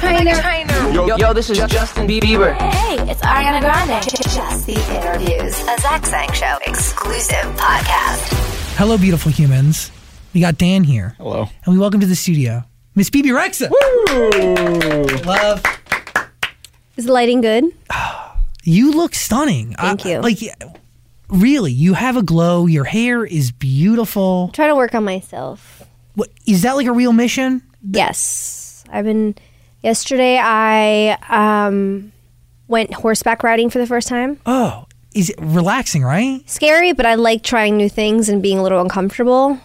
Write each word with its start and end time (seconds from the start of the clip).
Trainer. 0.00 0.32
Yo, 0.94 1.16
yo, 1.16 1.32
this 1.34 1.50
is 1.50 1.58
Justin 1.58 2.08
Bieber. 2.08 2.54
Hey, 2.54 2.96
it's 3.10 3.20
Ariana 3.20 3.60
Grande. 3.60 4.02
Just 4.02 4.66
the 4.66 4.72
interviews. 4.96 5.60
A 5.68 5.78
Zach 5.78 6.06
Sang 6.06 6.32
Show 6.32 6.56
exclusive 6.66 7.44
podcast. 7.56 8.32
Hello, 8.78 8.96
beautiful 8.96 9.30
humans. 9.30 9.92
We 10.32 10.40
got 10.40 10.56
Dan 10.56 10.84
here. 10.84 11.14
Hello. 11.18 11.48
And 11.66 11.74
we 11.74 11.78
welcome 11.78 12.00
to 12.00 12.06
the 12.06 12.16
studio 12.16 12.64
Miss 12.94 13.10
Bebe 13.10 13.28
Rexha. 13.28 13.68
Woo! 13.70 15.24
Love. 15.26 15.62
Is 16.96 17.04
the 17.04 17.12
lighting 17.12 17.42
good? 17.42 17.64
You 18.62 18.92
look 18.92 19.14
stunning. 19.14 19.72
Thank 19.72 20.04
you. 20.04 20.20
Like, 20.20 20.36
really, 21.30 21.72
you 21.72 21.94
have 21.94 22.18
a 22.18 22.22
glow. 22.22 22.66
Your 22.66 22.84
hair 22.84 23.24
is 23.24 23.52
beautiful. 23.52 24.50
Try 24.52 24.66
to 24.66 24.76
work 24.76 24.94
on 24.94 25.02
myself. 25.02 25.82
What, 26.14 26.28
is 26.46 26.60
that 26.62 26.76
like 26.76 26.86
a 26.86 26.92
real 26.92 27.14
mission? 27.14 27.62
Yes. 27.90 28.84
I've 28.90 29.06
been 29.06 29.34
yesterday 29.82 30.38
I 30.42 31.16
um 31.28 32.12
went 32.68 32.92
horseback 32.94 33.42
riding 33.42 33.70
for 33.70 33.78
the 33.78 33.86
first 33.86 34.08
time. 34.08 34.38
Oh, 34.46 34.86
is 35.14 35.30
it 35.30 35.36
relaxing, 35.40 36.02
right? 36.02 36.48
Scary, 36.48 36.92
but 36.92 37.04
I 37.06 37.14
like 37.16 37.42
trying 37.42 37.76
new 37.76 37.88
things 37.88 38.28
and 38.28 38.42
being 38.42 38.58
a 38.58 38.62
little 38.62 38.80
uncomfortable. 38.80 39.58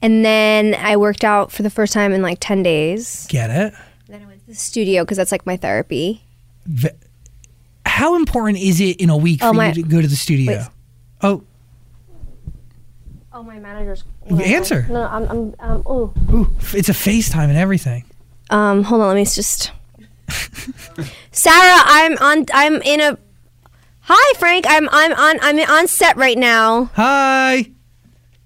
And 0.00 0.24
then 0.24 0.76
I 0.76 0.96
worked 0.96 1.24
out 1.24 1.50
for 1.50 1.64
the 1.64 1.70
first 1.70 1.92
time 1.92 2.12
in 2.12 2.22
like 2.22 2.38
10 2.40 2.62
days. 2.62 3.26
Get 3.28 3.50
it? 3.50 3.74
Then 4.06 4.22
I 4.22 4.26
went 4.26 4.38
to 4.42 4.46
the 4.46 4.54
studio 4.54 5.02
because 5.02 5.16
that's 5.16 5.32
like 5.32 5.44
my 5.44 5.56
therapy. 5.56 6.22
V- 6.66 6.90
How 7.84 8.14
important 8.14 8.58
is 8.58 8.80
it 8.80 9.00
in 9.00 9.10
a 9.10 9.16
week 9.16 9.40
Oh, 9.42 9.50
for 9.50 9.54
my- 9.54 9.68
you 9.72 9.82
to 9.82 9.88
go 9.88 10.00
to 10.00 10.06
the 10.06 10.14
studio? 10.14 10.52
Wait. 10.58 10.66
Oh, 11.22 11.42
Oh, 13.32 13.42
my 13.42 13.58
manager's. 13.58 14.04
answer. 14.30 14.86
No, 14.90 15.02
I'm. 15.02 15.24
I'm 15.28 15.54
um, 15.60 15.82
oh. 15.86 16.12
Ooh, 16.32 16.48
it's 16.72 16.88
a 16.88 16.92
FaceTime 16.92 17.48
and 17.48 17.56
everything. 17.58 18.04
Um, 18.50 18.84
hold 18.84 19.02
on, 19.02 19.08
let 19.08 19.16
me 19.16 19.24
just. 19.24 19.72
Sarah, 21.32 21.82
I'm 21.84 22.16
on. 22.18 22.46
I'm 22.52 22.82
in 22.82 23.00
a. 23.00 23.18
Hi, 24.02 24.38
Frank. 24.38 24.64
I'm. 24.68 24.88
I'm 24.90 25.12
on. 25.12 25.38
I'm 25.42 25.58
on 25.70 25.88
set 25.88 26.16
right 26.16 26.38
now. 26.38 26.90
Hi. 26.94 27.70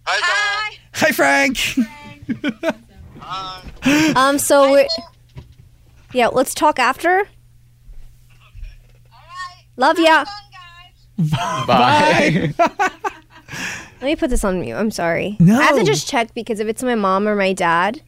Hi. 0.07 0.77
Hi, 0.95 1.13
Frank. 1.13 1.59
Um. 4.17 4.39
So 4.39 4.71
we're. 4.71 4.87
Yeah. 6.13 6.29
Let's 6.29 6.55
talk 6.55 6.79
after. 6.79 7.29
Love 9.77 9.99
ya. 9.99 10.25
Bye. 11.67 12.53
Let 12.59 14.03
me 14.03 14.17
put 14.17 14.31
this 14.31 14.45
on 14.45 14.61
mute. 14.61 14.75
I'm 14.75 14.91
sorry. 14.91 15.37
No. 15.39 15.59
I 15.59 15.63
have 15.65 15.77
to 15.77 15.85
just 15.85 16.09
check 16.09 16.35
because 16.35 16.59
if 16.61 16.67
it's 16.67 16.83
my 16.83 16.97
mom 16.97 17.29
or 17.29 17.37
my 17.37 17.53
dad, 17.53 18.03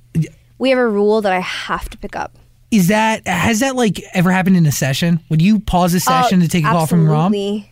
we 0.59 0.71
have 0.71 0.79
a 0.79 0.89
rule 0.89 1.21
that 1.23 1.33
I 1.33 1.41
have 1.41 1.89
to 1.91 1.99
pick 1.99 2.17
up. 2.17 2.37
Is 2.71 2.89
that 2.89 3.27
has 3.27 3.61
that 3.61 3.77
like 3.77 4.03
ever 4.15 4.33
happened 4.33 4.57
in 4.57 4.67
a 4.67 4.73
session? 4.73 5.21
Would 5.29 5.41
you 5.41 5.61
pause 5.61 5.95
a 5.95 6.01
session 6.01 6.41
to 6.41 6.49
take 6.49 6.65
a 6.65 6.69
call 6.69 6.87
from 6.87 7.03
your 7.05 7.13
mom? 7.13 7.33
Oh, 7.35 7.37
Absolutely. 7.37 7.71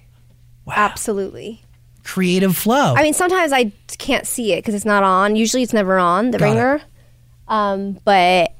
Absolutely. 0.69 1.63
Creative 2.05 2.57
flow. 2.57 2.95
I 2.97 3.03
mean, 3.03 3.15
sometimes 3.15 3.53
I 3.53 3.73
can't 3.99 4.27
see 4.27 4.53
it 4.53 4.59
because 4.59 4.75
it's 4.75 4.85
not 4.85 5.03
on. 5.05 5.37
Usually, 5.37 5.63
it's 5.63 5.73
never 5.73 5.99
on 5.99 6.31
the 6.33 6.39
Got 6.39 6.45
it. 6.47 6.51
ringer. 6.51 6.83
Um, 7.49 7.99
but 8.05 8.55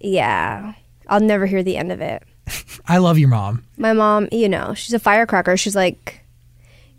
yeah, 0.00 0.74
I'll 1.08 1.20
never 1.20 1.46
hear 1.46 1.62
the 1.62 1.76
end 1.76 1.92
of 1.92 2.00
it. 2.00 2.22
I 2.88 2.98
love 2.98 3.18
your 3.18 3.28
mom. 3.28 3.64
My 3.76 3.92
mom, 3.92 4.28
you 4.32 4.48
know, 4.48 4.74
she's 4.74 4.94
a 4.94 4.98
firecracker. 4.98 5.56
She's 5.56 5.76
like, 5.76 6.20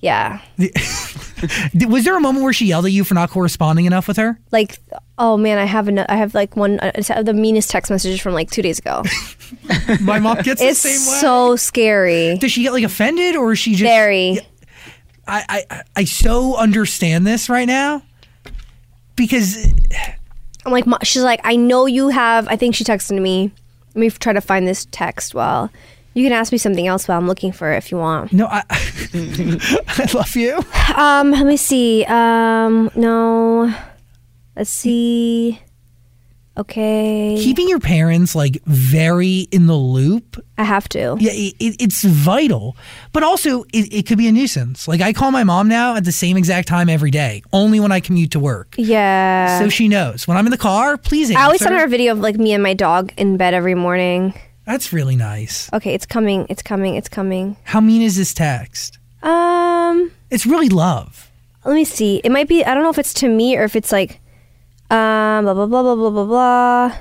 yeah, 0.01 0.41
Was 1.87 2.03
there 2.03 2.17
a 2.17 2.21
moment 2.21 2.43
where 2.43 2.53
she 2.53 2.65
yelled 2.65 2.85
at 2.85 2.91
you 2.91 3.03
for 3.03 3.13
not 3.13 3.29
corresponding 3.29 3.85
enough 3.85 4.07
with 4.07 4.17
her? 4.17 4.39
like, 4.51 4.77
oh 5.17 5.37
man, 5.37 5.57
I 5.57 5.65
have 5.65 5.87
an, 5.87 5.99
I 5.99 6.15
have 6.15 6.33
like 6.33 6.55
one 6.55 6.79
uh, 6.79 6.91
uh, 7.09 7.23
the 7.23 7.33
meanest 7.33 7.69
text 7.69 7.89
messages 7.89 8.19
from 8.19 8.33
like 8.33 8.51
two 8.51 8.61
days 8.61 8.79
ago. 8.79 9.03
My 10.01 10.19
mom 10.19 10.37
gets 10.41 10.61
it's 10.61 10.83
the 10.83 10.89
same 10.89 11.13
way. 11.13 11.19
so 11.19 11.55
scary. 11.55 12.37
Does 12.37 12.51
she 12.51 12.63
get 12.63 12.73
like 12.73 12.83
offended 12.83 13.35
or 13.35 13.53
is 13.53 13.59
she 13.59 13.71
just 13.71 13.83
Very. 13.83 14.39
I, 15.27 15.63
I 15.69 15.83
I 15.97 16.03
so 16.05 16.57
understand 16.57 17.27
this 17.27 17.49
right 17.49 17.67
now 17.67 18.01
because 19.15 19.71
I'm 20.65 20.71
like, 20.71 20.85
she's 21.03 21.23
like, 21.23 21.39
I 21.43 21.55
know 21.55 21.85
you 21.85 22.09
have. 22.09 22.47
I 22.47 22.55
think 22.55 22.75
she 22.75 22.83
texted 22.83 23.21
me. 23.21 23.51
Let 23.95 24.01
me 24.01 24.09
try 24.09 24.33
to 24.33 24.41
find 24.41 24.67
this 24.67 24.87
text. 24.91 25.35
While 25.35 25.69
you 26.19 26.25
can 26.25 26.33
ask 26.33 26.51
me 26.51 26.57
something 26.57 26.85
else 26.85 27.07
while 27.07 27.17
I'm 27.17 27.27
looking 27.27 27.51
for 27.51 27.71
it 27.71 27.77
if 27.77 27.91
you 27.91 27.97
want. 27.97 28.33
no 28.33 28.45
I 28.47 28.63
I 29.87 30.07
love 30.13 30.35
you. 30.35 30.59
Um, 30.95 31.31
let 31.31 31.45
me 31.45 31.57
see. 31.57 32.05
Um, 32.05 32.91
no. 32.95 33.73
Let's 34.55 34.69
see. 34.69 35.61
Okay. 36.57 37.37
Keeping 37.39 37.69
your 37.69 37.79
parents 37.79 38.35
like 38.35 38.61
very 38.65 39.47
in 39.51 39.67
the 39.67 39.75
loop 39.75 40.43
I 40.57 40.63
have 40.63 40.89
to. 40.89 41.15
Yeah, 41.17 41.31
it, 41.31 41.55
it, 41.57 41.75
it's 41.79 42.03
vital, 42.03 42.75
but 43.13 43.23
also 43.23 43.63
it, 43.71 43.93
it 43.93 44.05
could 44.05 44.17
be 44.17 44.27
a 44.27 44.31
nuisance. 44.33 44.85
Like 44.85 44.99
I 44.99 45.13
call 45.13 45.31
my 45.31 45.45
mom 45.45 45.69
now 45.69 45.95
at 45.95 46.03
the 46.03 46.11
same 46.11 46.35
exact 46.35 46.67
time 46.67 46.89
every 46.89 47.11
day, 47.11 47.41
only 47.53 47.79
when 47.79 47.93
I 47.93 48.01
commute 48.01 48.31
to 48.31 48.39
work. 48.41 48.75
Yeah. 48.77 49.59
So 49.59 49.69
she 49.69 49.87
knows 49.87 50.27
when 50.27 50.35
I'm 50.35 50.45
in 50.45 50.51
the 50.51 50.57
car. 50.57 50.97
Please 50.97 51.29
answer. 51.29 51.39
I 51.39 51.45
always 51.45 51.61
send 51.61 51.75
her 51.75 51.85
a 51.85 51.87
video 51.87 52.11
of 52.11 52.19
like 52.19 52.35
me 52.35 52.51
and 52.51 52.61
my 52.61 52.73
dog 52.73 53.13
in 53.15 53.37
bed 53.37 53.53
every 53.53 53.75
morning. 53.75 54.33
That's 54.69 54.93
really 54.93 55.15
nice. 55.15 55.67
Okay, 55.73 55.95
it's 55.95 56.05
coming. 56.05 56.45
It's 56.47 56.61
coming. 56.61 56.93
It's 56.93 57.09
coming. 57.09 57.57
How 57.63 57.81
mean 57.81 58.03
is 58.03 58.15
this 58.15 58.35
text? 58.35 58.99
Um, 59.23 60.11
It's 60.29 60.45
really 60.45 60.69
love. 60.69 61.31
let 61.65 61.73
me 61.73 61.83
see. 61.83 62.21
It 62.23 62.31
might 62.31 62.47
be. 62.47 62.63
I 62.63 62.75
don't 62.75 62.83
know 62.83 62.91
if 62.91 62.99
it's 62.99 63.13
to 63.15 63.27
me 63.27 63.57
or 63.57 63.63
if 63.63 63.75
it's 63.75 63.91
like, 63.91 64.19
um, 64.91 65.45
blah 65.45 65.55
blah 65.55 65.65
blah 65.65 65.81
blah 65.81 65.95
blah 65.95 66.09
blah 66.11 66.25
blah. 66.25 66.97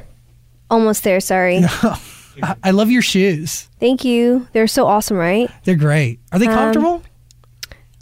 Almost 0.71 1.05
there. 1.05 1.21
Sorry. 1.21 1.61
I, 2.43 2.57
I 2.65 2.71
love 2.71 2.91
your 2.91 3.03
shoes. 3.03 3.69
Thank 3.79 4.03
you. 4.03 4.49
They're 4.55 4.67
so 4.67 4.87
awesome, 4.87 5.19
right? 5.19 5.51
They're 5.65 5.77
great. 5.77 6.21
Are 6.33 6.39
they 6.39 6.47
Um, 6.47 6.55
comfortable? 6.55 7.03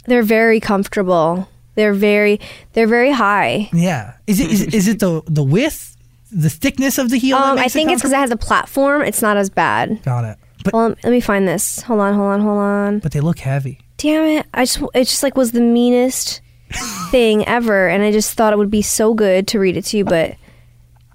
They're 0.05 0.23
very 0.23 0.61
comfortable. 0.61 1.49
They're 1.75 1.93
very. 1.93 2.39
They're 2.71 2.87
very 2.87 3.11
high. 3.11 3.69
Yeah. 3.73 4.13
Is 4.27 4.39
it 4.39 4.49
is, 4.49 4.61
is 4.63 4.87
it 4.87 4.99
the 4.99 5.23
the 5.27 5.43
width, 5.43 5.96
the 6.31 6.49
thickness 6.49 6.97
of 6.97 7.09
the 7.09 7.17
heel? 7.17 7.37
that 7.37 7.43
Um, 7.45 7.57
I 7.57 7.61
makes 7.61 7.67
it 7.67 7.77
think 7.79 7.91
it's 7.91 8.01
because 8.01 8.11
it 8.13 8.17
has 8.17 8.31
a 8.31 8.37
platform. 8.37 9.01
It's 9.01 9.21
not 9.21 9.37
as 9.37 9.49
bad. 9.49 10.01
got 10.03 10.23
it. 10.25 10.37
But 10.63 10.73
Well, 10.73 10.89
let 11.03 11.11
me 11.11 11.19
find 11.21 11.47
this. 11.47 11.81
Hold 11.83 11.99
on, 12.01 12.13
hold 12.15 12.31
on, 12.33 12.41
hold 12.41 12.57
on. 12.59 12.99
but 12.99 13.11
they 13.11 13.19
look 13.21 13.39
heavy. 13.39 13.79
Damn 13.97 14.23
it! 14.25 14.45
I 14.53 14.63
just 14.65 14.79
it 14.93 15.05
just 15.05 15.23
like 15.23 15.35
was 15.37 15.51
the 15.53 15.61
meanest 15.61 16.41
thing 17.11 17.47
ever, 17.47 17.87
and 17.87 18.03
I 18.03 18.11
just 18.11 18.33
thought 18.35 18.53
it 18.53 18.57
would 18.57 18.69
be 18.71 18.81
so 18.81 19.13
good 19.13 19.47
to 19.49 19.59
read 19.59 19.77
it 19.77 19.85
to 19.85 19.97
you, 19.97 20.05
but 20.05 20.35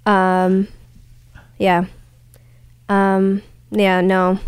um, 0.06 0.66
yeah, 1.58 1.84
um, 2.88 3.42
yeah, 3.70 4.00
no, 4.00 4.38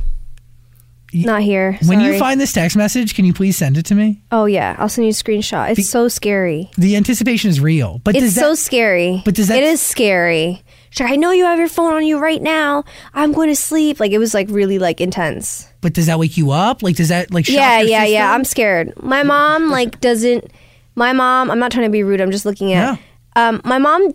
not 1.15 1.43
here. 1.43 1.79
When 1.87 2.01
you 2.01 2.19
find 2.19 2.41
this 2.41 2.53
text 2.53 2.77
message, 2.77 3.15
can 3.15 3.25
you 3.25 3.33
please 3.33 3.57
send 3.57 3.77
it 3.79 3.87
to 3.87 3.95
me? 3.95 4.23
oh 4.33 4.47
yeah, 4.47 4.75
I'll 4.79 4.89
send 4.89 5.07
you 5.07 5.11
a 5.11 5.15
screenshot. 5.15 5.71
It's 5.79 5.89
so 5.89 6.09
scary. 6.09 6.71
The 6.77 6.97
anticipation 6.97 7.51
is 7.51 7.61
real. 7.61 8.01
But 8.05 8.17
It's 8.17 8.35
that, 8.35 8.41
so 8.41 8.55
scary. 8.55 9.23
but 9.25 9.35
does 9.35 9.49
that- 9.49 9.59
It 9.59 9.65
is 9.65 9.81
scary. 9.81 10.63
She's 10.91 11.01
like, 11.01 11.13
I 11.13 11.17
know 11.17 11.33
you 11.33 11.45
have 11.45 11.59
your 11.59 11.69
phone 11.69 11.93
on 11.93 12.07
you 12.07 12.19
right 12.19 12.41
now. 12.41 12.85
I'm 13.15 13.33
going 13.33 13.49
to 13.49 13.57
sleep. 13.57 13.99
Like 13.99 14.13
it 14.13 14.19
was 14.19 14.33
like 14.33 14.49
really 14.49 14.79
like 14.79 15.01
intense. 15.01 15.69
But 15.81 15.93
does 15.93 16.07
that 16.07 16.21
wake 16.21 16.37
you 16.37 16.53
up? 16.53 16.83
Like, 16.85 16.95
does 16.95 17.09
that 17.09 17.33
like? 17.33 17.47
Shock 17.47 17.55
yeah, 17.57 17.81
your 17.81 17.89
yeah, 17.89 18.05
yeah. 18.05 18.33
I'm 18.33 18.45
scared. 18.45 18.93
My 19.03 19.25
mom 19.25 19.71
like 19.79 20.01
doesn't. 20.01 20.53
My 20.95 21.13
mom. 21.13 21.51
I'm 21.51 21.59
not 21.59 21.73
trying 21.73 21.87
to 21.87 21.91
be 21.91 22.05
rude. 22.05 22.21
I'm 22.21 22.31
just 22.31 22.45
looking 22.47 22.73
at. 22.73 22.97
Um, 23.35 23.61
my 23.65 23.79
mom 23.79 24.13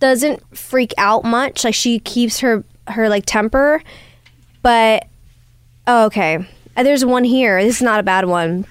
doesn't 0.00 0.56
freak 0.56 0.94
out 0.96 1.24
much. 1.24 1.62
Like 1.64 1.74
she 1.74 1.98
keeps 1.98 2.40
her 2.40 2.64
her 2.86 3.10
like 3.10 3.24
temper, 3.26 3.82
but 4.62 5.06
oh, 5.88 6.04
okay. 6.06 6.46
Uh, 6.76 6.82
There's 6.84 7.04
one 7.04 7.24
here. 7.24 7.60
This 7.60 7.76
is 7.76 7.82
not 7.82 7.98
a 7.98 8.04
bad 8.04 8.26
one. 8.26 8.64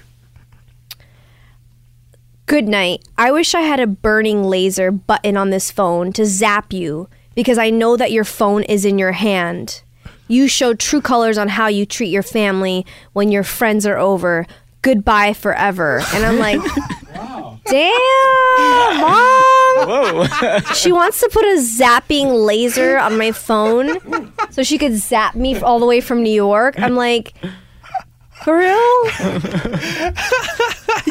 Good 2.46 2.66
night. 2.66 3.04
I 3.18 3.30
wish 3.30 3.54
I 3.54 3.60
had 3.60 3.78
a 3.78 3.86
burning 3.86 4.44
laser 4.44 4.90
button 4.90 5.36
on 5.36 5.50
this 5.50 5.70
phone 5.70 6.14
to 6.14 6.24
zap 6.24 6.72
you 6.72 7.10
because 7.34 7.58
I 7.58 7.68
know 7.68 7.94
that 7.98 8.10
your 8.10 8.24
phone 8.24 8.62
is 8.62 8.86
in 8.86 8.98
your 8.98 9.12
hand. 9.12 9.82
You 10.28 10.48
show 10.48 10.72
true 10.72 11.02
colors 11.02 11.36
on 11.36 11.48
how 11.48 11.66
you 11.66 11.84
treat 11.84 12.08
your 12.08 12.22
family 12.22 12.86
when 13.12 13.30
your 13.30 13.42
friends 13.42 13.86
are 13.86 13.98
over. 13.98 14.46
Goodbye 14.80 15.34
forever. 15.34 16.00
And 16.14 16.24
I'm 16.24 16.38
like, 16.38 16.60
damn, 17.66 19.00
mom. 19.00 19.57
Whoa. 19.86 20.26
She 20.74 20.92
wants 20.92 21.20
to 21.20 21.28
put 21.32 21.44
a 21.44 21.58
zapping 21.58 22.44
laser 22.44 22.98
on 22.98 23.18
my 23.18 23.32
phone 23.32 24.32
so 24.50 24.62
she 24.62 24.78
could 24.78 24.94
zap 24.94 25.34
me 25.34 25.58
all 25.60 25.78
the 25.78 25.86
way 25.86 26.00
from 26.00 26.22
New 26.22 26.32
York. 26.32 26.78
I'm 26.78 26.94
like, 26.96 27.34
for 28.44 28.56
real? 28.58 29.02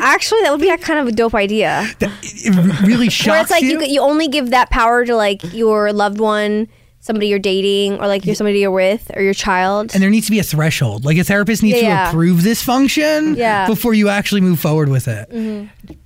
Actually, 0.01 0.41
that 0.41 0.49
would 0.51 0.61
be 0.61 0.69
a 0.69 0.77
kind 0.77 0.99
of 0.99 1.07
a 1.07 1.11
dope 1.11 1.35
idea. 1.35 1.85
It 1.99 2.85
really 2.85 3.09
shocks 3.09 3.27
Where 3.27 3.41
it's 3.41 3.51
like 3.51 3.63
you. 3.63 3.81
you, 3.81 3.87
you 3.87 4.01
only 4.01 4.27
give 4.27 4.51
that 4.51 4.69
power 4.69 5.05
to 5.05 5.15
like 5.15 5.41
your 5.53 5.91
loved 5.93 6.19
one, 6.19 6.67
somebody 7.07 7.27
you're 7.29 7.39
dating, 7.39 7.93
or 7.99 8.05
like 8.07 8.25
you're 8.25 8.35
somebody 8.35 8.59
you're 8.59 8.69
with, 8.69 9.09
or 9.15 9.23
your 9.23 9.33
child. 9.33 9.91
and 9.95 10.03
there 10.03 10.09
needs 10.11 10.27
to 10.27 10.31
be 10.31 10.37
a 10.39 10.43
threshold. 10.43 11.03
Like 11.05 11.17
a 11.17 11.23
therapist 11.23 11.63
needs 11.63 11.81
Yeah. 11.81 12.03
to 12.03 12.09
approve 12.09 12.43
this 12.43 12.61
function 12.61 13.35
Yeah. 13.35 13.63
Mm-hmm. 13.63 13.71
before 13.73 13.95
you 13.95 14.09
actually 14.09 14.41
move 14.41 14.59
forward 14.59 14.89
with 14.89 15.07
it. 15.07 15.31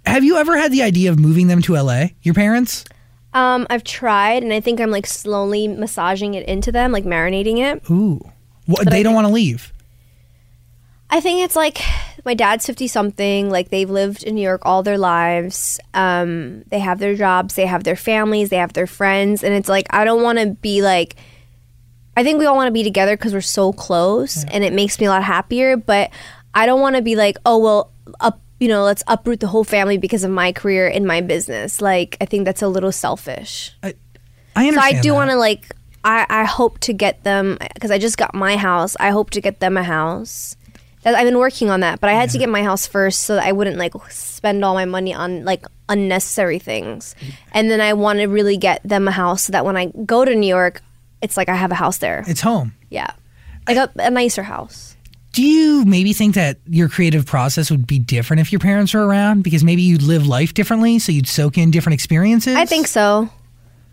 Have 0.05 0.23
you 0.23 0.37
ever 0.37 0.57
had 0.57 0.71
the 0.71 0.83
idea 0.83 1.09
of 1.11 1.19
moving 1.19 1.47
them 1.47 1.61
to 1.63 1.75
LA? 1.75 2.05
Your 2.21 2.33
parents? 2.33 2.85
Um, 3.33 3.65
I've 3.69 3.83
tried, 3.83 4.43
and 4.43 4.53
I 4.53 4.59
think 4.61 4.79
I'm 4.79 4.91
like 4.91 5.07
slowly 5.07 5.67
massaging 5.67 6.33
it 6.35 6.47
into 6.47 6.71
them, 6.71 6.91
like 6.91 7.03
marinating 7.03 7.57
it. 7.59 7.89
Ooh. 7.89 8.21
What, 8.67 8.89
they 8.89 8.99
I 8.99 9.03
don't 9.03 9.13
want 9.15 9.27
to 9.27 9.33
leave. 9.33 9.73
I 11.11 11.19
think 11.19 11.43
it's 11.43 11.57
like 11.57 11.81
my 12.23 12.33
dad's 12.33 12.65
50 12.65 12.87
something, 12.87 13.49
like 13.49 13.69
they've 13.69 13.89
lived 13.89 14.23
in 14.23 14.35
New 14.35 14.41
York 14.41 14.61
all 14.63 14.81
their 14.81 14.97
lives. 14.97 15.79
Um, 15.93 16.63
they 16.69 16.79
have 16.79 16.99
their 16.99 17.15
jobs, 17.15 17.55
they 17.55 17.65
have 17.65 17.83
their 17.83 17.97
families, 17.97 18.49
they 18.49 18.55
have 18.57 18.73
their 18.73 18.87
friends. 18.87 19.43
And 19.43 19.53
it's 19.53 19.67
like, 19.67 19.87
I 19.89 20.05
don't 20.05 20.23
want 20.23 20.39
to 20.39 20.47
be 20.47 20.81
like, 20.81 21.17
I 22.15 22.23
think 22.23 22.39
we 22.39 22.45
all 22.45 22.55
want 22.55 22.67
to 22.67 22.73
be 22.73 22.83
together 22.83 23.17
because 23.17 23.33
we're 23.33 23.41
so 23.41 23.73
close 23.73 24.43
and 24.45 24.63
it 24.63 24.73
makes 24.73 24.99
me 24.99 25.05
a 25.05 25.09
lot 25.09 25.23
happier. 25.23 25.75
But 25.75 26.11
I 26.53 26.65
don't 26.65 26.79
want 26.81 26.95
to 26.95 27.01
be 27.01 27.15
like, 27.15 27.37
oh, 27.45 27.57
well, 27.57 27.91
up, 28.21 28.39
you 28.59 28.67
know, 28.69 28.83
let's 28.83 29.03
uproot 29.07 29.41
the 29.41 29.47
whole 29.47 29.63
family 29.63 29.97
because 29.97 30.23
of 30.23 30.31
my 30.31 30.51
career 30.53 30.87
and 30.87 31.05
my 31.05 31.19
business. 31.21 31.81
Like, 31.81 32.15
I 32.21 32.25
think 32.25 32.45
that's 32.45 32.61
a 32.61 32.67
little 32.67 32.91
selfish. 32.91 33.75
I 34.55 34.63
So 34.63 34.69
understand. 34.69 34.97
I 34.97 35.01
do 35.01 35.13
want 35.13 35.31
to 35.31 35.35
like 35.35 35.75
I 36.03 36.25
I 36.29 36.43
hope 36.45 36.79
to 36.79 36.93
get 36.93 37.23
them 37.23 37.57
because 37.73 37.91
I 37.91 37.97
just 37.97 38.17
got 38.17 38.33
my 38.33 38.55
house. 38.57 38.95
I 38.99 39.09
hope 39.09 39.29
to 39.31 39.41
get 39.41 39.59
them 39.59 39.77
a 39.77 39.83
house. 39.83 40.55
That, 41.03 41.15
I've 41.15 41.25
been 41.25 41.39
working 41.39 41.69
on 41.69 41.79
that, 41.79 41.99
but 41.99 42.09
I 42.09 42.13
had 42.13 42.29
to 42.31 42.37
get 42.37 42.47
my 42.49 42.63
house 42.63 42.85
first 42.85 43.21
so 43.21 43.35
that 43.35 43.43
I 43.45 43.51
wouldn't 43.51 43.77
like 43.77 43.93
spend 44.11 44.63
all 44.63 44.75
my 44.75 44.85
money 44.85 45.13
on 45.13 45.43
like 45.43 45.65
unnecessary 45.89 46.59
things. 46.59 47.15
And 47.53 47.71
then 47.71 47.81
I 47.81 47.93
want 47.93 48.19
to 48.19 48.27
really 48.27 48.57
get 48.57 48.81
them 48.83 49.07
a 49.07 49.11
house 49.11 49.43
so 49.43 49.51
that 49.51 49.65
when 49.65 49.77
I 49.77 49.87
go 50.05 50.25
to 50.25 50.35
New 50.35 50.47
York, 50.47 50.81
it's 51.21 51.37
like 51.37 51.49
I 51.49 51.55
have 51.55 51.71
a 51.71 51.75
house 51.75 51.97
there. 51.97 52.23
It's 52.27 52.41
home. 52.41 52.73
Yeah, 52.89 53.11
like 53.67 53.77
a, 53.77 53.89
a 53.95 54.11
nicer 54.11 54.43
house. 54.43 54.95
Do 55.33 55.43
you 55.43 55.85
maybe 55.85 56.11
think 56.11 56.35
that 56.35 56.57
your 56.67 56.89
creative 56.89 57.25
process 57.25 57.71
would 57.71 57.87
be 57.87 57.99
different 57.99 58.41
if 58.41 58.51
your 58.51 58.59
parents 58.59 58.93
were 58.93 59.07
around? 59.07 59.43
Because 59.43 59.63
maybe 59.63 59.81
you'd 59.81 60.01
live 60.01 60.27
life 60.27 60.53
differently, 60.53 60.99
so 60.99 61.11
you'd 61.13 61.27
soak 61.27 61.57
in 61.57 61.71
different 61.71 61.93
experiences? 61.93 62.55
I 62.57 62.65
think 62.65 62.85
so. 62.87 63.29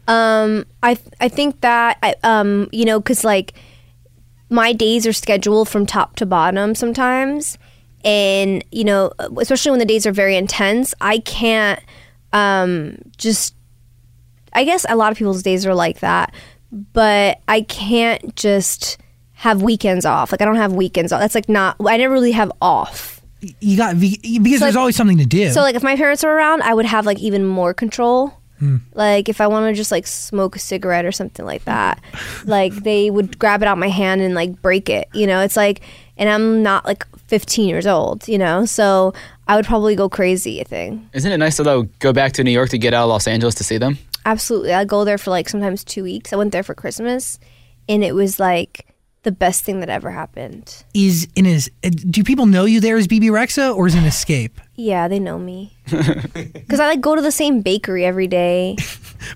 Um, 0.09 0.67
I 0.83 0.99
I 1.21 1.29
think 1.29 1.61
that 1.61 1.99
I, 2.03 2.17
um, 2.25 2.69
you 2.73 2.85
know, 2.85 2.99
because 2.99 3.25
like 3.25 3.55
my 4.51 4.73
days 4.73 5.07
are 5.07 5.13
scheduled 5.13 5.69
from 5.69 5.87
top 5.87 6.17
to 6.17 6.27
bottom 6.27 6.75
sometimes, 6.75 7.59
and 8.05 8.65
you 8.71 8.85
know, 8.85 9.13
especially 9.39 9.71
when 9.71 9.81
the 9.81 9.85
days 9.87 10.07
are 10.07 10.13
very 10.13 10.37
intense, 10.37 10.95
I 11.01 11.19
can't 11.19 11.81
um, 12.33 12.99
just. 13.17 13.55
I 14.55 14.65
guess 14.65 14.87
a 14.89 14.97
lot 14.97 15.13
of 15.13 15.19
people's 15.19 15.43
days 15.43 15.67
are 15.67 15.75
like 15.75 16.01
that, 16.01 16.35
but 16.73 17.41
I 17.47 17.61
can't 17.61 18.35
just 18.35 18.99
have 19.35 19.63
weekends 19.63 20.05
off. 20.07 20.33
Like 20.33 20.41
I 20.43 20.47
don't 20.47 20.57
have 20.57 20.73
weekends 20.73 21.13
off. 21.13 21.21
That's 21.21 21.35
like 21.35 21.49
not. 21.49 21.77
I 21.87 21.97
never 21.99 22.15
really 22.15 22.33
have 22.33 22.51
off. 22.61 23.21
You 23.61 23.77
got 23.77 24.01
because 24.01 24.21
there's 24.61 24.61
like- 24.61 24.77
always 24.77 24.97
something 24.97 25.19
to 25.19 25.27
do. 25.27 25.51
So 25.51 25.61
like 25.61 25.77
if 25.77 25.83
my 25.83 25.97
parents 25.97 26.25
were 26.25 26.31
around, 26.35 26.63
I 26.63 26.75
would 26.75 26.87
have 26.87 27.07
like 27.07 27.19
even 27.21 27.45
more 27.47 27.73
control. 27.75 28.38
Like 28.95 29.29
if 29.29 29.41
I 29.41 29.47
want 29.47 29.71
to 29.73 29.77
just 29.77 29.91
like 29.93 30.07
smoke 30.07 30.57
a 30.57 30.59
cigarette 30.59 31.05
or 31.05 31.13
something 31.13 31.47
like 31.47 31.65
that, 31.65 32.03
like 32.45 32.73
they 32.75 33.11
would 33.11 33.39
grab 33.39 33.63
it 33.63 33.69
out 33.69 33.79
my 33.79 33.89
hand 33.89 34.21
and 34.21 34.35
like 34.35 34.61
break 34.61 34.89
it. 34.89 35.09
You 35.15 35.27
know, 35.27 35.41
it's 35.43 35.57
like, 35.57 35.81
and 36.17 36.29
I'm 36.29 36.63
not 36.63 36.85
like 36.85 37.07
15 37.29 37.69
years 37.69 37.87
old. 37.87 38.27
You 38.27 38.39
know, 38.39 38.65
so 38.65 39.13
I 39.47 39.57
would 39.57 39.65
probably 39.65 39.95
go 39.95 40.09
crazy. 40.09 40.61
I 40.61 40.65
think 40.65 41.03
Isn't 41.13 41.31
it 41.33 41.39
nice 41.39 41.57
to 41.57 41.63
though 41.63 41.85
go 42.01 42.13
back 42.13 42.33
to 42.33 42.45
New 42.45 42.51
York 42.51 42.71
to 42.71 42.79
get 42.79 42.93
out 42.95 43.05
of 43.05 43.11
Los 43.11 43.27
Angeles 43.29 43.55
to 43.57 43.65
see 43.65 43.79
them? 43.79 43.99
absolutely. 44.27 44.75
I 44.75 44.85
go 44.85 45.05
there 45.05 45.17
for 45.17 45.31
like 45.31 45.49
sometimes 45.49 45.85
two 45.85 46.03
weeks. 46.03 46.33
I 46.33 46.37
went 46.37 46.53
there 46.53 46.63
for 46.63 46.75
Christmas, 46.75 47.39
and 47.89 48.05
it 48.05 48.15
was 48.15 48.39
like 48.39 48.87
the 49.25 49.33
best 49.33 49.65
thing 49.65 49.81
that 49.81 49.89
ever 49.89 50.11
happened. 50.11 50.85
is 50.95 51.27
in 51.35 51.45
his. 51.45 51.71
Do 51.83 52.23
people 52.25 52.47
know 52.47 52.65
you 52.65 52.81
there 52.81 52.97
as 52.97 53.07
Bebe 53.07 53.27
Rexha, 53.29 53.75
or 53.77 53.87
is 53.87 53.95
it 53.95 53.99
an 53.99 54.05
escape? 54.05 54.61
Yeah, 54.77 55.09
they 55.09 55.19
know 55.19 55.39
me 55.39 55.77
because 55.91 56.79
I 56.81 56.87
like 56.87 57.01
go 57.01 57.17
to 57.17 57.21
the 57.23 57.33
same 57.33 57.61
bakery 57.63 58.05
every 58.05 58.27
day. 58.27 58.77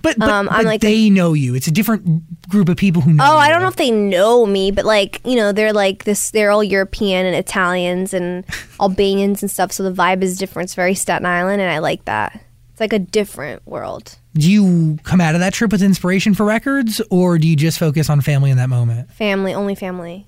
But, 0.00 0.16
but, 0.16 0.28
Um, 0.28 0.48
I'm 0.48 0.58
but 0.58 0.64
like- 0.66 0.80
they 0.80 1.10
know 1.10 1.32
you. 1.32 1.56
It's 1.56 1.66
a 1.66 1.72
different 1.72 2.48
group 2.48 2.68
of 2.68 2.76
people 2.76 3.02
who 3.02 3.12
know. 3.14 3.24
Oh, 3.26 3.36
I 3.36 3.48
don't 3.48 3.62
know 3.62 3.68
if 3.68 3.74
they 3.74 3.90
know 3.90 4.46
me, 4.46 4.70
but 4.70 4.84
like 4.84 5.20
you 5.24 5.34
know, 5.34 5.50
they're 5.50 5.72
like 5.72 6.04
this. 6.04 6.30
They're 6.30 6.52
all 6.52 6.62
European 6.62 7.26
and 7.26 7.34
Italians 7.34 8.14
and 8.14 8.44
Albanians 8.80 9.42
and 9.42 9.50
stuff. 9.50 9.72
So 9.72 9.82
the 9.82 9.90
vibe 9.92 10.22
is 10.22 10.38
different. 10.38 10.66
It's 10.68 10.76
very 10.76 10.94
Staten 10.94 11.26
Island, 11.26 11.60
and 11.60 11.68
I 11.68 11.78
like 11.80 12.04
that. 12.04 12.40
It's 12.70 12.80
like 12.80 12.92
a 12.92 13.00
different 13.00 13.66
world. 13.66 14.18
Do 14.34 14.50
you 14.50 14.98
come 15.02 15.20
out 15.20 15.34
of 15.34 15.40
that 15.40 15.52
trip 15.52 15.72
with 15.72 15.82
inspiration 15.82 16.34
for 16.34 16.44
records, 16.46 17.02
or 17.10 17.36
do 17.38 17.46
you 17.46 17.54
just 17.56 17.78
focus 17.78 18.08
on 18.08 18.20
family 18.22 18.50
in 18.50 18.56
that 18.56 18.70
moment? 18.70 19.10
Family, 19.12 19.52
only 19.52 19.74
family. 19.74 20.26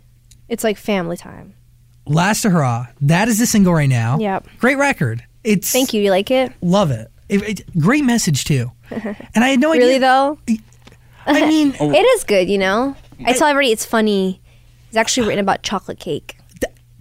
It's 0.48 0.62
like 0.62 0.76
family 0.76 1.16
time. 1.16 1.54
Last 2.06 2.42
to 2.42 2.50
Hurrah. 2.50 2.88
That 3.00 3.28
is 3.28 3.38
the 3.38 3.46
single 3.46 3.72
right 3.72 3.88
now. 3.88 4.18
Yep. 4.18 4.46
Great 4.58 4.76
record. 4.76 5.24
It's 5.42 5.72
Thank 5.72 5.94
you. 5.94 6.02
You 6.02 6.10
like 6.10 6.30
it? 6.30 6.52
Love 6.60 6.90
it. 6.90 7.10
It- 7.30 7.42
it- 7.60 7.78
great 7.78 8.04
message 8.04 8.44
too. 8.44 8.70
And 8.90 9.42
I 9.42 9.48
had 9.48 9.60
no 9.60 9.72
idea. 9.72 9.86
Really 9.86 9.98
though, 9.98 10.38
I 11.26 11.46
mean, 11.48 11.74
it 11.80 12.04
is 12.18 12.24
good. 12.24 12.50
You 12.50 12.58
know, 12.58 12.94
I 13.24 13.32
tell 13.32 13.48
everybody 13.48 13.72
it's 13.72 13.86
funny. 13.86 14.40
It's 14.88 14.96
actually 14.98 15.26
written 15.28 15.42
about 15.42 15.62
chocolate 15.62 15.98
cake. 15.98 16.36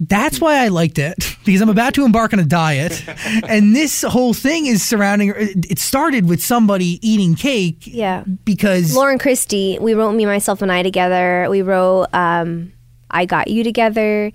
That's 0.07 0.39
why 0.41 0.63
I 0.63 0.69
liked 0.69 0.99
it 0.99 1.15
because 1.45 1.61
I'm 1.61 1.69
about 1.69 1.93
to 1.95 2.05
embark 2.05 2.33
on 2.33 2.39
a 2.39 2.45
diet, 2.45 3.03
and 3.47 3.75
this 3.75 4.01
whole 4.01 4.33
thing 4.33 4.65
is 4.65 4.85
surrounding. 4.85 5.33
It 5.37 5.79
started 5.79 6.27
with 6.27 6.43
somebody 6.43 6.99
eating 7.07 7.35
cake. 7.35 7.83
Yeah. 7.85 8.23
Because 8.45 8.95
Lauren 8.95 9.19
Christy, 9.19 9.77
we 9.79 9.93
wrote 9.93 10.13
Me, 10.13 10.25
Myself, 10.25 10.61
and 10.61 10.71
I 10.71 10.83
together. 10.83 11.47
We 11.49 11.61
wrote 11.61 12.07
um, 12.13 12.73
I 13.09 13.25
Got 13.25 13.49
You 13.49 13.63
together. 13.63 14.31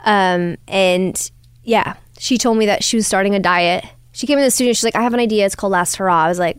Um, 0.00 0.56
and 0.66 1.30
yeah, 1.64 1.94
she 2.18 2.38
told 2.38 2.58
me 2.58 2.66
that 2.66 2.84
she 2.84 2.96
was 2.96 3.06
starting 3.06 3.34
a 3.34 3.40
diet. 3.40 3.84
She 4.12 4.26
came 4.26 4.38
in 4.38 4.44
the 4.44 4.50
studio. 4.50 4.72
She's 4.72 4.84
like, 4.84 4.96
I 4.96 5.02
have 5.02 5.14
an 5.14 5.20
idea. 5.20 5.46
It's 5.46 5.54
called 5.54 5.72
Last 5.72 5.96
Hurrah. 5.96 6.24
I 6.24 6.28
was 6.28 6.38
like, 6.38 6.58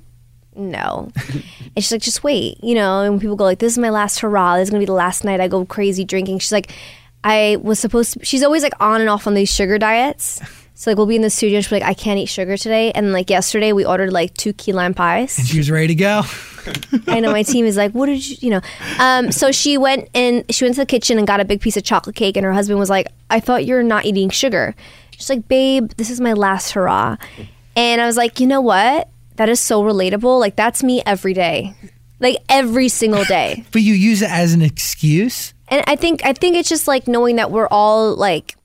no. 0.55 1.11
and 1.27 1.43
she's 1.77 1.91
like, 1.91 2.01
just 2.01 2.23
wait. 2.23 2.63
You 2.63 2.75
know, 2.75 3.01
and 3.01 3.19
people 3.19 3.35
go 3.35 3.43
like, 3.43 3.59
this 3.59 3.73
is 3.73 3.77
my 3.77 3.89
last 3.89 4.19
hurrah. 4.19 4.57
This 4.57 4.67
is 4.67 4.69
going 4.69 4.79
to 4.79 4.83
be 4.83 4.87
the 4.87 4.93
last 4.93 5.23
night 5.23 5.39
I 5.39 5.47
go 5.47 5.65
crazy 5.65 6.05
drinking. 6.05 6.39
She's 6.39 6.51
like, 6.51 6.71
I 7.23 7.57
was 7.61 7.79
supposed 7.79 8.13
to, 8.13 8.25
she's 8.25 8.43
always 8.43 8.63
like 8.63 8.73
on 8.79 9.01
and 9.01 9.09
off 9.09 9.27
on 9.27 9.33
these 9.33 9.53
sugar 9.53 9.77
diets. 9.77 10.41
So 10.75 10.89
like 10.89 10.97
we'll 10.97 11.05
be 11.05 11.15
in 11.15 11.21
the 11.21 11.29
studio. 11.29 11.61
She'll 11.61 11.77
be 11.77 11.81
like, 11.81 11.89
I 11.89 11.93
can't 11.93 12.19
eat 12.19 12.25
sugar 12.25 12.57
today. 12.57 12.91
And 12.91 13.13
like 13.13 13.29
yesterday 13.29 13.73
we 13.73 13.85
ordered 13.85 14.11
like 14.11 14.33
two 14.33 14.53
key 14.53 14.73
lime 14.73 14.93
pies. 14.93 15.37
And 15.37 15.47
she 15.47 15.57
was 15.57 15.69
ready 15.71 15.87
to 15.87 15.95
go. 15.95 16.23
I 17.07 17.19
know 17.19 17.31
my 17.31 17.43
team 17.43 17.65
is 17.65 17.77
like, 17.77 17.91
what 17.91 18.05
did 18.07 18.27
you, 18.27 18.37
you 18.39 18.49
know? 18.49 18.61
Um, 18.99 19.31
so 19.31 19.51
she 19.51 19.77
went 19.77 20.09
and 20.13 20.43
she 20.49 20.65
went 20.65 20.75
to 20.75 20.81
the 20.81 20.85
kitchen 20.85 21.17
and 21.17 21.27
got 21.27 21.39
a 21.39 21.45
big 21.45 21.61
piece 21.61 21.75
of 21.75 21.83
chocolate 21.83 22.15
cake, 22.15 22.37
and 22.37 22.45
her 22.45 22.53
husband 22.53 22.79
was 22.79 22.89
like, 22.89 23.07
I 23.29 23.41
thought 23.41 23.65
you're 23.65 23.83
not 23.83 24.05
eating 24.05 24.29
sugar. 24.29 24.73
She's 25.11 25.29
like, 25.29 25.47
babe, 25.47 25.91
this 25.97 26.09
is 26.09 26.21
my 26.21 26.33
last 26.33 26.71
hurrah. 26.71 27.17
And 27.75 28.01
I 28.01 28.05
was 28.05 28.15
like, 28.15 28.39
you 28.39 28.47
know 28.47 28.61
what? 28.61 29.09
That 29.35 29.49
is 29.49 29.59
so 29.59 29.83
relatable. 29.83 30.39
Like 30.39 30.55
that's 30.55 30.83
me 30.83 31.03
every 31.05 31.33
day, 31.33 31.75
like 32.19 32.37
every 32.47 32.87
single 32.87 33.25
day. 33.25 33.65
But 33.71 33.81
you 33.81 33.93
use 33.93 34.21
it 34.21 34.29
as 34.29 34.53
an 34.53 34.61
excuse. 34.61 35.52
And 35.69 35.83
I 35.87 35.95
think 35.95 36.25
I 36.25 36.33
think 36.33 36.55
it's 36.55 36.69
just 36.69 36.87
like 36.87 37.07
knowing 37.07 37.37
that 37.37 37.51
we're 37.51 37.67
all 37.69 38.15
like, 38.15 38.55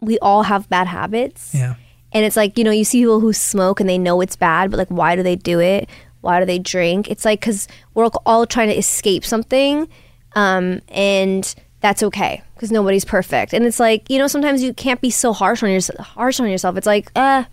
we 0.00 0.18
all 0.20 0.42
have 0.42 0.68
bad 0.68 0.86
habits. 0.86 1.54
Yeah. 1.54 1.74
And 2.12 2.24
it's 2.24 2.36
like, 2.36 2.56
you 2.56 2.64
know, 2.64 2.70
you 2.70 2.84
see 2.84 3.00
people 3.02 3.20
who 3.20 3.32
smoke 3.32 3.80
and 3.80 3.88
they 3.88 3.98
know 3.98 4.20
it's 4.20 4.36
bad, 4.36 4.70
but 4.70 4.76
like, 4.78 4.88
why 4.88 5.16
do 5.16 5.22
they 5.22 5.36
do 5.36 5.60
it? 5.60 5.88
Why 6.20 6.40
do 6.40 6.46
they 6.46 6.58
drink? 6.58 7.10
It's 7.10 7.24
like, 7.24 7.40
because 7.40 7.68
we're 7.94 8.06
all 8.24 8.46
trying 8.46 8.68
to 8.68 8.76
escape 8.76 9.24
something. 9.24 9.88
Um, 10.34 10.80
and 10.88 11.54
that's 11.80 12.02
okay 12.02 12.42
because 12.54 12.70
nobody's 12.70 13.04
perfect. 13.04 13.52
And 13.52 13.64
it's 13.64 13.80
like, 13.80 14.08
you 14.10 14.18
know, 14.18 14.26
sometimes 14.26 14.62
you 14.62 14.72
can't 14.74 15.00
be 15.00 15.10
so 15.10 15.32
harsh 15.32 15.62
on 15.62 15.70
yourself. 15.70 15.98
Harsh 16.06 16.40
on 16.40 16.48
yourself. 16.48 16.76
It's 16.76 16.86
like, 16.86 17.10
uh, 17.16 17.44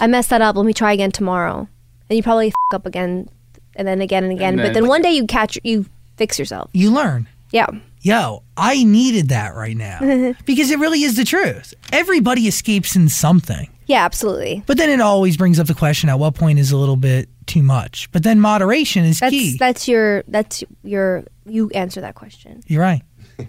I 0.00 0.06
messed 0.06 0.30
that 0.30 0.42
up. 0.42 0.56
Let 0.56 0.66
me 0.66 0.72
try 0.72 0.92
again 0.92 1.10
tomorrow. 1.12 1.68
And 2.10 2.16
you 2.16 2.22
probably 2.22 2.48
f- 2.48 2.54
up 2.72 2.86
again 2.86 3.28
and 3.76 3.86
then 3.86 4.00
again 4.00 4.24
and 4.24 4.32
again. 4.32 4.54
And 4.54 4.56
but 4.58 4.62
then- 4.64 4.74
then 4.74 4.88
one 4.88 5.02
day 5.02 5.12
you 5.12 5.26
catch, 5.26 5.58
you 5.64 5.86
fix 6.16 6.38
yourself. 6.38 6.70
You 6.72 6.90
learn. 6.92 7.28
Yeah. 7.50 7.66
Yo, 8.04 8.42
I 8.54 8.84
needed 8.84 9.30
that 9.30 9.54
right 9.54 9.74
now 9.74 9.98
because 10.44 10.70
it 10.70 10.78
really 10.78 11.04
is 11.04 11.16
the 11.16 11.24
truth. 11.24 11.72
Everybody 11.90 12.42
escapes 12.42 12.94
in 12.96 13.08
something. 13.08 13.66
Yeah, 13.86 14.04
absolutely. 14.04 14.62
But 14.66 14.76
then 14.76 14.90
it 14.90 15.00
always 15.00 15.38
brings 15.38 15.58
up 15.58 15.68
the 15.68 15.74
question 15.74 16.10
at 16.10 16.18
what 16.18 16.34
point 16.34 16.58
is 16.58 16.70
a 16.70 16.76
little 16.76 16.96
bit 16.96 17.30
too 17.46 17.62
much? 17.62 18.12
But 18.12 18.22
then 18.22 18.40
moderation 18.40 19.06
is 19.06 19.20
That's, 19.20 19.30
key. 19.30 19.56
that's 19.56 19.88
your, 19.88 20.22
that's 20.28 20.62
your, 20.82 21.24
you 21.46 21.70
answer 21.70 22.02
that 22.02 22.14
question. 22.14 22.62
You're 22.66 22.82
right. 22.82 23.00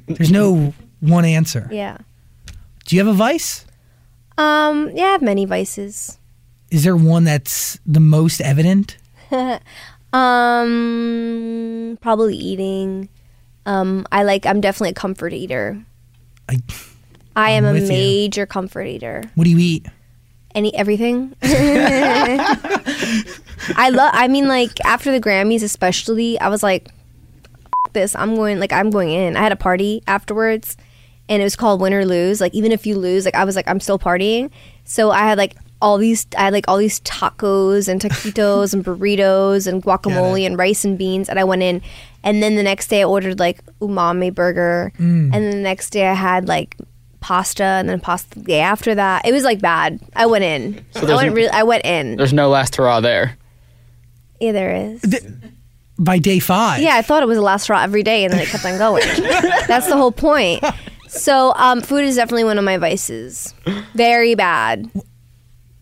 There's 0.08 0.32
no 0.32 0.74
one 1.02 1.26
answer. 1.26 1.68
Yeah. 1.70 1.98
Do 2.86 2.96
you 2.96 3.06
have 3.06 3.14
a 3.14 3.18
vice? 3.18 3.66
Um, 4.38 4.90
yeah, 4.96 5.08
I 5.08 5.12
have 5.12 5.22
many 5.22 5.44
vices. 5.44 6.18
Is 6.72 6.86
there 6.86 6.96
one 6.96 7.26
that's 7.26 7.78
the 7.86 8.00
most 8.00 8.40
evident? 8.40 8.96
Um, 10.16 11.98
probably 12.00 12.38
eating. 12.38 13.10
Um, 13.66 14.06
I 14.12 14.24
like. 14.24 14.46
I'm 14.46 14.62
definitely 14.62 14.92
a 14.92 14.94
comfort 14.94 15.34
eater. 15.34 15.84
I, 16.48 16.60
I 17.36 17.52
am 17.52 17.66
I'm 17.66 17.72
a 17.72 17.74
with 17.80 17.84
you. 17.84 17.90
major 17.98 18.46
comfort 18.46 18.84
eater. 18.84 19.24
what 19.36 19.46
do 19.46 19.50
you 19.50 19.60
eat? 19.60 19.88
Any 20.54 20.74
everything. 20.76 21.34
I 21.42 22.56
love. 23.92 24.12
I 24.14 24.28
mean, 24.28 24.48
like 24.48 24.84
after 24.86 25.12
the 25.12 25.20
Grammys, 25.20 25.64
especially, 25.64 26.40
I 26.40 26.50
was 26.50 26.64
like, 26.64 26.88
"F- 27.86 27.94
"This, 27.94 28.16
I'm 28.16 28.36
going." 28.36 28.60
Like 28.60 28.72
I'm 28.72 28.90
going 28.90 29.10
in. 29.10 29.36
I 29.36 29.42
had 29.42 29.52
a 29.52 29.56
party 29.58 30.02
afterwards, 30.08 30.78
and 31.28 31.42
it 31.42 31.46
was 31.46 31.56
called 31.56 31.82
Win 31.82 31.94
or 31.94 32.06
Lose. 32.06 32.42
Like 32.42 32.54
even 32.54 32.72
if 32.72 32.86
you 32.86 32.98
lose, 32.98 33.26
like 33.26 33.36
I 33.36 33.44
was 33.44 33.56
like, 33.56 33.68
I'm 33.68 33.80
still 33.80 34.00
partying. 34.00 34.52
So 34.84 35.12
I 35.12 35.20
had 35.20 35.38
like 35.38 35.56
all 35.82 35.98
these 35.98 36.26
I 36.38 36.44
had 36.46 36.54
like 36.54 36.66
all 36.68 36.78
these 36.78 37.00
tacos 37.02 37.88
and 37.90 38.00
taquitos 38.00 38.74
and 38.74 38.86
burritos 38.86 39.68
and 39.68 39.84
guacamole 39.84 40.46
and 40.46 40.58
rice 40.58 40.86
and 40.86 40.98
beans 40.98 41.28
and 41.28 41.38
I 41.38 41.44
went 41.44 41.64
in 41.64 41.82
and 42.26 42.44
then 42.44 42.56
the 42.56 42.64
next 42.64 42.88
day 42.88 43.02
I 43.02 43.06
ordered 43.06 43.40
like 43.40 43.64
umami 43.80 44.34
burger 44.34 44.92
Mm. 45.00 45.32
and 45.34 45.34
then 45.34 45.52
the 45.52 45.58
next 45.58 45.92
day 45.92 46.06
I 46.08 46.14
had 46.14 46.48
like 46.50 46.76
pasta 47.22 47.64
and 47.64 47.88
then 47.90 48.00
pasta 48.02 48.38
the 48.38 48.46
day 48.46 48.60
after 48.60 48.94
that. 48.96 49.26
It 49.26 49.32
was 49.32 49.44
like 49.44 49.62
bad. 49.62 50.00
I 50.16 50.26
went 50.26 50.44
in. 50.44 50.84
I 50.96 51.00
there's 51.00 51.12
went 51.16 51.28
n- 51.30 51.34
really 51.34 51.50
I 51.50 51.64
went 51.64 51.86
in. 51.86 52.18
There's 52.18 52.34
no 52.34 52.50
last 52.50 52.76
hurrah 52.76 53.00
there. 53.00 53.38
Yeah, 54.42 54.52
there 54.52 54.76
is. 54.76 55.02
By 55.98 56.20
day 56.20 56.40
five. 56.40 56.82
Yeah, 56.82 56.96
I 56.96 57.02
thought 57.02 57.24
it 57.24 57.26
was 57.28 57.38
a 57.38 57.42
last 57.42 57.64
straw 57.64 57.82
every 57.82 58.04
day, 58.04 58.26
and 58.26 58.34
then 58.34 58.42
it 58.42 58.50
kept 58.50 58.66
on 58.66 58.78
going. 58.78 59.02
That's 59.68 59.88
the 59.88 59.96
whole 59.96 60.12
point. 60.12 60.62
So, 61.08 61.54
um, 61.56 61.80
food 61.82 62.04
is 62.04 62.18
definitely 62.18 62.44
one 62.44 62.58
of 62.58 62.66
my 62.66 62.76
vices. 62.78 63.54
Very 63.94 64.36
bad. 64.36 64.92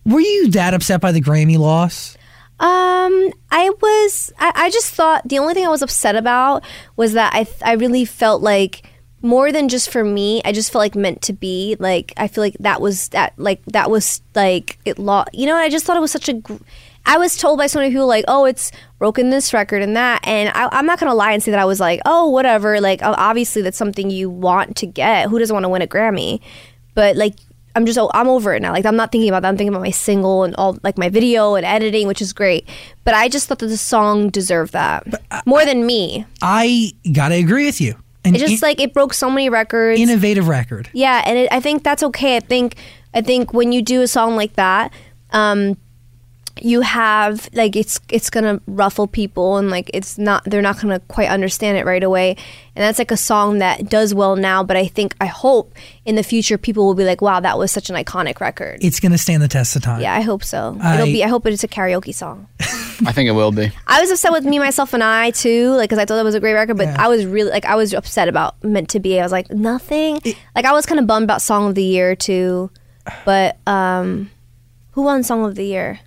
Were 0.05 0.19
you 0.19 0.51
that 0.51 0.75
upset 0.75 1.01
by 1.01 1.12
the 1.13 1.19
Grammy 1.21 1.57
loss? 1.57 2.15
Um, 2.60 3.31
I 3.51 3.72
was. 3.81 4.31
I, 4.38 4.51
I 4.55 4.69
just 4.69 4.93
thought 4.93 5.27
the 5.27 5.39
only 5.39 5.53
thing 5.53 5.65
I 5.65 5.69
was 5.69 5.81
upset 5.81 6.15
about 6.15 6.63
was 6.95 7.13
that 7.13 7.33
I. 7.33 7.48
I 7.63 7.74
really 7.74 8.05
felt 8.05 8.41
like 8.41 8.83
more 9.22 9.51
than 9.51 9.69
just 9.69 9.89
for 9.89 10.03
me. 10.03 10.41
I 10.45 10.51
just 10.51 10.72
felt 10.72 10.81
like 10.81 10.95
meant 10.95 11.22
to 11.24 11.33
be. 11.33 11.75
Like 11.79 12.13
I 12.17 12.27
feel 12.27 12.43
like 12.43 12.55
that 12.60 12.79
was 12.81 13.10
that. 13.10 13.33
Like 13.38 13.63
that 13.65 13.89
was 13.89 14.22
like 14.36 14.77
it. 14.86 15.00
Lo- 15.00 15.25
you 15.33 15.45
know, 15.45 15.55
I 15.55 15.69
just 15.69 15.86
thought 15.86 15.98
it 15.98 16.01
was 16.01 16.12
such 16.12 16.29
a. 16.29 16.33
Gr- 16.33 16.55
I 17.05 17.17
was 17.17 17.36
told 17.36 17.57
by 17.57 17.67
so 17.67 17.79
many 17.79 17.91
people 17.91 18.07
like, 18.07 18.24
oh, 18.29 18.45
it's 18.45 18.72
broken 18.98 19.29
this 19.29 19.53
record 19.53 19.81
and 19.81 19.98
that, 19.98 20.25
and 20.25 20.50
I, 20.50 20.69
I'm 20.72 20.86
not 20.86 21.00
gonna 21.00 21.13
lie 21.13 21.33
and 21.33 21.43
say 21.43 21.51
that 21.51 21.60
I 21.60 21.65
was 21.65 21.79
like, 21.79 22.00
oh, 22.05 22.29
whatever. 22.29 22.79
Like 22.79 23.01
obviously 23.03 23.62
that's 23.62 23.77
something 23.77 24.10
you 24.10 24.29
want 24.29 24.77
to 24.77 24.86
get. 24.86 25.29
Who 25.29 25.39
doesn't 25.39 25.53
want 25.53 25.65
to 25.65 25.69
win 25.69 25.81
a 25.81 25.88
Grammy? 25.88 26.39
But 26.93 27.17
like 27.17 27.36
I'm 27.75 27.86
just 27.86 28.00
I'm 28.13 28.27
over 28.27 28.53
it 28.53 28.62
now. 28.62 28.72
Like 28.72 28.86
I'm 28.86 28.96
not 28.96 29.12
thinking 29.12 29.30
about 29.30 29.42
that. 29.42 29.50
I'm 29.50 29.58
thinking 29.58 29.74
about 29.74 29.82
my 29.82 29.92
single 29.92 30.44
and 30.44 30.56
all 30.56 30.77
like 30.84 30.98
my 30.98 31.10
video 31.10 31.56
and 31.56 31.65
editing, 31.65 32.08
which 32.08 32.22
is 32.22 32.32
great. 32.34 32.68
But 33.03 33.13
I 33.15 33.30
just 33.30 33.48
thought 33.48 33.60
that 33.60 33.68
the 33.68 33.77
song 33.77 34.30
deserved 34.30 34.74
that 34.74 35.06
more 35.46 35.65
than 35.65 35.86
me. 35.86 36.25
I 36.42 36.92
gotta 37.12 37.36
agree 37.36 37.65
with 37.65 37.82
you. 37.82 37.96
An 38.25 38.36
It 38.36 38.39
just 38.39 38.62
like 38.63 38.80
it 38.80 38.94
broke 38.94 39.13
so 39.13 39.30
many 39.30 39.50
records. 39.50 40.00
innovative 40.00 40.48
record. 40.48 40.89
yeah, 40.94 41.24
and 41.25 41.38
it, 41.38 41.51
I 41.51 41.60
think 41.60 41.84
that's 41.84 42.03
okay. 42.03 42.38
I 42.38 42.39
think 42.39 42.75
I 43.13 43.22
think 43.22 43.53
when 43.53 43.72
you 43.72 43.82
do 43.82 44.01
a 44.01 44.08
song 44.08 44.36
like 44.36 44.53
that, 44.53 44.94
um, 45.32 45.75
you 46.62 46.81
have 46.81 47.50
like 47.53 47.75
it's 47.75 48.00
it's 48.10 48.29
gonna 48.29 48.62
ruffle 48.67 49.07
people 49.07 49.57
and 49.57 49.72
like 49.72 49.89
it's 49.93 50.19
not 50.19 50.43
they're 50.45 50.62
not 50.62 50.79
gonna 50.79 51.00
quite 51.07 51.29
understand 51.29 51.77
it 51.77 51.86
right 51.86 52.03
away. 52.03 52.38
And 52.75 52.83
that's 52.83 53.00
like 53.00 53.10
a 53.12 53.17
song 53.17 53.57
that 53.60 53.89
does 53.89 54.13
well 54.13 54.36
now 54.36 54.63
but 54.63 54.75
i 54.77 54.88
think 54.88 55.13
i 55.22 55.25
hope 55.27 55.74
in 56.05 56.15
the 56.15 56.24
future 56.24 56.57
people 56.57 56.86
will 56.86 56.93
be 56.95 57.03
like 57.05 57.22
wow 57.22 57.39
that 57.39 57.57
was 57.57 57.72
such 57.72 57.89
an 57.89 57.95
iconic 57.95 58.39
record. 58.39 58.83
It's 58.83 59.00
gonna 59.00 59.17
stand 59.17 59.41
the 59.41 59.48
test 59.48 59.75
of 59.75 59.81
time. 59.81 60.01
yeah 60.01 60.13
i 60.15 60.22
hope 60.22 60.43
so. 60.43 60.77
I- 60.81 60.93
it'll 60.95 61.05
be 61.07 61.24
i 61.24 61.27
hope 61.27 61.45
it's 61.48 61.63
a 61.63 61.67
karaoke 61.67 62.13
song. 62.13 62.48
I 63.05 63.12
think 63.12 63.27
it 63.27 63.33
will 63.33 63.51
be. 63.51 63.72
i 63.88 64.00
was 64.01 64.12
upset 64.12 64.31
with 64.31 64.45
me 64.45 64.60
myself 64.60 64.93
and 64.93 65.03
i 65.03 65.31
too 65.31 65.72
like 65.72 65.89
because 65.89 66.00
i 66.00 66.05
thought 66.05 66.15
that 66.15 66.24
was 66.24 66.36
a 66.36 66.39
great 66.39 66.53
record 66.53 66.77
but 66.77 66.86
Yeah. 66.88 67.03
i 67.03 67.07
was 67.07 67.25
really 67.25 67.50
like 67.51 67.65
i 67.65 67.75
was 67.75 67.93
upset 67.93 68.27
about 68.27 68.63
meant 68.63 68.89
to 68.89 69.00
be. 69.00 69.19
I 69.19 69.24
was 69.24 69.31
like 69.31 69.50
nothing. 69.51 70.19
Like 70.55 70.65
i 70.65 70.72
was 70.72 70.86
kind 70.86 71.00
of 71.00 71.07
bummed 71.07 71.24
about 71.24 71.41
song 71.41 71.67
of 71.69 71.75
the 71.75 71.83
year 71.83 72.15
too 72.15 72.69
but 73.25 73.57
um 73.67 74.29
who 74.91 75.01
won 75.01 75.24
song 75.24 75.43
of 75.45 75.55
the 75.55 75.65
year 75.65 76.00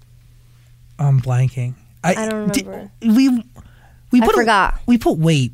I'm 0.99 1.21
blanking. 1.21 1.75
I 2.05 2.15
don't 2.29 2.53
di- 2.53 2.63
remember. 2.63 2.91
we 3.03 3.29
we 4.13 4.23
I 4.23 4.25
put 4.27 4.35
a- 4.35 4.39
forgot. 4.39 4.81
we 4.87 4.97
put 4.99 5.19
weight 5.19 5.53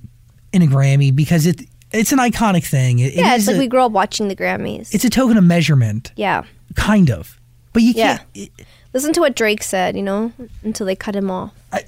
in 0.52 0.62
a 0.62 0.66
Grammy 0.66 1.14
because 1.14 1.46
it 1.46 1.62
it's 1.92 2.12
an 2.12 2.18
iconic 2.18 2.64
thing. 2.64 2.98
It, 2.98 3.14
it 3.14 3.16
Yeah, 3.16 3.34
is 3.34 3.42
it's 3.42 3.46
like 3.48 3.56
a, 3.56 3.58
we 3.58 3.66
grew 3.68 3.82
up 3.82 3.92
watching 3.92 4.28
the 4.28 4.36
Grammys. 4.36 4.94
it's 4.94 5.04
a 5.04 5.10
token 5.10 5.36
of 5.36 5.44
measurement, 5.44 6.12
yeah. 6.16 6.44
kind 6.74 7.10
of. 7.10 7.38
But 7.72 7.82
you 7.82 7.92
Yeah. 7.96 8.18
can't. 8.18 8.28
it- 8.34 8.50
Listen 8.94 9.14
to 9.14 9.20
what 9.20 9.34
Drake 9.34 9.62
said, 9.62 9.96
you 9.96 10.02
know, 10.02 10.32
until 10.64 10.84
they 10.86 10.94
cut 10.94 11.16
him 11.16 11.30
off. 11.30 11.52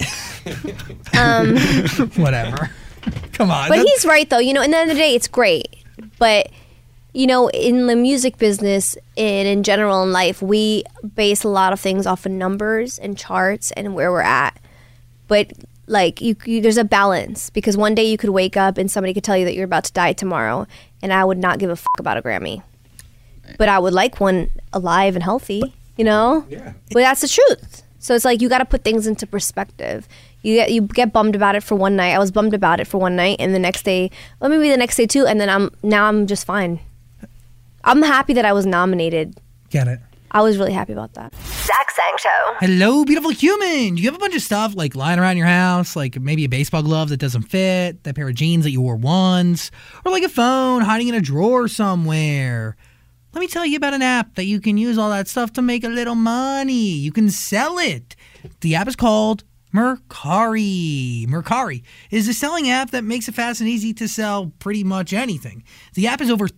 Um, 1.17 1.57
whatever. 2.17 2.71
Come 3.33 3.51
on. 3.51 3.69
But 3.69 3.79
he's 3.79 4.05
right, 4.05 4.29
though. 4.29 4.39
You 4.39 4.53
know, 4.53 4.63
in 4.63 4.71
the 4.71 4.77
end 4.79 4.91
of 4.91 4.97
the 4.97 5.03
day, 5.03 5.15
it's 5.15 5.29
great. 5.29 5.77
But, 6.19 6.51
you 7.15 7.29
know, 7.29 7.49
in 7.51 7.87
the 7.87 7.95
music 7.95 8.39
business 8.39 8.97
and 9.17 9.47
in 9.47 9.63
general 9.63 10.03
in 10.03 10.13
life, 10.13 10.43
we 10.43 10.83
base 11.15 11.45
a 11.45 11.49
lot 11.49 11.73
of 11.73 11.79
things 11.79 12.07
off 12.07 12.27
of 12.27 12.33
numbers 12.33 12.99
and 12.99 13.17
charts 13.17 13.71
and 13.73 13.95
where 13.95 14.11
we're 14.11 14.21
at. 14.21 14.61
But, 15.29 15.53
like, 15.87 16.21
you, 16.21 16.35
you, 16.45 16.61
there's 16.61 16.77
a 16.77 16.85
balance 16.85 17.51
because 17.51 17.77
one 17.77 17.95
day 17.95 18.05
you 18.05 18.19
could 18.19 18.31
wake 18.31 18.57
up 18.57 18.79
and 18.79 18.91
somebody 18.91 19.15
could 19.15 19.23
tell 19.23 19.37
you 19.37 19.45
that 19.45 19.55
you're 19.55 19.65
about 19.65 19.85
to 19.85 19.93
die 19.93 20.13
tomorrow, 20.13 20.67
and 21.03 21.13
I 21.13 21.25
would 21.25 21.39
not 21.39 21.61
give 21.61 21.71
a 21.71 21.77
fuck 21.77 22.01
about 22.01 22.17
a 22.17 22.23
Grammy. 22.23 22.63
But 23.59 23.69
I 23.69 23.79
would 23.79 23.93
like 23.93 24.21
one 24.21 24.51
alive 24.73 25.15
and 25.15 25.23
healthy, 25.23 25.63
you 25.97 26.05
know? 26.05 26.45
Yeah. 26.49 26.73
But 26.91 27.01
that's 27.01 27.21
the 27.21 27.29
truth. 27.29 27.83
So 28.01 28.15
it's 28.15 28.25
like 28.25 28.43
you 28.43 28.49
got 28.49 28.59
to 28.59 28.65
put 28.65 28.83
things 28.83 29.07
into 29.07 29.27
perspective. 29.27 30.09
You 30.43 30.57
get 30.57 30.73
you 30.73 30.83
get 30.83 31.13
bummed 31.13 31.35
about 31.35 31.55
it 31.55 31.63
for 31.63 31.75
one 31.75 31.97
night. 31.97 32.13
I 32.15 32.19
was 32.19 32.31
bummed 32.31 32.53
about 32.53 32.81
it 32.81 32.87
for 32.87 32.99
one 32.99 33.17
night, 33.17 33.37
and 33.39 33.55
the 33.55 33.59
next 33.59 33.83
day, 33.85 34.11
well, 34.41 34.51
maybe 34.51 34.69
the 34.69 34.77
next 34.77 34.97
day 34.97 35.07
too. 35.07 35.27
And 35.27 35.41
then 35.41 35.49
I'm 35.49 35.71
now 35.83 36.05
I'm 36.07 36.27
just 36.27 36.45
fine. 36.45 36.81
I'm 37.85 38.03
happy 38.03 38.33
that 38.35 38.45
I 38.45 38.53
was 38.53 38.67
nominated. 38.67 39.39
get 39.71 39.87
it. 39.89 40.01
I 40.31 40.41
was 40.43 40.59
really 40.59 40.73
happy 40.73 40.93
about 40.93 41.15
that. 41.15 41.33
Zach 41.37 41.91
Sang 41.93 42.17
Show. 42.19 42.55
Hello, 42.59 43.05
beautiful 43.05 43.31
human. 43.31 43.95
Do 43.95 44.03
You 44.03 44.09
have 44.09 44.17
a 44.17 44.19
bunch 44.19 44.35
of 44.35 44.43
stuff 44.43 44.75
like 44.75 44.97
lying 44.97 45.21
around 45.21 45.37
your 45.37 45.47
house, 45.47 45.95
like 45.95 46.19
maybe 46.21 46.45
a 46.45 46.49
baseball 46.49 46.83
glove 46.83 47.11
that 47.11 47.19
doesn't 47.19 47.43
fit, 47.43 48.03
that 48.03 48.17
pair 48.17 48.29
of 48.29 48.35
jeans 48.35 48.65
that 48.65 48.73
you 48.73 48.81
wore 48.81 48.97
once, 48.97 49.71
or 50.05 50.11
like 50.11 50.25
a 50.25 50.29
phone 50.29 50.81
hiding 50.83 51.07
in 51.07 51.15
a 51.15 51.21
drawer 51.21 51.69
somewhere. 51.69 52.77
Let 53.33 53.41
me 53.41 53.47
tell 53.47 53.65
you 53.65 53.77
about 53.77 53.95
an 53.95 54.03
app 54.03 54.35
that 54.35 54.47
you 54.47 54.61
can 54.61 54.77
use 54.77 54.99
all 54.99 55.11
that 55.11 55.29
stuff 55.29 55.53
to 55.53 55.63
make 55.63 55.85
a 55.85 55.89
little 55.89 56.17
money. 56.17 56.73
You 56.95 57.13
can 57.13 57.31
sell 57.31 57.79
it. 57.79 58.17
The 58.61 58.75
app 58.75 58.89
is 58.89 58.97
called 58.97 59.45
Mercari. 59.73 61.27
Mercari 61.29 61.83
is 62.11 62.27
a 62.29 62.35
selling 62.35 62.69
app 62.71 62.91
that 62.91 63.05
makes 63.05 63.29
it 63.29 63.35
fast 63.35 63.61
and 63.61 63.69
easy 63.69 63.93
to 63.95 64.09
sell 64.09 64.53
pretty 64.59 64.83
much 64.85 65.13
anything. 65.13 65.63
The 65.95 66.07
app 66.09 66.21
is 66.21 66.31
over 66.31 66.49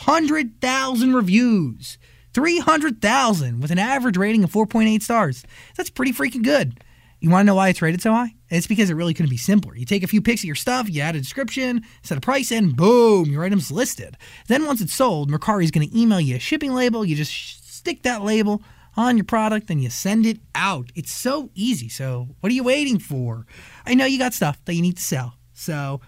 300,000 0.00 1.14
reviews. 1.14 1.98
300,000 2.32 3.60
with 3.60 3.70
an 3.70 3.78
average 3.78 4.16
rating 4.16 4.44
of 4.44 4.50
4.8 4.50 5.02
stars. 5.02 5.44
That's 5.76 5.90
pretty 5.90 6.12
freaking 6.12 6.42
good. 6.42 6.80
You 7.20 7.28
want 7.28 7.42
to 7.42 7.46
know 7.48 7.54
why 7.56 7.68
it's 7.68 7.82
rated 7.82 8.00
so 8.00 8.12
high? 8.12 8.34
It's 8.48 8.66
because 8.66 8.88
it 8.88 8.94
really 8.94 9.12
couldn't 9.12 9.30
be 9.30 9.36
simpler. 9.36 9.76
You 9.76 9.84
take 9.84 10.02
a 10.02 10.08
few 10.08 10.22
pics 10.22 10.40
of 10.40 10.46
your 10.46 10.54
stuff, 10.54 10.88
you 10.88 11.02
add 11.02 11.16
a 11.16 11.20
description, 11.20 11.82
set 12.02 12.16
a 12.16 12.20
price, 12.20 12.50
and 12.50 12.74
boom, 12.74 13.26
your 13.26 13.44
item's 13.44 13.70
listed. 13.70 14.16
Then 14.46 14.64
once 14.64 14.80
it's 14.80 14.94
sold, 14.94 15.30
Mercari 15.30 15.64
is 15.64 15.70
going 15.70 15.86
to 15.86 15.98
email 15.98 16.20
you 16.20 16.36
a 16.36 16.38
shipping 16.38 16.72
label. 16.72 17.04
You 17.04 17.14
just 17.14 17.32
sh- 17.32 17.56
stick 17.60 18.02
that 18.04 18.22
label 18.22 18.62
on 18.96 19.18
your 19.18 19.24
product 19.24 19.68
and 19.68 19.82
you 19.82 19.90
send 19.90 20.24
it 20.24 20.38
out. 20.54 20.90
It's 20.94 21.12
so 21.12 21.50
easy. 21.54 21.90
So 21.90 22.28
what 22.40 22.50
are 22.50 22.54
you 22.54 22.64
waiting 22.64 22.98
for? 22.98 23.44
I 23.84 23.94
know 23.94 24.06
you 24.06 24.18
got 24.18 24.32
stuff 24.32 24.64
that 24.64 24.74
you 24.74 24.82
need 24.82 24.96
to 24.96 25.02
sell. 25.02 25.34
So 25.52 26.00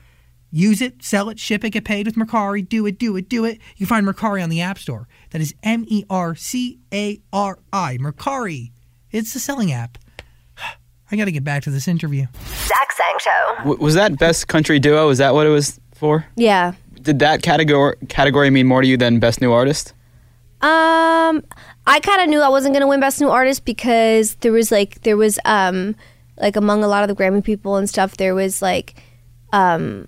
use 0.53 0.81
it, 0.81 1.03
sell 1.03 1.29
it, 1.31 1.41
ship 1.41 1.65
it, 1.65 1.71
get 1.71 1.85
paid 1.85 2.07
with 2.07 2.15
Mercari. 2.15 2.69
Do 2.69 2.87
it, 2.87 2.99
do 2.99 3.17
it, 3.17 3.29
do 3.29 3.45
it. 3.45 3.59
You 3.77 3.87
can 3.87 4.05
find 4.05 4.07
Mercari 4.07 4.43
on 4.43 4.51
the 4.51 4.61
App 4.61 4.79
Store. 4.79 5.09
That 5.31 5.41
is 5.41 5.55
M 5.65 5.85
E 5.89 6.05
R 6.09 6.37
C 6.37 6.79
A 6.93 7.21
R 7.33 7.59
I. 7.73 7.99
Mercari. 7.99 8.71
It's 9.11 9.33
the 9.33 9.41
selling 9.41 9.73
app. 9.73 9.99
I 11.11 11.17
got 11.17 11.25
to 11.25 11.33
get 11.33 11.43
back 11.43 11.63
to 11.65 11.71
this 11.71 11.89
interview. 11.89 12.27
Zach 12.47 12.93
Sang 12.93 13.19
Show. 13.19 13.55
W- 13.65 13.83
was 13.83 13.95
that 13.95 14.19
best 14.19 14.47
country 14.49 14.79
duo? 14.79 15.09
Is 15.09 15.19
that 15.19 15.35
what 15.35 15.47
it 15.47 15.51
was 15.51 15.81
for? 15.95 16.27
Yeah. 16.37 16.75
Did 17.01 17.19
that 17.19 17.43
category 17.43 17.97
category 18.09 18.51
mean 18.51 18.67
more 18.69 18.81
to 18.83 18.87
you 18.87 18.97
than 18.97 19.19
best 19.19 19.41
new 19.41 19.53
artist? 19.53 19.93
Um, 20.61 21.43
I 21.89 21.99
kind 22.01 22.23
of 22.23 22.29
knew 22.29 22.41
I 22.41 22.49
wasn't 22.49 22.75
gonna 22.75 22.87
win 22.87 23.01
Best 23.01 23.21
New 23.21 23.29
Artist 23.31 23.65
because 23.65 24.37
there 24.37 24.53
was 24.53 24.71
like 24.71 25.03
there 25.03 25.17
was 25.17 25.41
um 25.45 25.97
like 26.37 26.55
among 26.55 26.85
a 26.85 26.89
lot 26.89 27.03
of 27.03 27.09
the 27.09 27.21
Grammy 27.21 27.43
people 27.43 27.75
and 27.77 27.89
stuff 27.89 28.17
there 28.17 28.35
was 28.37 28.63
like 28.63 28.95
um 29.53 30.07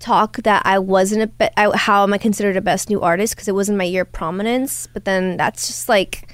talk 0.00 0.38
that 0.38 0.62
I 0.66 0.78
wasn't 0.80 1.22
a 1.22 1.26
be- 1.28 1.48
I, 1.56 1.76
how 1.76 2.02
am 2.02 2.12
I 2.12 2.18
considered 2.18 2.56
a 2.56 2.60
Best 2.60 2.90
New 2.90 3.00
Artist 3.00 3.34
because 3.34 3.46
it 3.48 3.54
wasn't 3.54 3.78
my 3.78 3.84
year 3.84 4.02
of 4.02 4.12
prominence. 4.12 4.88
But 4.92 5.04
then 5.04 5.36
that's 5.36 5.66
just 5.68 5.88
like 5.88 6.28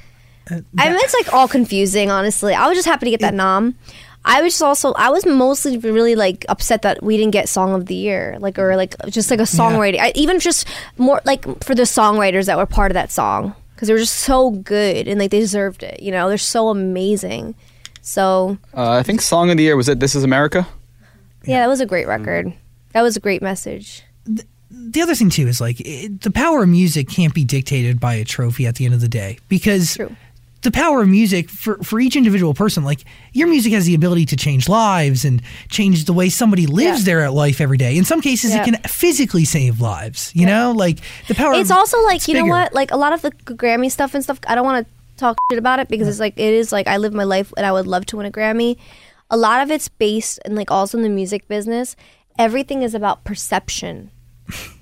I 0.49 0.55
mean 0.55 0.65
it's 0.79 1.13
like 1.15 1.33
all 1.35 1.49
confusing. 1.49 2.11
Honestly, 2.11 2.55
I 2.55 2.69
was 2.69 2.77
just 2.79 2.87
happy 2.87 3.07
to 3.07 3.11
get 3.11 3.21
that 3.21 3.35
nom. 3.35 3.75
I 4.25 4.43
was 4.43 4.55
just 4.55 4.63
also 4.63 4.93
I 4.95 5.11
was 5.11 5.27
mostly 5.27 5.77
really 5.79 6.15
like 6.17 6.45
upset 6.49 6.83
that 6.83 7.03
we 7.03 7.17
didn't 7.17 7.33
get 7.33 7.49
song 7.49 7.75
of 7.75 7.87
the 7.87 7.95
year, 7.95 8.37
like 8.41 8.59
or 8.59 8.77
like 8.77 8.95
just 9.09 9.31
like 9.31 9.41
a 9.41 9.45
songwriting. 9.45 9.99
I, 10.01 10.13
even 10.15 10.41
just 10.41 10.67
more 10.99 11.21
like 11.25 11.45
for 11.63 11.75
the 11.75 11.83
songwriters 11.83 12.47
that 12.47 12.57
were 12.57 12.67
part 12.67 12.91
of 12.91 12.95
that 12.95 13.11
song 13.13 13.55
because 13.75 13.89
they 13.89 13.95
were 13.95 14.01
just 14.01 14.17
so 14.17 14.51
good 14.51 15.07
and 15.07 15.19
like 15.21 15.31
they 15.31 15.39
deserved 15.41 15.83
it. 15.83 16.01
You 16.03 16.11
know, 16.13 16.29
they're 16.29 16.39
so 16.39 16.69
amazing. 16.71 17.55
So 18.03 18.59
Uh, 18.75 18.93
I 18.93 19.03
think 19.03 19.21
song 19.21 19.51
of 19.51 19.57
the 19.57 19.65
year 19.65 19.77
was 19.77 19.89
it. 19.89 19.99
This 20.01 20.15
is 20.15 20.23
America. 20.25 20.67
yeah, 21.45 21.61
that 21.61 21.69
was 21.69 21.81
a 21.81 21.87
great 21.87 22.07
record. 22.07 22.53
That 22.97 23.03
was 23.03 23.15
a 23.15 23.21
great 23.21 23.43
message. 23.43 24.03
the 24.71 25.03
other 25.03 25.15
thing 25.15 25.29
too 25.29 25.47
is 25.47 25.61
like 25.61 25.81
it, 25.81 26.23
the 26.23 26.31
power 26.31 26.63
of 26.63 26.69
music 26.71 27.09
can't 27.11 27.35
be 27.35 27.45
dictated 27.45 28.01
by 28.01 28.15
a 28.15 28.25
trophy 28.25 28.67
at 28.67 28.77
the 28.77 28.87
end 28.87 28.95
of 28.95 29.03
the 29.03 29.09
day 29.09 29.39
because 29.51 29.95
True. 29.97 30.17
the 30.63 30.71
power 30.71 31.03
of 31.03 31.09
music 31.09 31.51
for 31.51 31.77
for 31.85 32.01
each 32.01 32.17
individual 32.17 32.55
person 32.55 32.83
like 32.85 33.05
your 33.35 33.49
music 33.49 33.73
has 33.75 33.85
the 33.85 33.95
ability 33.95 34.25
to 34.27 34.37
change 34.37 34.67
lives 34.67 35.27
and 35.27 35.43
change 35.69 36.07
the 36.07 36.15
way 36.15 36.31
somebody 36.31 36.67
lives 36.67 37.01
Yeah. 37.01 37.05
their 37.15 37.31
life 37.31 37.61
every 37.61 37.77
day 37.77 37.99
in 37.99 38.05
some 38.07 38.21
cases 38.23 38.55
Yeah. 38.55 38.63
it 38.63 38.65
can 38.65 38.77
physically 38.89 39.45
save 39.45 39.81
lives 39.81 40.33
you 40.35 40.47
know 40.47 40.73
like 40.73 40.99
the 41.29 41.35
power 41.35 41.53
It's 41.55 41.71
of, 41.71 41.77
also 41.77 42.03
like 42.05 42.17
it's 42.17 42.29
you 42.29 42.35
know 42.35 42.47
what, 42.47 42.73
like 42.73 42.91
a 42.93 42.97
lot 42.97 43.13
of 43.13 43.21
the 43.23 43.31
Grammy 43.45 43.91
stuff 43.91 44.15
and 44.15 44.25
stuff. 44.25 44.41
I 44.49 44.55
don't 44.57 44.65
want 44.65 44.87
to 44.87 44.93
talk 45.17 45.37
shit 45.51 45.59
about 45.59 45.79
it 45.81 45.89
because 45.89 46.09
it's 46.09 46.19
like 46.21 46.35
it 46.39 46.55
is 46.55 46.73
like 46.73 46.89
I 46.89 46.97
live 46.97 47.13
my 47.15 47.25
life 47.25 47.53
and 47.59 47.65
I 47.67 47.73
would 47.73 47.87
love 47.87 48.07
to 48.07 48.17
win 48.17 48.27
a 48.27 48.33
Grammy. 48.33 48.79
A 49.31 49.37
lot 49.37 49.61
of 49.63 49.71
it's 49.71 49.89
based 49.89 50.39
and 50.45 50.55
like 50.57 50.71
also 50.71 50.99
in 50.99 51.03
the 51.05 51.09
music 51.21 51.47
business, 51.49 51.97
everything 52.39 52.83
is 52.83 52.95
about 52.95 53.25
perception 53.25 54.11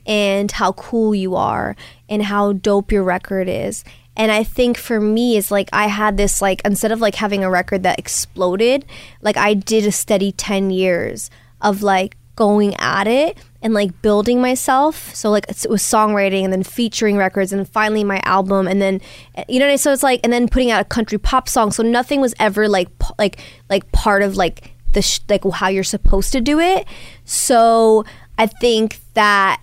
and 0.06 0.52
how 0.52 0.73
cool 0.73 1.14
you 1.14 1.34
are 1.34 1.76
and 2.08 2.23
how 2.23 2.52
dope 2.52 2.92
your 2.92 3.02
record 3.02 3.49
is. 3.49 3.84
And 4.16 4.30
I 4.30 4.44
think 4.44 4.78
for 4.78 5.00
me, 5.00 5.37
it's 5.37 5.50
like 5.50 5.68
I 5.73 5.88
had 5.88 6.16
this 6.16 6.40
like 6.40 6.62
instead 6.64 6.92
of 6.92 7.00
like 7.00 7.16
having 7.16 7.42
a 7.42 7.50
record 7.50 7.82
that 7.82 7.99
exploded, 7.99 8.84
like 9.23 9.37
I 9.37 9.54
did 9.54 9.87
a 9.87 9.92
steady 9.92 10.30
ten 10.30 10.70
years 10.70 11.30
of 11.61 11.82
like 11.82 12.16
going 12.37 12.75
at 12.76 13.06
it 13.06 13.38
and 13.61 13.75
like 13.75 14.02
building 14.02 14.40
myself. 14.40 15.14
So 15.14 15.30
like 15.30 15.49
it 15.49 15.68
was 15.68 15.82
songwriting 15.82 16.44
and 16.44 16.52
then 16.52 16.62
featuring 16.62 17.16
records 17.16 17.52
and 17.52 17.68
finally 17.68 18.04
my 18.04 18.20
album 18.25 18.68
and 18.68 18.80
then 18.80 19.00
you 19.49 19.58
know 19.58 19.66
I 19.66 19.70
mean? 19.70 19.78
so 19.78 19.92
it's 19.92 20.02
like 20.02 20.20
and 20.23 20.32
then 20.32 20.49
putting 20.49 20.70
out 20.70 20.82
a 20.82 20.84
country 20.84 21.18
pop 21.18 21.49
song. 21.49 21.73
So 21.73 21.82
nothing 21.82 22.20
was 22.20 22.34
ever 22.38 22.68
like 22.68 22.88
like 23.18 23.40
like 23.68 23.90
part 23.90 24.23
of 24.23 24.37
like 24.37 24.73
the 24.94 25.02
sh- 25.02 25.20
like 25.28 25.44
how 25.52 25.68
you're 25.68 25.84
supposed 25.84 26.32
to 26.32 26.40
do 26.40 26.58
it. 26.58 26.86
So 27.24 28.04
I 28.38 28.46
think 28.46 29.00
that 29.14 29.60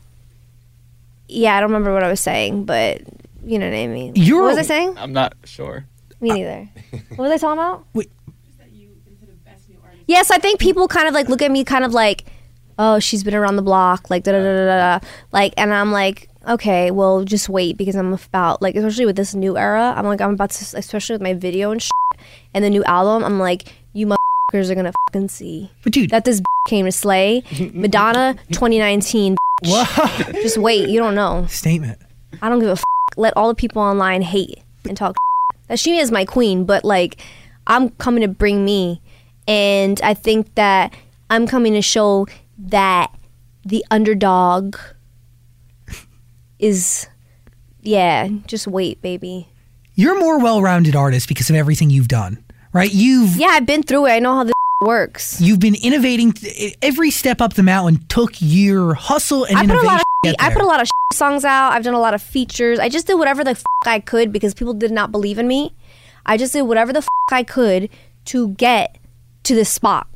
yeah, 1.27 1.55
I 1.55 1.59
don't 1.61 1.69
remember 1.69 1.93
what 1.93 2.03
I 2.03 2.09
was 2.09 2.19
saying, 2.19 2.65
but 2.65 3.01
you 3.43 3.57
know 3.57 3.67
what 3.69 3.75
I 3.75 3.87
mean. 3.87 4.13
You're- 4.15 4.41
what 4.41 4.49
was 4.49 4.57
I 4.57 4.63
saying? 4.63 4.97
I'm 4.97 5.13
not 5.13 5.33
sure. 5.45 5.85
Me 6.19 6.29
neither. 6.29 6.69
what 7.15 7.19
was 7.19 7.31
I 7.31 7.37
talking 7.37 7.59
about? 7.59 7.85
Wait. 7.93 8.11
Yes, 10.07 10.29
I 10.29 10.39
think 10.39 10.59
people 10.59 10.87
kind 10.87 11.07
of 11.07 11.13
like 11.13 11.29
look 11.29 11.41
at 11.41 11.51
me 11.51 11.63
kind 11.63 11.85
of 11.85 11.93
like, 11.93 12.25
oh, 12.77 12.99
she's 12.99 13.23
been 13.23 13.33
around 13.35 13.55
the 13.55 13.61
block, 13.61 14.09
like 14.09 14.23
da 14.23 14.33
da 14.33 14.39
da 14.39 14.43
da 14.43 14.65
da, 14.65 14.99
da. 14.99 15.07
like, 15.31 15.53
and 15.57 15.73
I'm 15.73 15.91
like, 15.91 16.27
okay, 16.47 16.91
well, 16.91 17.23
just 17.23 17.47
wait 17.47 17.77
because 17.77 17.95
I'm 17.95 18.11
about 18.13 18.61
like, 18.61 18.75
especially 18.75 19.05
with 19.05 19.15
this 19.15 19.33
new 19.33 19.57
era, 19.57 19.93
I'm 19.95 20.05
like, 20.05 20.19
I'm 20.19 20.33
about 20.33 20.49
to, 20.51 20.77
especially 20.77 21.13
with 21.13 21.21
my 21.21 21.33
video 21.33 21.71
and 21.71 21.81
shit, 21.81 21.91
and 22.53 22.63
the 22.65 22.69
new 22.69 22.83
album, 22.83 23.23
I'm 23.23 23.39
like, 23.39 23.73
motherfuckers 24.51 24.69
are 24.69 24.75
gonna 24.75 24.93
fucking 25.07 25.29
see 25.29 25.71
But 25.83 25.93
dude, 25.93 26.09
that 26.11 26.25
this 26.25 26.41
came 26.67 26.85
to 26.85 26.91
slay. 26.91 27.43
Madonna 27.73 28.35
2019. 28.51 29.35
whoa, 29.65 29.83
Just 30.41 30.57
wait, 30.57 30.89
you 30.89 30.99
don't 30.99 31.15
know. 31.15 31.45
statement. 31.47 31.99
I 32.41 32.49
don't 32.49 32.59
give 32.59 32.69
a 32.69 32.73
f- 32.73 32.83
let 33.17 33.35
all 33.35 33.47
the 33.49 33.55
people 33.55 33.81
online 33.81 34.21
hate 34.21 34.59
and 34.87 34.95
talk 34.97 35.15
that 35.67 35.79
she 35.79 35.97
is 35.97 36.11
my 36.11 36.25
queen, 36.25 36.65
but 36.65 36.83
like 36.85 37.19
I'm 37.67 37.89
coming 37.91 38.21
to 38.21 38.27
bring 38.27 38.63
me 38.65 39.01
and 39.47 39.99
I 40.03 40.13
think 40.13 40.53
that 40.55 40.93
I'm 41.29 41.47
coming 41.47 41.73
to 41.73 41.81
show 41.81 42.27
that 42.57 43.11
the 43.65 43.85
underdog 43.91 44.75
is 46.59 47.07
yeah, 47.83 48.27
just 48.45 48.67
wait, 48.67 49.01
baby. 49.01 49.47
You're 49.95 50.15
a 50.15 50.19
more 50.19 50.39
well-rounded 50.39 50.95
artist 50.95 51.27
because 51.27 51.49
of 51.49 51.55
everything 51.55 51.89
you've 51.89 52.07
done, 52.07 52.43
right? 52.73 52.91
You've 52.91 53.35
Yeah, 53.37 53.47
I've 53.51 53.65
been 53.65 53.83
through 53.83 54.07
it. 54.07 54.11
I 54.11 54.19
know 54.19 54.35
how 54.35 54.43
this 54.43 54.53
works. 54.81 55.39
you've 55.41 55.59
been 55.59 55.75
innovating. 55.75 56.33
Every 56.81 57.11
step 57.11 57.41
up 57.41 57.53
the 57.53 57.63
mountain 57.63 58.03
took 58.07 58.33
your 58.39 58.93
hustle 58.95 59.45
and 59.45 59.57
I 59.57 59.61
put 59.61 59.69
a 59.69 59.73
innovation. 59.73 59.87
lot 59.87 60.01
of 60.25 60.35
I 60.39 60.53
put 60.53 60.61
a 60.61 60.65
lot 60.65 60.81
of 60.81 60.87
songs 61.13 61.43
out. 61.45 61.71
I've 61.73 61.83
done 61.83 61.93
a 61.93 61.99
lot 61.99 62.13
of 62.13 62.21
features. 62.21 62.79
I 62.79 62.89
just 62.89 63.07
did 63.07 63.15
whatever 63.15 63.43
the 63.43 63.51
f- 63.51 63.63
I 63.85 63.99
could 63.99 64.31
because 64.31 64.53
people 64.53 64.73
did 64.73 64.91
not 64.91 65.11
believe 65.11 65.37
in 65.39 65.47
me. 65.47 65.73
I 66.25 66.37
just 66.37 66.53
did 66.53 66.63
whatever 66.63 66.93
the 66.93 66.99
f- 66.99 67.07
I 67.31 67.43
could 67.43 67.89
to 68.25 68.49
get 68.49 68.97
to 69.43 69.55
this 69.55 69.69
spot. 69.69 70.07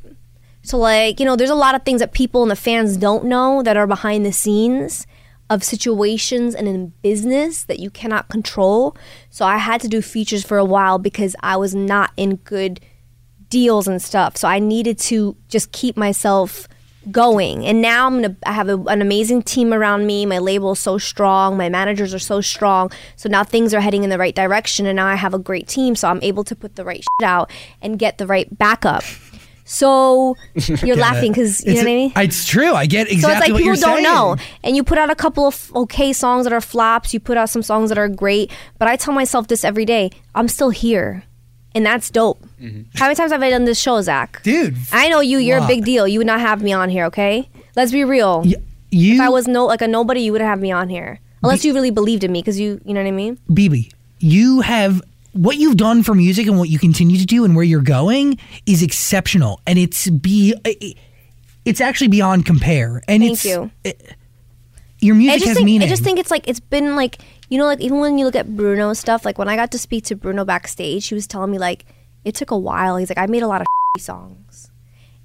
So 0.61 0.77
like, 0.77 1.19
you 1.19 1.25
know, 1.25 1.35
there's 1.35 1.49
a 1.49 1.55
lot 1.55 1.75
of 1.75 1.83
things 1.83 1.99
that 1.99 2.11
people 2.13 2.41
and 2.43 2.49
the 2.51 2.55
fans 2.55 2.97
don't 2.97 3.25
know 3.25 3.61
that 3.63 3.77
are 3.77 3.87
behind 3.87 4.25
the 4.25 4.31
scenes 4.33 5.05
of 5.49 5.63
situations 5.63 6.55
and 6.55 6.67
in 6.67 6.93
business 7.01 7.63
that 7.63 7.79
you 7.79 7.89
cannot 7.89 8.29
control. 8.29 8.97
So 9.29 9.45
I 9.45 9.57
had 9.57 9.81
to 9.81 9.87
do 9.87 10.01
features 10.01 10.43
for 10.43 10.57
a 10.57 10.65
while 10.65 10.97
because 10.97 11.35
I 11.41 11.57
was 11.57 11.75
not 11.75 12.11
in 12.17 12.37
good 12.37 12.79
deals 13.49 13.87
and 13.87 14.01
stuff. 14.01 14.37
So 14.37 14.47
I 14.47 14.59
needed 14.59 14.97
to 14.99 15.35
just 15.47 15.71
keep 15.71 15.95
myself 15.95 16.67
going. 17.11 17.65
And 17.65 17.81
now 17.81 18.07
I'm 18.07 18.21
gonna 18.21 18.35
I 18.45 18.51
have 18.53 18.69
a, 18.69 18.77
an 18.85 19.01
amazing 19.01 19.43
team 19.43 19.73
around 19.73 20.07
me. 20.07 20.25
My 20.25 20.39
label 20.39 20.71
is 20.71 20.79
so 20.79 20.97
strong. 20.97 21.57
My 21.57 21.69
managers 21.69 22.13
are 22.13 22.19
so 22.19 22.41
strong. 22.41 22.91
So 23.15 23.29
now 23.29 23.43
things 23.43 23.73
are 23.73 23.79
heading 23.79 24.03
in 24.03 24.09
the 24.09 24.17
right 24.17 24.35
direction. 24.35 24.85
And 24.85 24.95
now 24.95 25.07
I 25.07 25.15
have 25.15 25.33
a 25.33 25.39
great 25.39 25.67
team. 25.67 25.95
So 25.95 26.09
I'm 26.09 26.21
able 26.23 26.43
to 26.45 26.55
put 26.55 26.75
the 26.75 26.83
right 26.83 27.03
shit 27.03 27.27
out 27.27 27.51
and 27.81 27.99
get 27.99 28.17
the 28.17 28.27
right 28.27 28.47
backup. 28.57 29.03
So 29.67 30.37
you're 30.83 30.95
laughing 30.95 31.31
because 31.31 31.65
you 31.65 31.73
know 31.73 31.79
what 31.79 31.81
I 31.81 31.85
mean. 31.85 32.11
it's 32.15 32.45
true. 32.45 32.73
I 32.73 32.85
get 32.85 33.11
exactly 33.11 33.21
So 33.21 33.29
it's 33.31 33.39
like 33.41 33.51
what 33.51 33.57
people 33.57 33.65
you're 33.65 33.75
don't 33.75 33.95
saying. 33.97 34.03
know. 34.03 34.37
And 34.63 34.75
you 34.75 34.83
put 34.83 34.97
out 34.97 35.09
a 35.09 35.15
couple 35.15 35.45
of 35.47 35.71
okay 35.75 36.13
songs 36.13 36.45
that 36.45 36.53
are 36.53 36.61
flops, 36.61 37.13
you 37.13 37.19
put 37.19 37.35
out 37.35 37.49
some 37.49 37.63
songs 37.63 37.89
that 37.89 37.97
are 37.97 38.07
great, 38.07 38.51
but 38.77 38.87
I 38.87 38.95
tell 38.95 39.13
myself 39.13 39.47
this 39.47 39.63
every 39.65 39.83
day, 39.85 40.11
I'm 40.35 40.47
still 40.47 40.69
here. 40.69 41.23
And 41.73 41.85
that's 41.85 42.09
dope. 42.09 42.41
Mm-hmm. 42.61 42.83
How 42.97 43.05
many 43.05 43.15
times 43.15 43.31
have 43.33 43.43
I 43.43 43.49
done 43.49 43.65
this 43.65 43.77
show, 43.79 43.99
Zach? 44.01 44.41
dude. 44.43 44.77
I 44.93 45.09
know 45.09 45.19
you, 45.19 45.39
you're 45.39 45.57
a 45.57 45.67
big 45.67 45.83
deal. 45.83 46.07
You 46.07 46.19
would 46.19 46.27
not 46.27 46.39
have 46.39 46.61
me 46.63 46.71
on 46.71 46.89
here, 46.89 47.03
okay? 47.05 47.49
Let's 47.75 47.91
be 47.91 48.05
real. 48.05 48.43
Y- 48.43 48.53
you, 48.91 49.15
If 49.15 49.21
I 49.21 49.27
was 49.27 49.45
no 49.47 49.65
like 49.65 49.81
a 49.81 49.87
nobody, 49.87 50.21
you 50.21 50.31
would 50.31 50.39
have 50.41 50.61
me 50.61 50.71
on 50.71 50.87
here. 50.87 51.19
Unless 51.43 51.65
you 51.65 51.73
really 51.73 51.91
believed 51.91 52.23
in 52.23 52.31
me 52.31 52.39
because 52.41 52.59
you 52.59 52.79
you 52.85 52.93
know 52.93 53.01
what 53.01 53.07
I 53.07 53.11
mean? 53.11 53.37
Bebe, 53.53 53.91
you 54.19 54.61
have 54.61 55.01
what 55.35 55.57
you've 55.57 55.77
done 55.77 56.01
for 56.01 56.15
music 56.15 56.47
and 56.47 56.57
what 56.57 56.69
you 56.69 56.79
continue 56.79 57.17
to 57.17 57.25
do 57.25 57.43
and 57.45 57.55
where 57.55 57.65
you're 57.65 57.81
going 57.81 58.39
is 58.65 58.81
exceptional, 58.81 59.59
and 59.67 59.77
it's 59.77 60.09
be 60.09 60.53
it's 61.65 61.81
actually 61.81 62.07
beyond 62.07 62.45
compare. 62.45 63.03
And 63.07 63.21
Thank 63.21 63.33
it's, 63.33 63.45
you. 63.45 63.71
it- 63.83 64.15
your 64.99 65.13
I 65.15 65.17
music 65.17 65.39
just 65.39 65.47
has 65.49 65.57
think 65.57 65.65
meaning. 65.65 65.85
I 65.87 65.89
just 65.89 66.03
think 66.03 66.19
it's 66.19 66.31
like 66.31 66.47
it's 66.47 66.61
been 66.61 66.95
like 66.95 67.19
you 67.49 67.57
know 67.57 67.65
like 67.65 67.81
even 67.81 67.99
when 67.99 68.17
you 68.17 68.25
look 68.25 68.35
at 68.35 68.55
Bruno 68.55 68.93
stuff 68.93 69.25
like 69.25 69.37
when 69.37 69.47
I 69.49 69.55
got 69.55 69.69
to 69.71 69.77
speak 69.77 70.05
to 70.05 70.15
Bruno 70.15 70.45
backstage 70.45 71.07
he 71.09 71.13
was 71.13 71.27
telling 71.27 71.51
me 71.51 71.59
like 71.59 71.85
it 72.23 72.33
took 72.33 72.49
a 72.49 72.57
while 72.57 72.95
he's 72.97 73.09
like 73.09 73.17
I 73.17 73.25
made 73.27 73.43
a 73.43 73.47
lot 73.47 73.61
of 73.61 73.67
songs 74.01 74.71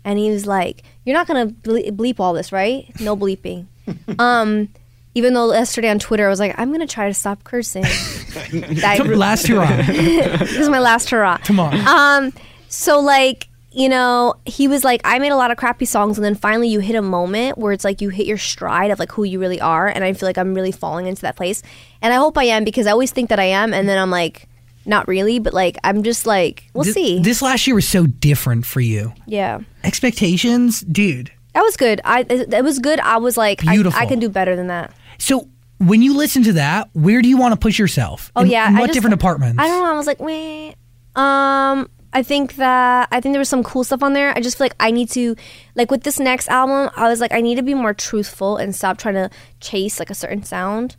and 0.05 0.19
he 0.19 0.29
was 0.31 0.45
like 0.45 0.83
you're 1.07 1.15
not 1.17 1.27
gonna 1.29 1.47
bleep 1.47 2.19
all 2.19 2.33
this 2.35 2.51
right 2.53 2.93
no 3.01 3.17
bleeping 3.17 3.67
um 4.19 4.69
even 5.15 5.35
though 5.35 5.53
yesterday 5.53 5.89
on 5.91 5.99
Twitter 5.99 6.27
I 6.27 6.29
was 6.31 6.41
like 6.41 6.55
I'm 6.59 6.71
gonna 6.73 6.87
try 6.87 7.09
to 7.09 7.15
stop 7.15 7.45
cursing 7.45 7.83
that 8.53 9.03
last 9.07 9.47
hurrah. 9.47 9.77
this 9.87 10.57
is 10.57 10.69
my 10.69 10.79
last 10.79 11.11
hurrah 11.11 11.39
Come 11.39 11.61
on. 11.61 11.75
um, 11.87 12.33
so 12.69 13.01
like, 13.01 13.49
you 13.73 13.89
know, 13.89 14.35
he 14.47 14.67
was 14.69 14.83
like, 14.85 15.01
I 15.05 15.19
made 15.21 15.31
a 15.33 15.37
lot 15.37 15.51
of 15.53 15.57
crappy 15.57 15.85
songs, 15.85 16.19
and 16.19 16.25
then 16.25 16.35
finally 16.35 16.69
you 16.69 16.81
hit 16.81 16.97
a 16.97 17.03
moment 17.03 17.57
where 17.59 17.73
it's 17.73 17.85
like 17.85 18.01
you 18.01 18.09
hit 18.09 18.27
your 18.27 18.39
stride 18.39 18.91
of 18.91 18.99
like 18.99 19.13
who 19.13 19.23
you 19.25 19.39
really 19.41 19.61
are, 19.61 19.87
and 19.87 20.03
I 20.05 20.13
feel 20.13 20.29
like 20.29 20.39
I'm 20.39 20.55
really 20.55 20.73
falling 20.73 21.07
into 21.07 21.23
that 21.23 21.37
place, 21.37 21.63
and 22.03 22.13
I 22.13 22.17
hope 22.17 22.37
I 22.39 22.45
am 22.45 22.65
because 22.65 22.87
I 22.89 22.91
always 22.93 23.13
think 23.13 23.29
that 23.29 23.39
I 23.39 23.45
am, 23.45 23.73
and 23.73 23.89
then 23.89 23.97
I'm 23.99 24.11
like, 24.11 24.49
not 24.87 25.07
really, 25.07 25.39
but 25.39 25.53
like 25.55 25.79
I'm 25.85 26.03
just 26.03 26.27
like, 26.27 26.69
we'll 26.75 26.83
Th- 26.85 26.95
see. 26.95 27.19
This 27.21 27.43
last 27.43 27.67
year 27.67 27.75
was 27.77 27.87
so 27.89 28.07
different 28.07 28.67
for 28.67 28.81
you. 28.81 29.13
yeah. 29.27 29.61
Expectations, 29.85 30.81
dude. 30.81 31.31
That 31.55 31.63
was 31.63 31.77
good. 31.77 32.01
I 32.05 32.21
it, 32.29 32.53
it 32.53 32.65
was 32.65 32.79
good. 32.79 32.99
I 33.01 33.19
was 33.19 33.37
like, 33.37 33.65
I, 33.67 33.75
Beautiful. 33.75 34.01
I 34.01 34.07
can 34.07 34.19
do 34.19 34.29
better 34.29 34.57
than 34.57 34.69
that. 34.69 34.93
So 35.21 35.49
when 35.79 36.03
you 36.03 36.17
listen 36.17 36.43
to 36.45 36.53
that, 36.55 36.91
where 36.93 37.23
do 37.23 37.29
you 37.29 37.37
want 37.37 37.53
to 37.53 37.59
push 37.59 37.79
yourself? 37.79 38.33
Oh 38.35 38.43
In- 38.43 38.49
yeah, 38.49 38.69
in 38.69 38.75
what 38.75 38.87
just- 38.89 38.95
different 38.95 39.17
departments? 39.19 39.63
I 39.63 39.69
don't 39.69 39.85
know. 39.85 39.93
I 39.93 39.97
was 39.97 40.07
like, 40.07 40.21
wait. 40.21 40.75
Um, 41.15 41.89
I 42.13 42.23
think 42.25 42.57
that 42.57 43.09
I 43.13 43.21
think 43.21 43.33
there 43.35 43.39
was 43.41 43.49
some 43.49 43.63
cool 43.63 43.85
stuff 43.85 44.03
on 44.03 44.15
there. 44.15 44.37
I 44.37 44.41
just 44.41 44.59
feel 44.59 44.65
like 44.65 44.75
I 44.81 44.91
need 44.91 45.11
to, 45.11 45.37
like 45.77 45.91
with 45.91 46.03
this 46.03 46.19
next 46.19 46.49
album, 46.49 46.91
I 46.97 47.09
was 47.09 47.21
like, 47.21 47.33
I 47.33 47.41
need 47.41 47.55
to 47.57 47.63
be 47.63 47.75
more 47.75 47.95
truthful 47.95 48.57
and 48.57 48.75
stop 48.75 48.99
trying 48.99 49.15
to 49.15 49.31
chase 49.61 49.99
like 50.01 50.11
a 50.11 50.15
certain 50.15 50.43
sound. 50.43 50.97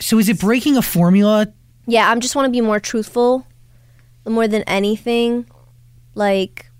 So 0.00 0.18
is 0.20 0.28
it 0.28 0.38
breaking 0.38 0.76
a 0.76 0.82
formula? 0.82 1.48
Yeah, 1.86 2.08
I 2.08 2.16
just 2.20 2.36
want 2.36 2.46
to 2.46 2.52
be 2.52 2.60
more 2.60 2.78
truthful, 2.78 3.44
more 4.24 4.46
than 4.46 4.62
anything. 4.62 5.44
Like, 6.14 6.70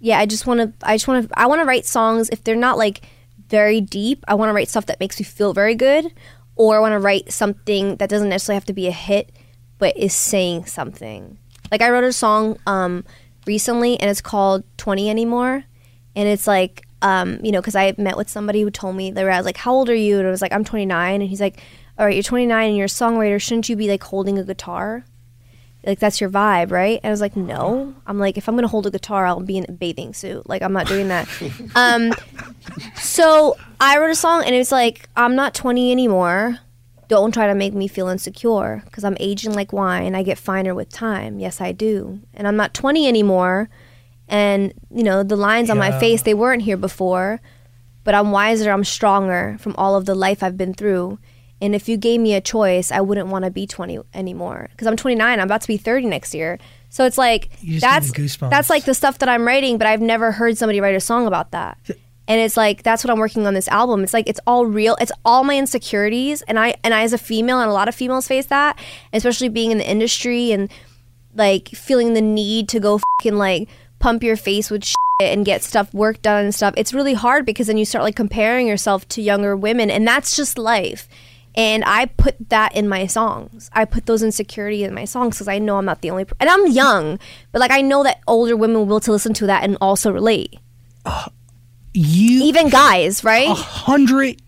yeah, 0.00 0.18
I 0.18 0.26
just 0.26 0.44
want 0.44 0.58
to. 0.60 0.86
I 0.86 0.96
just 0.96 1.06
want 1.06 1.28
to. 1.28 1.38
I 1.38 1.46
want 1.46 1.60
to 1.60 1.64
write 1.64 1.86
songs 1.86 2.28
if 2.30 2.42
they're 2.42 2.56
not 2.56 2.78
like 2.78 3.02
very 3.48 3.80
deep. 3.80 4.24
I 4.28 4.34
want 4.34 4.50
to 4.50 4.52
write 4.52 4.68
stuff 4.68 4.86
that 4.86 5.00
makes 5.00 5.18
me 5.18 5.24
feel 5.24 5.52
very 5.52 5.74
good, 5.74 6.12
or 6.56 6.76
I 6.76 6.80
want 6.80 6.92
to 6.92 6.98
write 6.98 7.32
something 7.32 7.96
that 7.96 8.08
doesn't 8.08 8.28
necessarily 8.28 8.56
have 8.56 8.66
to 8.66 8.72
be 8.72 8.86
a 8.86 8.92
hit, 8.92 9.32
but 9.78 9.96
is 9.96 10.14
saying 10.14 10.66
something. 10.66 11.38
Like 11.70 11.82
I 11.82 11.90
wrote 11.90 12.04
a 12.04 12.12
song 12.12 12.58
um, 12.66 13.04
recently, 13.46 13.98
and 14.00 14.10
it's 14.10 14.20
called 14.20 14.64
"20 14.78 15.10
Anymore," 15.10 15.64
and 16.14 16.28
it's 16.28 16.46
like. 16.46 16.82
Um, 17.02 17.38
you 17.44 17.52
know, 17.52 17.60
because 17.60 17.76
I 17.76 17.94
met 17.98 18.16
with 18.16 18.30
somebody 18.30 18.62
who 18.62 18.70
told 18.70 18.96
me 18.96 19.10
they 19.10 19.22
were, 19.22 19.30
I 19.30 19.36
was 19.36 19.44
like, 19.44 19.58
"How 19.58 19.74
old 19.74 19.90
are 19.90 19.94
you?" 19.94 20.18
And 20.18 20.26
I 20.26 20.30
was 20.30 20.40
like, 20.40 20.52
"I'm 20.52 20.64
29." 20.64 21.20
And 21.20 21.28
he's 21.28 21.42
like, 21.42 21.60
"All 21.98 22.06
right, 22.06 22.14
you're 22.14 22.22
29 22.22 22.68
and 22.68 22.76
you're 22.76 22.86
a 22.86 22.88
songwriter. 22.88 23.40
Shouldn't 23.40 23.68
you 23.68 23.76
be 23.76 23.86
like 23.86 24.02
holding 24.02 24.38
a 24.38 24.42
guitar?" 24.42 25.04
Like 25.86 26.00
that's 26.00 26.20
your 26.20 26.28
vibe, 26.28 26.72
right? 26.72 26.98
And 27.02 27.10
I 27.10 27.12
was 27.12 27.20
like, 27.20 27.36
no. 27.36 27.94
I'm 28.06 28.18
like, 28.18 28.36
if 28.36 28.48
I'm 28.48 28.56
gonna 28.56 28.68
hold 28.68 28.86
a 28.86 28.90
guitar, 28.90 29.24
I'll 29.24 29.40
be 29.40 29.56
in 29.56 29.66
a 29.68 29.72
bathing 29.72 30.12
suit. 30.12 30.48
Like 30.48 30.62
I'm 30.62 30.72
not 30.72 30.88
doing 30.88 31.08
that. 31.08 31.28
um, 31.76 32.12
so 32.96 33.56
I 33.80 33.98
wrote 33.98 34.10
a 34.10 34.16
song, 34.16 34.42
and 34.44 34.54
it's 34.54 34.72
like, 34.72 35.08
I'm 35.16 35.36
not 35.36 35.54
20 35.54 35.92
anymore. 35.92 36.58
Don't 37.08 37.32
try 37.32 37.46
to 37.46 37.54
make 37.54 37.72
me 37.72 37.86
feel 37.86 38.08
insecure, 38.08 38.82
because 38.84 39.04
I'm 39.04 39.16
aging 39.20 39.54
like 39.54 39.72
wine. 39.72 40.16
I 40.16 40.24
get 40.24 40.38
finer 40.38 40.74
with 40.74 40.88
time. 40.88 41.38
Yes, 41.38 41.60
I 41.60 41.70
do. 41.70 42.20
And 42.34 42.48
I'm 42.48 42.56
not 42.56 42.74
20 42.74 43.06
anymore. 43.06 43.68
And 44.28 44.74
you 44.90 45.04
know, 45.04 45.22
the 45.22 45.36
lines 45.36 45.70
on 45.70 45.78
my 45.78 45.96
face, 46.00 46.22
they 46.22 46.34
weren't 46.34 46.62
here 46.62 46.76
before. 46.76 47.40
But 48.02 48.14
I'm 48.14 48.30
wiser. 48.32 48.70
I'm 48.70 48.84
stronger 48.84 49.56
from 49.60 49.74
all 49.76 49.96
of 49.96 50.04
the 50.04 50.14
life 50.14 50.42
I've 50.42 50.56
been 50.56 50.74
through. 50.74 51.18
And 51.60 51.74
if 51.74 51.88
you 51.88 51.96
gave 51.96 52.20
me 52.20 52.34
a 52.34 52.40
choice, 52.40 52.92
I 52.92 53.00
wouldn't 53.00 53.28
want 53.28 53.44
to 53.44 53.50
be 53.50 53.66
20 53.66 54.00
anymore 54.12 54.68
because 54.72 54.86
I'm 54.86 54.96
29. 54.96 55.40
I'm 55.40 55.44
about 55.44 55.62
to 55.62 55.68
be 55.68 55.76
30 55.76 56.06
next 56.06 56.34
year. 56.34 56.58
So 56.90 57.04
it's 57.04 57.18
like 57.18 57.50
that's 57.80 58.10
gave 58.10 58.22
me 58.22 58.28
goosebumps. 58.28 58.50
that's 58.50 58.70
like 58.70 58.84
the 58.84 58.94
stuff 58.94 59.18
that 59.18 59.28
I'm 59.28 59.46
writing, 59.46 59.78
but 59.78 59.86
I've 59.86 60.00
never 60.00 60.32
heard 60.32 60.56
somebody 60.58 60.80
write 60.80 60.94
a 60.94 61.00
song 61.00 61.26
about 61.26 61.52
that. 61.52 61.78
And 62.28 62.40
it's 62.40 62.56
like 62.56 62.82
that's 62.82 63.04
what 63.04 63.10
I'm 63.10 63.18
working 63.18 63.46
on 63.46 63.54
this 63.54 63.68
album. 63.68 64.02
It's 64.02 64.12
like 64.12 64.28
it's 64.28 64.40
all 64.46 64.66
real. 64.66 64.96
It's 65.00 65.12
all 65.24 65.44
my 65.44 65.56
insecurities, 65.56 66.42
and 66.42 66.58
I 66.58 66.74
and 66.82 66.92
I 66.92 67.02
as 67.02 67.12
a 67.12 67.18
female, 67.18 67.60
and 67.60 67.70
a 67.70 67.72
lot 67.72 67.88
of 67.88 67.94
females 67.94 68.26
face 68.26 68.46
that, 68.46 68.78
especially 69.12 69.48
being 69.48 69.70
in 69.70 69.78
the 69.78 69.88
industry 69.88 70.52
and 70.52 70.70
like 71.34 71.68
feeling 71.68 72.14
the 72.14 72.22
need 72.22 72.68
to 72.70 72.80
go 72.80 72.98
fucking 72.98 73.36
like 73.36 73.68
pump 73.98 74.22
your 74.22 74.36
face 74.36 74.70
with 74.70 74.84
shit 74.84 74.96
and 75.20 75.44
get 75.44 75.62
stuff 75.62 75.92
work 75.94 76.20
done 76.20 76.46
and 76.46 76.54
stuff. 76.54 76.74
It's 76.76 76.92
really 76.92 77.14
hard 77.14 77.46
because 77.46 77.68
then 77.68 77.78
you 77.78 77.84
start 77.84 78.02
like 78.02 78.16
comparing 78.16 78.66
yourself 78.66 79.06
to 79.10 79.22
younger 79.22 79.56
women, 79.56 79.90
and 79.90 80.06
that's 80.06 80.34
just 80.36 80.58
life. 80.58 81.08
And 81.56 81.84
I 81.86 82.06
put 82.06 82.36
that 82.50 82.76
in 82.76 82.86
my 82.88 83.06
songs. 83.06 83.70
I 83.72 83.86
put 83.86 84.04
those 84.06 84.22
insecurity 84.22 84.84
in 84.84 84.92
my 84.92 85.06
songs 85.06 85.36
because 85.36 85.48
I 85.48 85.58
know 85.58 85.78
I'm 85.78 85.86
not 85.86 86.02
the 86.02 86.10
only. 86.10 86.26
Per- 86.26 86.36
and 86.38 86.50
I'm 86.50 86.66
young, 86.66 87.18
but 87.50 87.60
like 87.60 87.70
I 87.70 87.80
know 87.80 88.02
that 88.02 88.20
older 88.26 88.56
women 88.56 88.86
will 88.86 89.00
to 89.00 89.12
listen 89.12 89.32
to 89.34 89.46
that 89.46 89.64
and 89.64 89.78
also 89.80 90.12
relate. 90.12 90.58
You 91.94 92.44
Even 92.44 92.68
guys, 92.68 93.24
right? 93.24 93.48
a 93.48 93.54
hundred 93.54 94.42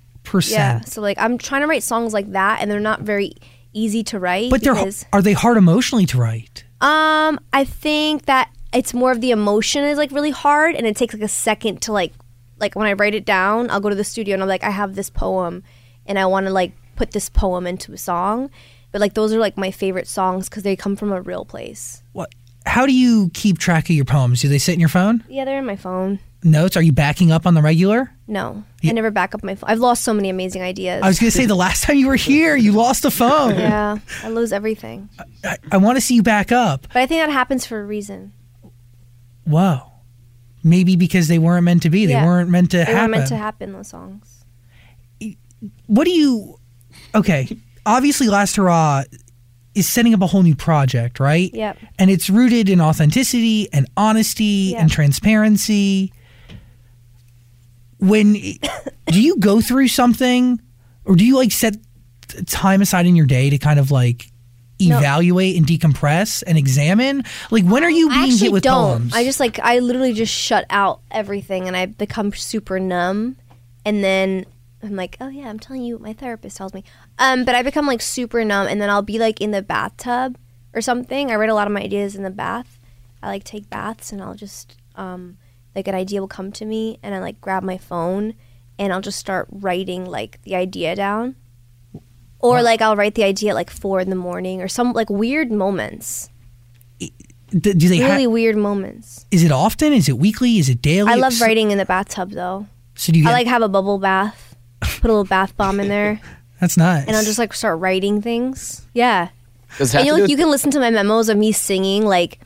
yeah. 0.46 0.80
So 0.80 1.00
like 1.00 1.18
I'm 1.18 1.38
trying 1.38 1.62
to 1.62 1.66
write 1.66 1.82
songs 1.82 2.12
like 2.12 2.32
that, 2.32 2.60
and 2.60 2.70
they're 2.70 2.80
not 2.80 3.00
very 3.00 3.32
easy 3.72 4.02
to 4.04 4.18
write. 4.18 4.50
But 4.50 4.62
they're 4.62 4.74
because, 4.74 5.06
are 5.12 5.22
they 5.22 5.32
hard 5.32 5.56
emotionally 5.56 6.06
to 6.06 6.18
write? 6.18 6.64
Um, 6.80 7.40
I 7.52 7.64
think 7.64 8.26
that 8.26 8.50
it's 8.72 8.94
more 8.94 9.10
of 9.10 9.20
the 9.20 9.30
emotion 9.30 9.84
is 9.84 9.98
like 9.98 10.12
really 10.12 10.30
hard, 10.30 10.74
and 10.74 10.86
it 10.86 10.96
takes 10.96 11.14
like 11.14 11.22
a 11.22 11.28
second 11.28 11.82
to 11.82 11.92
like, 11.92 12.12
like 12.58 12.76
when 12.76 12.86
I 12.86 12.92
write 12.92 13.14
it 13.14 13.24
down, 13.24 13.70
I'll 13.70 13.80
go 13.80 13.88
to 13.88 13.94
the 13.94 14.04
studio 14.04 14.34
and 14.34 14.42
I'm 14.42 14.48
like, 14.48 14.64
I 14.64 14.70
have 14.70 14.94
this 14.94 15.10
poem, 15.10 15.62
and 16.06 16.18
I 16.18 16.26
want 16.26 16.46
to 16.46 16.52
like 16.52 16.72
put 16.98 17.12
this 17.12 17.28
poem 17.30 17.66
into 17.66 17.92
a 17.92 17.96
song, 17.96 18.50
but 18.92 19.00
like 19.00 19.14
those 19.14 19.32
are 19.32 19.38
like 19.38 19.56
my 19.56 19.70
favorite 19.70 20.08
songs 20.08 20.48
because 20.48 20.64
they 20.64 20.74
come 20.76 20.96
from 20.96 21.12
a 21.12 21.20
real 21.22 21.44
place. 21.44 22.02
What? 22.12 22.34
How 22.66 22.84
do 22.86 22.92
you 22.92 23.30
keep 23.32 23.58
track 23.58 23.84
of 23.88 23.96
your 23.96 24.04
poems? 24.04 24.42
Do 24.42 24.48
they 24.48 24.58
sit 24.58 24.74
in 24.74 24.80
your 24.80 24.88
phone? 24.90 25.24
Yeah, 25.28 25.44
they're 25.44 25.58
in 25.58 25.64
my 25.64 25.76
phone. 25.76 26.18
Notes? 26.44 26.76
Are 26.76 26.82
you 26.82 26.92
backing 26.92 27.32
up 27.32 27.46
on 27.46 27.54
the 27.54 27.62
regular? 27.62 28.10
No, 28.26 28.62
I 28.84 28.92
never 28.92 29.10
back 29.10 29.34
up 29.34 29.42
my 29.42 29.54
phone. 29.54 29.70
I've 29.70 29.78
lost 29.78 30.04
so 30.04 30.12
many 30.12 30.28
amazing 30.28 30.62
ideas. 30.62 31.02
I 31.02 31.08
was 31.08 31.18
going 31.18 31.30
to 31.30 31.36
say 31.36 31.46
the 31.46 31.54
last 31.56 31.82
time 31.84 31.96
you 31.96 32.06
were 32.08 32.16
here, 32.16 32.54
you 32.56 32.72
lost 32.72 33.04
a 33.04 33.10
phone. 33.10 33.54
yeah, 33.58 33.98
I 34.22 34.28
lose 34.28 34.52
everything, 34.52 35.08
I, 35.44 35.56
I 35.72 35.76
want 35.78 35.96
to 35.96 36.00
see 36.00 36.14
you 36.16 36.22
back 36.22 36.52
up. 36.52 36.82
but 36.92 36.96
I 36.98 37.06
think 37.06 37.22
that 37.22 37.30
happens 37.32 37.64
for 37.66 37.80
a 37.80 37.84
reason. 37.84 38.32
Whoa. 39.44 39.80
Maybe 40.62 40.96
because 40.96 41.28
they 41.28 41.38
weren't 41.38 41.64
meant 41.64 41.82
to 41.84 41.90
be. 41.90 42.04
They 42.06 42.12
Yeah. 42.12 42.26
weren't 42.26 42.50
meant 42.50 42.70
to 42.72 42.78
They 42.78 42.84
happen. 42.84 43.02
were 43.02 43.08
meant 43.16 43.28
to 43.28 43.36
happen. 43.36 43.72
Those 43.72 43.88
songs. 43.88 44.44
what 45.86 46.04
do 46.04 46.10
you 46.10 46.58
okay 47.14 47.48
obviously 47.86 48.28
last 48.28 48.56
hurrah 48.56 49.02
is 49.74 49.88
setting 49.88 50.12
up 50.14 50.20
a 50.22 50.26
whole 50.26 50.42
new 50.42 50.56
project 50.56 51.20
right 51.20 51.50
Yep. 51.54 51.78
and 51.98 52.10
it's 52.10 52.28
rooted 52.28 52.68
in 52.68 52.80
authenticity 52.80 53.72
and 53.72 53.86
honesty 53.96 54.70
Yeah. 54.72 54.80
and 54.80 54.90
transparency 54.90 56.12
when 57.98 58.32
do 59.06 59.20
you 59.20 59.36
go 59.38 59.60
through 59.60 59.88
something 59.88 60.60
or 61.04 61.14
do 61.16 61.24
you 61.24 61.36
like 61.36 61.52
set 61.52 61.76
time 62.46 62.82
aside 62.82 63.06
in 63.06 63.16
your 63.16 63.26
day 63.26 63.50
to 63.50 63.58
kind 63.58 63.78
of 63.80 63.90
like 63.90 64.30
No. 64.80 64.98
evaluate 64.98 65.56
and 65.56 65.66
decompress 65.66 66.42
and 66.46 66.58
examine 66.58 67.24
like 67.50 67.64
when 67.64 67.82
are 67.84 67.90
you 67.90 68.08
being 68.10 68.36
hit 68.36 68.52
with 68.52 68.62
don't. 68.62 68.98
poems 68.98 69.14
I 69.14 69.24
just 69.24 69.40
like 69.40 69.58
I 69.58 69.78
literally 69.78 70.12
just 70.12 70.32
shut 70.34 70.66
out 70.70 71.00
everything 71.10 71.66
and 71.66 71.76
I 71.76 71.86
become 71.86 72.32
super 72.32 72.78
numb, 72.78 73.36
and 73.84 74.04
then 74.04 74.44
I'm 74.82 74.94
like, 74.96 75.16
oh 75.20 75.28
yeah, 75.28 75.48
I'm 75.48 75.58
telling 75.58 75.82
you 75.82 75.94
what 75.94 76.02
my 76.02 76.12
therapist 76.12 76.56
tells 76.56 76.72
me. 76.74 76.84
Um, 77.18 77.44
but 77.44 77.54
I 77.54 77.62
become 77.62 77.86
like 77.86 78.00
super 78.00 78.44
numb, 78.44 78.66
and 78.68 78.80
then 78.80 78.90
I'll 78.90 79.02
be 79.02 79.18
like 79.18 79.40
in 79.40 79.50
the 79.50 79.62
bathtub 79.62 80.38
or 80.74 80.80
something. 80.80 81.30
I 81.30 81.34
write 81.36 81.50
a 81.50 81.54
lot 81.54 81.66
of 81.66 81.72
my 81.72 81.82
ideas 81.82 82.14
in 82.14 82.22
the 82.22 82.30
bath. 82.30 82.78
I 83.22 83.28
like 83.28 83.44
take 83.44 83.68
baths, 83.68 84.12
and 84.12 84.22
I'll 84.22 84.34
just 84.34 84.76
um, 84.94 85.36
like 85.74 85.88
an 85.88 85.94
idea 85.96 86.20
will 86.20 86.28
come 86.28 86.52
to 86.52 86.64
me, 86.64 86.98
and 87.02 87.14
I 87.14 87.18
like 87.18 87.40
grab 87.40 87.62
my 87.64 87.76
phone, 87.78 88.34
and 88.78 88.92
I'll 88.92 89.00
just 89.00 89.18
start 89.18 89.48
writing 89.50 90.04
like 90.04 90.40
the 90.42 90.54
idea 90.54 90.94
down. 90.94 91.34
Or 92.40 92.62
like 92.62 92.80
I'll 92.80 92.94
write 92.94 93.16
the 93.16 93.24
idea 93.24 93.50
at 93.50 93.54
like 93.56 93.70
four 93.70 93.98
in 93.98 94.10
the 94.10 94.16
morning, 94.16 94.62
or 94.62 94.68
some 94.68 94.92
like 94.92 95.10
weird 95.10 95.50
moments, 95.50 96.30
D- 97.50 97.72
do 97.72 97.88
they 97.88 97.98
really 98.00 98.24
ha- 98.24 98.30
weird 98.30 98.56
moments. 98.56 99.24
is 99.30 99.42
it 99.42 99.50
often 99.50 99.92
is 99.92 100.08
it 100.08 100.18
weekly 100.18 100.58
is 100.58 100.68
it 100.68 100.82
daily 100.82 101.10
I 101.10 101.14
love 101.14 101.40
writing 101.40 101.70
in 101.70 101.78
the 101.78 101.86
bathtub 101.86 102.30
though. 102.32 102.66
so 102.94 103.10
do 103.10 103.18
you 103.18 103.26
I 103.28 103.32
like 103.32 103.46
have 103.46 103.62
a 103.62 103.68
bubble 103.68 103.98
bath, 103.98 104.47
put 104.80 105.04
a 105.04 105.08
little 105.08 105.24
bath 105.24 105.56
bomb 105.56 105.80
in 105.80 105.88
there, 105.88 106.20
that's 106.60 106.76
nice 106.76 107.06
and 107.06 107.16
I'll 107.16 107.24
just 107.24 107.38
like 107.38 107.52
start 107.52 107.78
writing 107.80 108.20
things. 108.22 108.86
Yeah, 108.94 109.28
Does 109.78 109.94
it 109.94 109.98
have 109.98 110.00
and 110.00 110.06
you 110.06 110.12
do 110.12 110.14
like 110.14 110.22
with- 110.22 110.30
you 110.30 110.36
can 110.36 110.50
listen 110.50 110.70
to 110.72 110.80
my 110.80 110.90
memos 110.90 111.28
of 111.28 111.36
me 111.36 111.52
singing 111.52 112.04
like, 112.04 112.40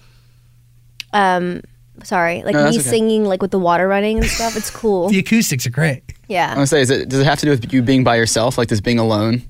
um, 1.12 1.62
sorry, 2.04 2.42
like 2.42 2.54
No, 2.54 2.64
me 2.64 2.70
okay. 2.70 2.78
singing 2.80 3.24
like 3.24 3.42
with 3.42 3.50
the 3.50 3.58
water 3.58 3.86
running 3.88 4.18
and 4.18 4.26
stuff. 4.26 4.56
It's 4.56 4.70
cool. 4.70 5.08
the 5.08 5.18
acoustics 5.18 5.66
are 5.66 5.70
great 5.70 6.02
Yeah. 6.28 6.46
I 6.46 6.48
Yeah. 6.50 6.56
want 6.56 6.60
to 6.62 6.66
say, 6.68 6.80
is 6.80 6.90
it 6.90 7.08
does 7.08 7.20
it 7.20 7.24
have 7.24 7.38
to 7.40 7.46
do 7.46 7.50
with 7.50 7.72
you 7.72 7.82
being 7.82 8.04
by 8.04 8.16
yourself, 8.16 8.56
like 8.58 8.68
this 8.68 8.80
being 8.80 8.98
alone? 8.98 9.42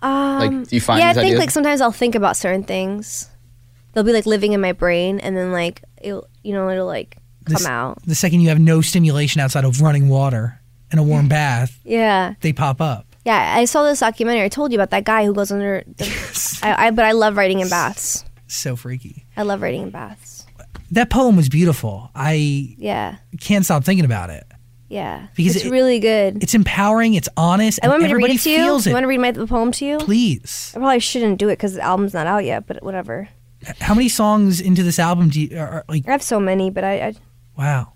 Um, 0.00 0.38
Like, 0.38 0.68
do 0.68 0.76
you 0.76 0.80
find 0.80 1.00
yeah, 1.00 1.06
I 1.10 1.12
these 1.12 1.16
think 1.22 1.26
ideas? 1.32 1.40
like 1.40 1.50
sometimes 1.50 1.80
I'll 1.80 1.90
think 1.92 2.14
about 2.14 2.36
certain 2.36 2.62
things. 2.62 3.28
They'll 3.92 4.04
be 4.04 4.12
like 4.12 4.26
living 4.26 4.52
in 4.52 4.60
my 4.60 4.72
brain, 4.72 5.18
and 5.18 5.36
then 5.36 5.50
like 5.50 5.82
it'll 6.00 6.28
you 6.44 6.52
know 6.52 6.70
it'll 6.70 6.86
like 6.86 7.16
come 7.46 7.54
This- 7.54 7.66
out. 7.66 7.98
the 8.06 8.14
second 8.14 8.40
you 8.42 8.48
have 8.50 8.60
no 8.60 8.80
stimulation 8.80 9.40
outside 9.40 9.64
of 9.64 9.80
running 9.80 10.08
water 10.08 10.57
and 10.90 10.98
a 11.00 11.02
warm 11.02 11.28
bath, 11.28 11.78
Yeah. 11.84 12.34
they 12.40 12.52
pop 12.52 12.80
up. 12.80 13.04
Yeah, 13.24 13.54
I 13.56 13.66
saw 13.66 13.84
this 13.84 14.00
documentary. 14.00 14.44
I 14.44 14.48
told 14.48 14.72
you 14.72 14.78
about 14.78 14.90
that 14.90 15.04
guy 15.04 15.26
who 15.26 15.34
goes 15.34 15.52
under. 15.52 15.82
The, 15.86 16.60
I, 16.62 16.86
I, 16.86 16.90
but 16.92 17.04
I 17.04 17.12
love 17.12 17.36
writing 17.36 17.60
in 17.60 17.68
baths. 17.68 18.24
So 18.46 18.74
freaky. 18.76 19.26
I 19.36 19.42
love 19.42 19.60
writing 19.60 19.82
in 19.82 19.90
baths. 19.90 20.46
That 20.92 21.10
poem 21.10 21.36
was 21.36 21.50
beautiful. 21.50 22.10
I 22.14 22.74
Yeah, 22.78 23.16
can't 23.40 23.64
stop 23.66 23.84
thinking 23.84 24.06
about 24.06 24.30
it. 24.30 24.44
yeah. 24.88 25.26
Because 25.36 25.56
it's 25.56 25.66
it- 25.66 25.70
really 25.70 25.98
good. 25.98 26.42
It's 26.42 26.54
empowering. 26.54 27.12
It's 27.14 27.28
honest. 27.36 27.78
I 27.82 27.86
And 27.86 27.90
want 27.92 28.02
me 28.04 28.08
to 28.08 28.16
read 28.16 28.30
it 28.30 28.40
to 28.40 28.50
you. 28.50 28.56
You 28.78 28.92
want 28.94 29.02
to 29.02 29.06
read 29.06 29.18
my 29.20 29.32
the 29.32 29.46
poem 29.46 29.72
to 29.72 29.84
you? 29.84 29.98
Please. 29.98 30.72
I 30.74 30.78
probably 30.78 31.00
shouldn't 31.00 31.38
do 31.38 31.48
it 31.48 31.56
because 31.58 31.74
the 31.74 31.82
album's 31.82 32.14
not 32.14 32.26
out 32.26 32.46
yet. 32.46 32.66
But 32.66 32.82
whatever. 32.82 33.28
How 33.80 33.92
many 33.94 34.08
songs 34.08 34.62
into 34.62 34.82
this 34.82 34.98
album 34.98 35.28
do 35.28 35.42
you 35.42 35.58
are, 35.58 35.68
are 35.68 35.84
like? 35.88 36.08
I 36.08 36.12
have 36.12 36.22
so 36.22 36.40
many, 36.40 36.70
but 36.70 36.84
I, 36.84 37.08
I 37.08 37.14
Wow. 37.58 37.92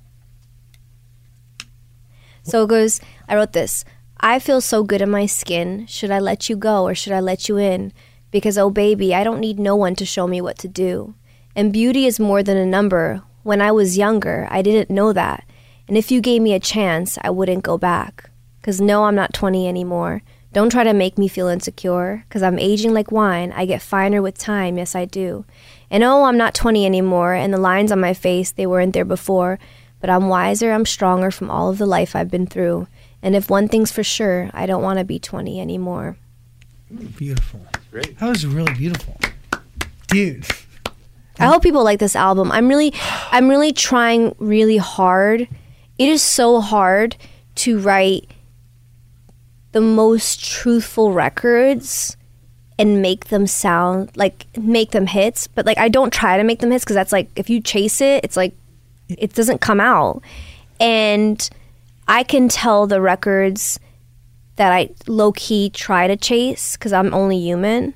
So 2.42 2.64
it 2.64 2.68
goes, 2.68 3.00
I 3.28 3.36
wrote 3.36 3.52
this. 3.52 3.84
I 4.20 4.38
feel 4.38 4.60
so 4.60 4.84
good 4.84 5.02
in 5.02 5.10
my 5.10 5.26
skin. 5.26 5.86
Should 5.86 6.10
I 6.10 6.18
let 6.18 6.48
you 6.48 6.56
go 6.56 6.84
or 6.84 6.94
should 6.94 7.12
I 7.12 7.20
let 7.20 7.48
you 7.48 7.56
in? 7.56 7.92
Because, 8.30 8.56
oh 8.56 8.70
baby, 8.70 9.14
I 9.14 9.24
don't 9.24 9.40
need 9.40 9.58
no 9.58 9.76
one 9.76 9.94
to 9.96 10.06
show 10.06 10.26
me 10.26 10.40
what 10.40 10.58
to 10.58 10.68
do. 10.68 11.14
And 11.54 11.72
beauty 11.72 12.06
is 12.06 12.20
more 12.20 12.42
than 12.42 12.56
a 12.56 12.64
number. 12.64 13.22
When 13.42 13.60
I 13.60 13.72
was 13.72 13.98
younger, 13.98 14.46
I 14.50 14.62
didn't 14.62 14.94
know 14.94 15.12
that. 15.12 15.44
And 15.88 15.98
if 15.98 16.10
you 16.10 16.20
gave 16.20 16.40
me 16.40 16.54
a 16.54 16.60
chance, 16.60 17.18
I 17.22 17.30
wouldn't 17.30 17.64
go 17.64 17.76
back. 17.76 18.30
Because 18.60 18.80
no, 18.80 19.04
I'm 19.04 19.16
not 19.16 19.34
20 19.34 19.68
anymore. 19.68 20.22
Don't 20.52 20.70
try 20.70 20.84
to 20.84 20.94
make 20.94 21.18
me 21.18 21.28
feel 21.28 21.48
insecure. 21.48 22.24
Because 22.28 22.42
I'm 22.42 22.58
aging 22.58 22.94
like 22.94 23.10
wine. 23.10 23.52
I 23.52 23.66
get 23.66 23.82
finer 23.82 24.22
with 24.22 24.38
time, 24.38 24.78
yes, 24.78 24.94
I 24.94 25.04
do. 25.04 25.44
And 25.90 26.04
oh, 26.04 26.24
I'm 26.24 26.38
not 26.38 26.54
20 26.54 26.86
anymore. 26.86 27.34
And 27.34 27.52
the 27.52 27.58
lines 27.58 27.90
on 27.90 28.00
my 28.00 28.14
face, 28.14 28.52
they 28.52 28.66
weren't 28.66 28.94
there 28.94 29.04
before. 29.04 29.58
But 30.02 30.10
I'm 30.10 30.28
wiser, 30.28 30.72
I'm 30.72 30.84
stronger 30.84 31.30
from 31.30 31.50
all 31.50 31.70
of 31.70 31.78
the 31.78 31.86
life 31.86 32.14
I've 32.14 32.30
been 32.30 32.46
through. 32.46 32.88
And 33.22 33.34
if 33.34 33.48
one 33.48 33.68
thing's 33.68 33.92
for 33.92 34.02
sure, 34.02 34.50
I 34.52 34.66
don't 34.66 34.82
want 34.82 34.98
to 34.98 35.04
be 35.04 35.18
20 35.18 35.60
anymore. 35.60 36.18
Beautiful. 37.16 37.60
Great. 37.90 38.18
That 38.18 38.28
was 38.28 38.44
really 38.44 38.74
beautiful, 38.74 39.16
dude. 40.08 40.44
I 41.38 41.46
hope 41.46 41.62
people 41.62 41.84
like 41.84 41.98
this 41.98 42.16
album. 42.16 42.50
I'm 42.52 42.68
really 42.68 42.92
I'm 43.30 43.48
really 43.48 43.72
trying 43.72 44.34
really 44.38 44.76
hard. 44.76 45.48
It 45.98 46.08
is 46.08 46.22
so 46.22 46.60
hard 46.60 47.16
to 47.56 47.78
write 47.78 48.30
the 49.72 49.80
most 49.80 50.44
truthful 50.44 51.12
records 51.12 52.16
and 52.78 53.02
make 53.02 53.26
them 53.26 53.46
sound 53.46 54.10
like 54.16 54.46
make 54.56 54.90
them 54.90 55.06
hits, 55.06 55.46
but 55.46 55.64
like 55.64 55.78
I 55.78 55.88
don't 55.88 56.12
try 56.12 56.36
to 56.36 56.44
make 56.44 56.60
them 56.60 56.70
hits 56.70 56.84
cuz 56.84 56.94
that's 56.94 57.12
like 57.12 57.30
if 57.36 57.48
you 57.48 57.60
chase 57.60 58.00
it, 58.00 58.24
it's 58.24 58.36
like 58.36 58.54
it 59.08 59.34
doesn't 59.34 59.60
come 59.60 59.80
out. 59.80 60.22
And 60.80 61.48
I 62.08 62.22
can 62.22 62.48
tell 62.48 62.86
the 62.86 63.00
records 63.00 63.78
that 64.56 64.72
I 64.72 64.90
low 65.06 65.32
key 65.32 65.70
try 65.70 66.06
to 66.06 66.16
chase 66.16 66.76
cuz 66.76 66.92
I'm 66.92 67.14
only 67.14 67.38
human 67.38 67.94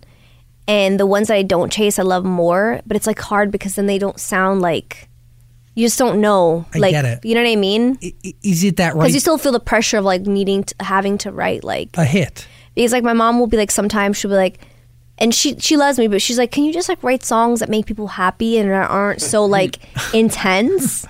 and 0.68 0.98
the 0.98 1.06
ones 1.06 1.28
that 1.28 1.34
I 1.34 1.42
don't 1.42 1.70
chase, 1.70 1.98
I 1.98 2.02
love 2.02 2.24
more. 2.24 2.80
But 2.86 2.96
it's 2.96 3.06
like 3.06 3.20
hard 3.20 3.50
because 3.50 3.74
then 3.76 3.86
they 3.86 3.98
don't 3.98 4.18
sound 4.18 4.62
like 4.62 5.08
you 5.74 5.84
just 5.84 5.98
don't 5.98 6.20
know. 6.20 6.64
I 6.74 6.78
like 6.78 6.92
get 6.92 7.04
it. 7.04 7.24
you 7.24 7.34
know 7.34 7.42
what 7.42 7.50
I 7.50 7.56
mean? 7.56 7.98
Is 8.42 8.64
it 8.64 8.78
that 8.78 8.94
right? 8.94 9.02
Because 9.02 9.14
you 9.14 9.20
still 9.20 9.38
feel 9.38 9.52
the 9.52 9.60
pressure 9.60 9.98
of 9.98 10.04
like 10.04 10.22
needing 10.22 10.64
to 10.64 10.74
having 10.80 11.18
to 11.18 11.30
write 11.30 11.64
like 11.64 11.90
a 11.98 12.04
hit. 12.04 12.48
because 12.74 12.92
like 12.92 13.04
my 13.04 13.12
mom 13.12 13.38
will 13.38 13.46
be 13.46 13.56
like 13.58 13.70
sometimes 13.70 14.16
she'll 14.16 14.30
be 14.30 14.36
like 14.36 14.58
and 15.18 15.34
she 15.34 15.56
she 15.58 15.76
loves 15.76 15.98
me 15.98 16.08
but 16.08 16.20
she's 16.22 16.38
like 16.38 16.50
can 16.50 16.64
you 16.64 16.72
just 16.72 16.88
like 16.88 17.02
write 17.02 17.24
songs 17.24 17.60
that 17.60 17.68
make 17.68 17.86
people 17.86 18.06
happy 18.08 18.58
and 18.58 18.70
that 18.70 18.90
aren't 18.90 19.20
so 19.22 19.44
like 19.44 19.78
intense 20.14 21.04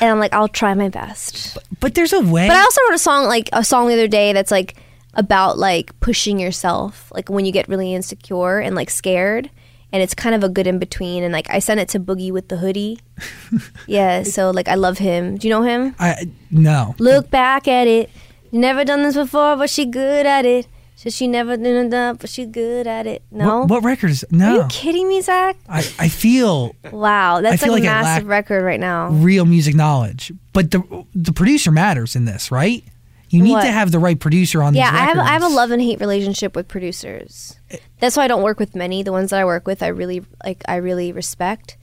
and 0.00 0.10
I'm 0.10 0.18
like 0.18 0.32
I'll 0.34 0.48
try 0.48 0.74
my 0.74 0.88
best 0.88 1.56
But 1.80 1.94
there's 1.94 2.12
a 2.12 2.20
way. 2.20 2.46
but 2.46 2.56
I 2.56 2.60
also 2.60 2.80
wrote 2.88 2.94
a 2.94 2.98
song 2.98 3.24
like 3.26 3.48
a 3.52 3.64
song 3.64 3.88
the 3.88 3.94
other 3.94 4.08
day 4.08 4.32
that's 4.32 4.50
like 4.50 4.76
about 5.14 5.58
like 5.58 5.98
pushing 5.98 6.38
yourself, 6.38 7.10
like 7.12 7.28
when 7.28 7.44
you 7.44 7.50
get 7.50 7.66
really 7.68 7.92
insecure 7.94 8.58
and 8.60 8.76
like 8.76 8.88
scared. 8.90 9.50
And 9.90 10.02
it's 10.02 10.14
kind 10.14 10.34
of 10.34 10.44
a 10.44 10.48
good 10.50 10.66
in 10.66 10.78
between. 10.78 11.24
And 11.24 11.32
like 11.32 11.48
I 11.50 11.58
sent 11.58 11.80
it 11.80 11.88
to 11.88 11.98
Boogie 11.98 12.30
wit 12.30 12.46
da 12.48 12.56
Hoodie. 12.56 13.00
yeah, 13.88 14.22
so 14.22 14.50
like 14.50 14.68
I 14.68 14.74
love 14.74 14.98
him. 14.98 15.36
Do 15.38 15.48
you 15.48 15.54
know 15.54 15.62
him? 15.62 15.96
I 15.98 16.30
no. 16.50 16.94
Look 16.98 17.30
back 17.30 17.66
at 17.66 17.86
it. 17.88 18.10
Never 18.52 18.84
done 18.84 19.02
this 19.02 19.16
before, 19.16 19.56
but 19.56 19.70
she 19.70 19.86
good 19.86 20.26
at 20.26 20.44
it. 20.44 20.68
So 20.98 21.10
she 21.10 21.28
never 21.28 21.56
done 21.56 21.92
it, 21.92 22.18
but 22.18 22.28
she 22.28 22.44
good 22.44 22.88
at 22.88 23.06
it. 23.06 23.22
No. 23.30 23.60
What, 23.60 23.68
what 23.70 23.84
records? 23.84 24.24
Are 24.24 24.26
No. 24.32 24.54
you 24.56 24.66
kidding 24.68 25.06
me, 25.08 25.20
Zach? 25.20 25.56
I, 25.68 25.78
I 25.96 26.08
feel 26.08 26.74
Wow, 26.90 27.40
that's 27.40 27.62
like 27.62 27.68
a 27.68 27.72
like 27.72 27.82
I 27.84 28.02
massive 28.02 28.26
record 28.26 28.64
right 28.64 28.80
now. 28.80 29.08
real 29.10 29.44
music 29.44 29.76
knowledge, 29.76 30.32
but 30.52 30.72
the 30.72 30.82
the 31.14 31.32
producer 31.32 31.70
matters 31.70 32.16
in 32.16 32.24
this, 32.24 32.50
right? 32.50 32.82
You 33.30 33.40
need 33.44 33.52
What? 33.52 33.62
to 33.62 33.70
have 33.70 33.92
the 33.92 34.00
right 34.00 34.18
producer 34.18 34.60
on 34.60 34.74
Yeah, 34.74 34.90
these 34.90 35.00
I 35.00 35.04
have 35.04 35.18
I 35.18 35.28
have 35.34 35.42
a 35.44 35.48
love 35.54 35.70
and 35.70 35.80
hate 35.80 36.00
relationship 36.00 36.56
with 36.56 36.66
producers. 36.66 37.56
That's 38.00 38.16
why 38.16 38.24
I 38.24 38.26
don't 38.28 38.42
work 38.42 38.58
with 38.58 38.74
many. 38.74 39.04
The 39.04 39.12
ones 39.12 39.30
that 39.30 39.38
I 39.38 39.44
work 39.44 39.68
with, 39.68 39.84
I 39.84 39.88
really 39.88 40.24
like. 40.44 40.64
I 40.66 40.76
really 40.76 41.12
respect, 41.12 41.76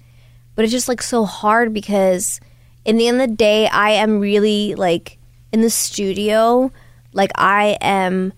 but 0.55 0.65
it's 0.65 0.73
just 0.73 0.89
like 0.89 1.01
so 1.01 1.23
hard 1.23 1.73
because 1.73 2.41
in 2.83 2.97
the 2.97 3.07
end 3.07 3.21
of 3.21 3.29
the 3.29 3.35
day, 3.35 3.67
I 3.67 3.91
am 3.91 4.19
really 4.19 4.75
like 4.75 5.19
in 5.53 5.61
the 5.61 5.69
studio. 5.69 6.69
Like 7.13 7.31
I 7.35 7.77
am 7.79 8.33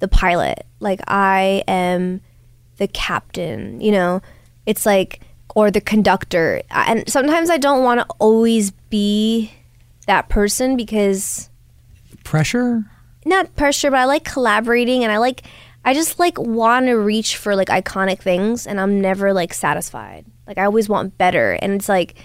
the 0.00 0.08
pilot. 0.08 0.66
Like 0.80 1.00
I 1.06 1.62
am 1.68 2.20
the 2.78 2.88
captain. 2.88 3.80
You 3.80 3.92
know, 3.92 4.22
it's 4.66 4.84
like 4.84 5.20
or 5.54 5.70
the 5.70 5.80
conductor. 5.80 6.62
And 6.70 7.08
sometimes 7.08 7.50
I 7.50 7.56
don't 7.56 7.84
want 7.84 8.00
to 8.00 8.06
always 8.18 8.70
be 8.70 9.52
that 10.06 10.28
person 10.28 10.76
because 10.76 11.48
pressure. 12.24 12.84
not 13.24 13.54
pressure, 13.56 13.90
but 13.90 14.00
I 14.00 14.04
like 14.04 14.24
collaborating 14.24 15.04
and 15.04 15.12
I 15.12 15.18
like 15.18 15.42
I 15.84 15.94
just 15.94 16.18
like 16.18 16.38
want 16.38 16.86
to 16.86 16.94
reach 16.94 17.36
for 17.36 17.56
like 17.56 17.68
iconic 17.68 18.18
things 18.18 18.66
and 18.66 18.80
I'm 18.80 19.00
never 19.00 19.32
like 19.32 19.54
satisfied. 19.54 20.26
Like 20.46 20.58
I 20.58 20.64
always 20.64 20.88
want 20.88 21.16
better 21.16 21.52
and 21.52 21.72
it's 21.74 21.88
like 21.88 22.16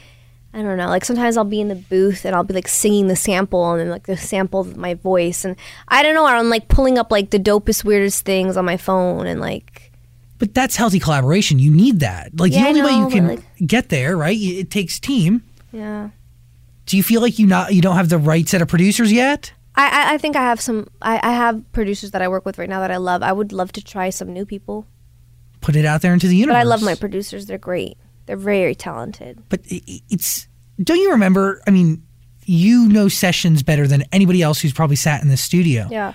I 0.56 0.62
don't 0.62 0.78
know, 0.78 0.88
like 0.88 1.04
sometimes 1.04 1.36
I'll 1.36 1.44
be 1.44 1.60
in 1.60 1.68
the 1.68 1.76
booth 1.76 2.24
and 2.26 2.34
I'll 2.34 2.46
be 2.46 2.54
like 2.54 2.70
singing 2.70 3.08
the 3.08 3.16
sample 3.18 3.72
and 3.74 3.82
then 3.82 3.90
like 3.90 4.06
the 4.08 4.16
sample 4.16 4.62
of 4.62 4.78
my 4.78 4.94
voice 4.94 5.44
and 5.44 5.58
I 5.90 6.02
don't 6.02 6.16
know, 6.16 6.26
I'm 6.26 6.50
like 6.50 6.70
pulling 6.70 6.98
up 6.98 7.12
like 7.12 7.32
the 7.32 7.40
dopest 7.40 7.84
weirdest 7.84 8.24
things 8.24 8.56
on 8.56 8.64
my 8.64 8.78
phone 8.78 9.28
and 9.28 9.42
like 9.42 9.92
But 10.40 10.54
that's 10.54 10.78
healthy 10.78 11.00
collaboration. 11.00 11.60
You 11.60 11.72
need 11.72 12.00
that. 12.00 12.40
Like 12.40 12.54
Yeah, 12.54 12.64
the 12.64 12.68
only 12.70 12.82
way 12.84 12.94
you 12.94 13.10
can 13.10 13.28
like- 13.28 13.44
get 13.68 13.90
there, 13.90 14.16
right? 14.16 14.38
It 14.38 14.58
it 14.60 14.72
takes 14.72 14.98
team. 15.00 15.44
yeah. 15.74 16.10
Do 16.86 16.96
you 16.98 17.04
feel 17.04 17.20
like 17.20 17.38
you 17.40 17.48
not 17.48 17.74
you 17.74 17.82
don't 17.82 17.96
have 17.98 18.10
the 18.10 18.18
right 18.20 18.48
set 18.48 18.62
of 18.62 18.68
producers 18.70 19.12
yet? 19.12 19.52
I, 19.76 19.88
I, 19.90 20.14
I 20.14 20.18
think 20.18 20.38
I 20.38 20.44
have 20.44 20.62
some 20.62 20.88
I, 21.02 21.20
I 21.22 21.34
have 21.34 21.70
producers 21.74 22.12
that 22.12 22.22
I 22.22 22.30
work 22.30 22.46
with 22.46 22.58
right 22.58 22.70
now 22.70 22.80
that 22.80 22.92
I 22.92 22.98
love. 22.98 23.24
I 23.24 23.34
would 23.34 23.52
love 23.52 23.72
to 23.74 23.84
try 23.84 24.10
some 24.10 24.32
new 24.32 24.46
people. 24.46 24.86
Put 25.60 25.76
it 25.76 25.84
out 25.84 26.02
there 26.02 26.14
into 26.14 26.28
the 26.30 26.36
universe. 26.38 26.54
But 26.56 26.60
I 26.60 26.64
love 26.64 26.82
my 26.84 26.96
producers. 26.96 27.48
They're 27.48 27.58
great. 27.58 27.98
They're 28.26 28.38
very 28.38 28.76
talented. 28.76 29.42
But 29.50 29.62
it's 29.68 30.48
don't 30.84 30.98
you 31.00 31.12
remember? 31.12 31.62
I 31.68 31.72
mean, 31.72 32.04
you 32.46 32.88
know 32.90 33.08
sessions 33.08 33.64
better 33.64 33.88
than 33.88 34.04
anybody 34.12 34.42
else 34.42 34.60
who's 34.60 34.74
probably 34.74 34.96
sat 34.98 35.22
in 35.22 35.30
the 35.30 35.38
studio. 35.38 35.88
Yeah. 35.90 36.14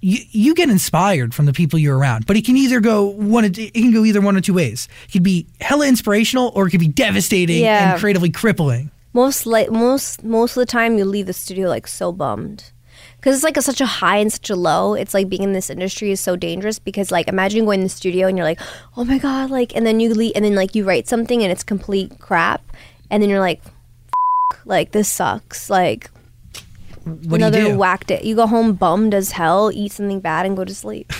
you, 0.00 0.18
you 0.30 0.54
get 0.54 0.68
inspired 0.70 1.34
from 1.34 1.46
the 1.46 1.52
people 1.52 1.78
you're 1.78 1.96
around, 1.98 2.26
but 2.26 2.36
it 2.36 2.44
can 2.44 2.56
either 2.56 2.80
go 2.80 3.04
one. 3.06 3.44
It 3.44 3.74
can 3.74 3.92
go 3.92 4.04
either 4.04 4.20
one 4.20 4.36
or 4.36 4.40
two 4.40 4.54
ways. 4.54 4.88
It 5.08 5.12
could 5.12 5.22
be 5.22 5.46
hella 5.60 5.86
inspirational, 5.86 6.52
or 6.54 6.66
it 6.66 6.70
could 6.70 6.80
be 6.80 6.88
devastating 6.88 7.62
Yeah. 7.62 7.92
and 7.92 8.00
creatively 8.00 8.30
crippling. 8.30 8.90
most 9.12 9.44
like 9.46 9.70
most 9.70 10.22
most 10.24 10.56
of 10.56 10.60
the 10.60 10.66
time 10.66 10.96
you 10.98 11.04
leave 11.04 11.26
the 11.26 11.32
studio 11.32 11.68
like 11.68 11.86
so 11.86 12.12
bummed 12.12 12.70
because 13.20 13.34
it's 13.36 13.44
like 13.44 13.56
a, 13.58 13.62
such 13.62 13.80
a 13.82 13.86
high 13.86 14.16
and 14.16 14.32
such 14.32 14.48
a 14.50 14.56
low 14.56 14.94
it's 14.94 15.12
like 15.12 15.28
being 15.28 15.42
in 15.42 15.52
this 15.52 15.68
industry 15.68 16.10
is 16.10 16.20
so 16.20 16.36
dangerous 16.36 16.78
because 16.78 17.10
like 17.10 17.28
imagine 17.28 17.64
going 17.66 17.80
in 17.80 17.84
the 17.84 17.88
studio 17.90 18.26
and 18.26 18.38
you're 18.38 18.46
like 18.46 18.60
oh 18.96 19.04
my 19.04 19.18
god 19.18 19.50
like 19.50 19.76
and 19.76 19.84
then 19.86 20.00
you 20.00 20.12
leave 20.14 20.32
and 20.34 20.44
then 20.44 20.54
like 20.54 20.74
you 20.74 20.84
write 20.84 21.06
something 21.06 21.42
and 21.42 21.52
it's 21.52 21.62
complete 21.62 22.18
crap 22.18 22.62
and 23.10 23.22
then 23.22 23.28
you're 23.30 23.40
like 23.40 23.60
F- 24.52 24.60
like 24.64 24.92
this 24.92 25.10
sucks 25.10 25.68
like 25.68 26.10
What 27.04 27.36
another 27.40 27.58
do 27.58 27.64
you 27.66 27.72
do? 27.72 27.78
whacked 27.78 28.10
it 28.10 28.24
you 28.24 28.34
go 28.34 28.46
home 28.46 28.72
bummed 28.72 29.12
as 29.14 29.32
hell 29.32 29.70
eat 29.72 29.92
something 29.92 30.20
bad 30.20 30.46
and 30.46 30.56
go 30.56 30.64
to 30.64 30.74
sleep 30.74 31.12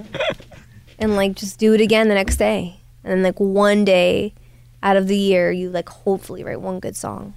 and 0.98 1.16
like 1.16 1.34
just 1.34 1.58
do 1.58 1.72
it 1.74 1.80
again 1.80 2.08
the 2.08 2.14
next 2.14 2.36
day 2.36 2.80
and 3.02 3.12
then 3.12 3.22
like 3.22 3.40
one 3.40 3.84
day 3.84 4.34
out 4.82 4.96
of 4.96 5.08
the 5.08 5.16
year 5.16 5.50
you 5.50 5.70
like 5.70 5.88
hopefully 5.88 6.44
write 6.44 6.60
one 6.60 6.80
good 6.80 6.96
song 6.96 7.34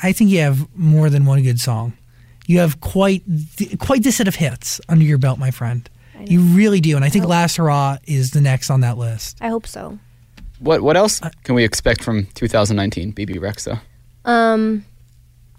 I 0.00 0.12
think 0.12 0.30
you 0.30 0.40
have 0.40 0.68
more 0.76 1.08
than 1.10 1.24
one 1.24 1.42
good 1.42 1.58
song. 1.58 1.94
You 2.48 2.60
have 2.60 2.80
quite 2.80 3.22
quite 3.78 4.02
the 4.02 4.10
set 4.10 4.26
of 4.26 4.34
hits 4.34 4.80
under 4.88 5.04
your 5.04 5.18
belt, 5.18 5.38
my 5.38 5.50
friend. 5.50 5.88
You 6.24 6.40
really 6.40 6.80
do, 6.80 6.96
and 6.96 7.04
I 7.04 7.10
think 7.10 7.26
Last 7.26 7.56
Hurrah 7.56 7.98
is 8.06 8.30
the 8.30 8.40
next 8.40 8.70
on 8.70 8.80
that 8.80 8.96
list. 8.96 9.36
I 9.42 9.48
hope 9.48 9.66
so. 9.66 9.98
What 10.58 10.80
what 10.80 10.96
else 10.96 11.20
can 11.44 11.54
we 11.54 11.62
expect 11.62 12.02
from 12.02 12.26
2019 12.34 13.12
BB 13.12 13.38
Rex 13.38 13.66
though? 13.66 13.78
Um, 14.24 14.86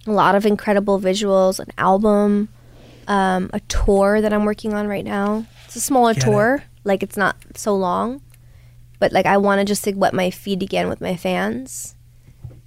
a 0.07 0.11
lot 0.11 0.33
of 0.33 0.47
incredible 0.47 0.99
visuals, 0.99 1.59
an 1.59 1.67
album, 1.77 2.49
um, 3.07 3.51
a 3.53 3.59
tour 3.61 4.19
that 4.19 4.33
I'm 4.33 4.45
working 4.45 4.73
on 4.73 4.87
right 4.87 5.05
now. 5.05 5.45
It's 5.65 5.75
a 5.75 5.81
smaller 5.81 6.15
Get 6.15 6.23
tour, 6.23 6.63
like 6.85 7.03
it's 7.03 7.17
not 7.17 7.37
so 7.53 7.75
long, 7.75 8.19
but 8.97 9.11
like 9.11 9.27
I 9.27 9.37
want 9.37 9.59
to 9.59 9.65
just 9.65 9.85
like 9.85 9.95
wet 9.95 10.15
my 10.15 10.31
feet 10.31 10.63
again 10.63 10.89
with 10.89 11.01
my 11.01 11.15
fans, 11.15 11.95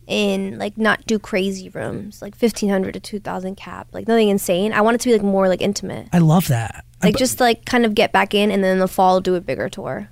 and 0.09 0.59
like 0.59 0.77
not 0.77 1.05
do 1.07 1.19
crazy 1.19 1.69
rooms, 1.69 2.21
like 2.23 2.35
1500 2.37 2.93
to 2.95 3.01
2000 3.01 3.57
cap, 3.57 3.89
like 3.93 4.09
nothing 4.09 4.29
insane. 4.29 4.73
I 4.73 4.81
want 4.81 4.97
it 4.97 5.01
to 5.03 5.09
be 5.09 5.13
like 5.13 5.23
more 5.23 5.49
like 5.49 5.61
intimate, 5.63 6.09
I 6.13 6.19
love 6.19 6.49
that. 6.49 6.85
like 7.03 7.15
But 7.15 7.19
just 7.19 7.41
like 7.41 7.65
kind 7.65 7.85
of 7.85 7.95
get 7.95 8.13
back 8.13 8.35
in, 8.35 8.51
and 8.51 8.63
then 8.65 8.73
in 8.75 8.79
the 8.79 8.89
fall 8.89 9.21
do 9.21 9.35
a 9.35 9.41
bigger 9.41 9.69
tour. 9.69 10.09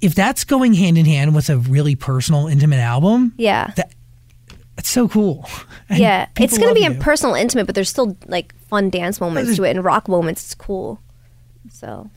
if 0.00 0.14
that's 0.14 0.44
going 0.44 0.74
hand 0.74 0.98
in 0.98 1.06
hand 1.06 1.34
with 1.34 1.48
a 1.48 1.56
really 1.58 1.94
personal, 1.94 2.46
intimate 2.46 2.80
album, 2.80 3.32
Yeah. 3.38 3.72
that's 4.76 4.90
so 4.90 5.08
cool. 5.08 5.48
And 5.88 5.98
yeah, 5.98 6.28
it's 6.38 6.56
gonna 6.58 6.72
be 6.74 6.80
you. 6.80 6.86
in 6.86 6.98
personal, 6.98 7.34
intimate, 7.34 7.66
but 7.66 7.74
there's 7.74 7.90
still 7.90 8.16
like 8.26 8.54
fun 8.68 8.88
dance 8.90 9.20
moments 9.20 9.54
to 9.56 9.64
it 9.64 9.70
and 9.76 9.84
rock 9.84 10.08
moments. 10.08 10.42
It's 10.44 10.54
cool. 10.54 10.98
So 11.70 12.10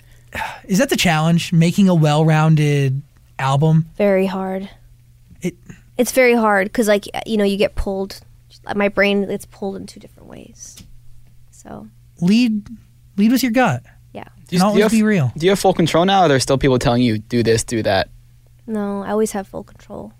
Is 0.66 0.78
that 0.80 0.90
the 0.90 0.96
challenge? 0.98 1.52
Making 1.54 1.90
a 1.90 1.96
well-rounded 1.96 3.02
album. 3.40 3.88
very 3.98 4.26
hard. 4.26 4.70
It 5.42 5.56
It's 5.98 6.12
very 6.12 6.34
hard 6.36 6.68
because 6.68 6.88
like 6.88 7.06
you 7.26 7.38
know 7.38 7.44
you 7.44 7.58
get 7.58 7.76
pulled. 7.76 8.20
My 8.76 8.90
brain 8.90 9.28
gets 9.28 9.46
pulled 9.46 9.76
in 9.78 9.86
two 9.88 10.00
different 10.00 10.30
ways. 10.30 10.78
So 11.52 11.88
lead 12.22 12.68
lead 13.18 13.32
with 13.32 13.44
your 13.44 13.52
gut. 13.52 13.84
yeah, 14.14 14.26
Do 14.48 14.56
you, 14.56 14.64
And 14.64 14.72
do 14.74 14.78
you 14.78 14.84
have, 14.84 14.92
be 14.92 15.04
real. 15.04 15.32
Do 15.38 15.46
you 15.46 15.52
have 15.52 15.60
full 15.60 15.74
control 15.74 16.06
now? 16.06 16.22
Or 16.22 16.26
are 16.26 16.28
there 16.30 16.40
still 16.40 16.58
people 16.58 16.80
telling 16.80 17.02
you 17.02 17.18
do 17.20 17.44
this, 17.44 17.64
do 17.64 17.82
that? 17.84 18.10
no, 18.68 19.02
I 19.04 19.12
always 19.12 19.32
have 19.32 19.48
full 19.48 19.64
control, 19.64 20.12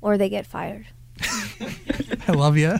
or 0.00 0.16
they 0.16 0.28
get 0.28 0.46
fired. 0.46 0.86
I 2.28 2.32
love 2.32 2.56
you. 2.56 2.78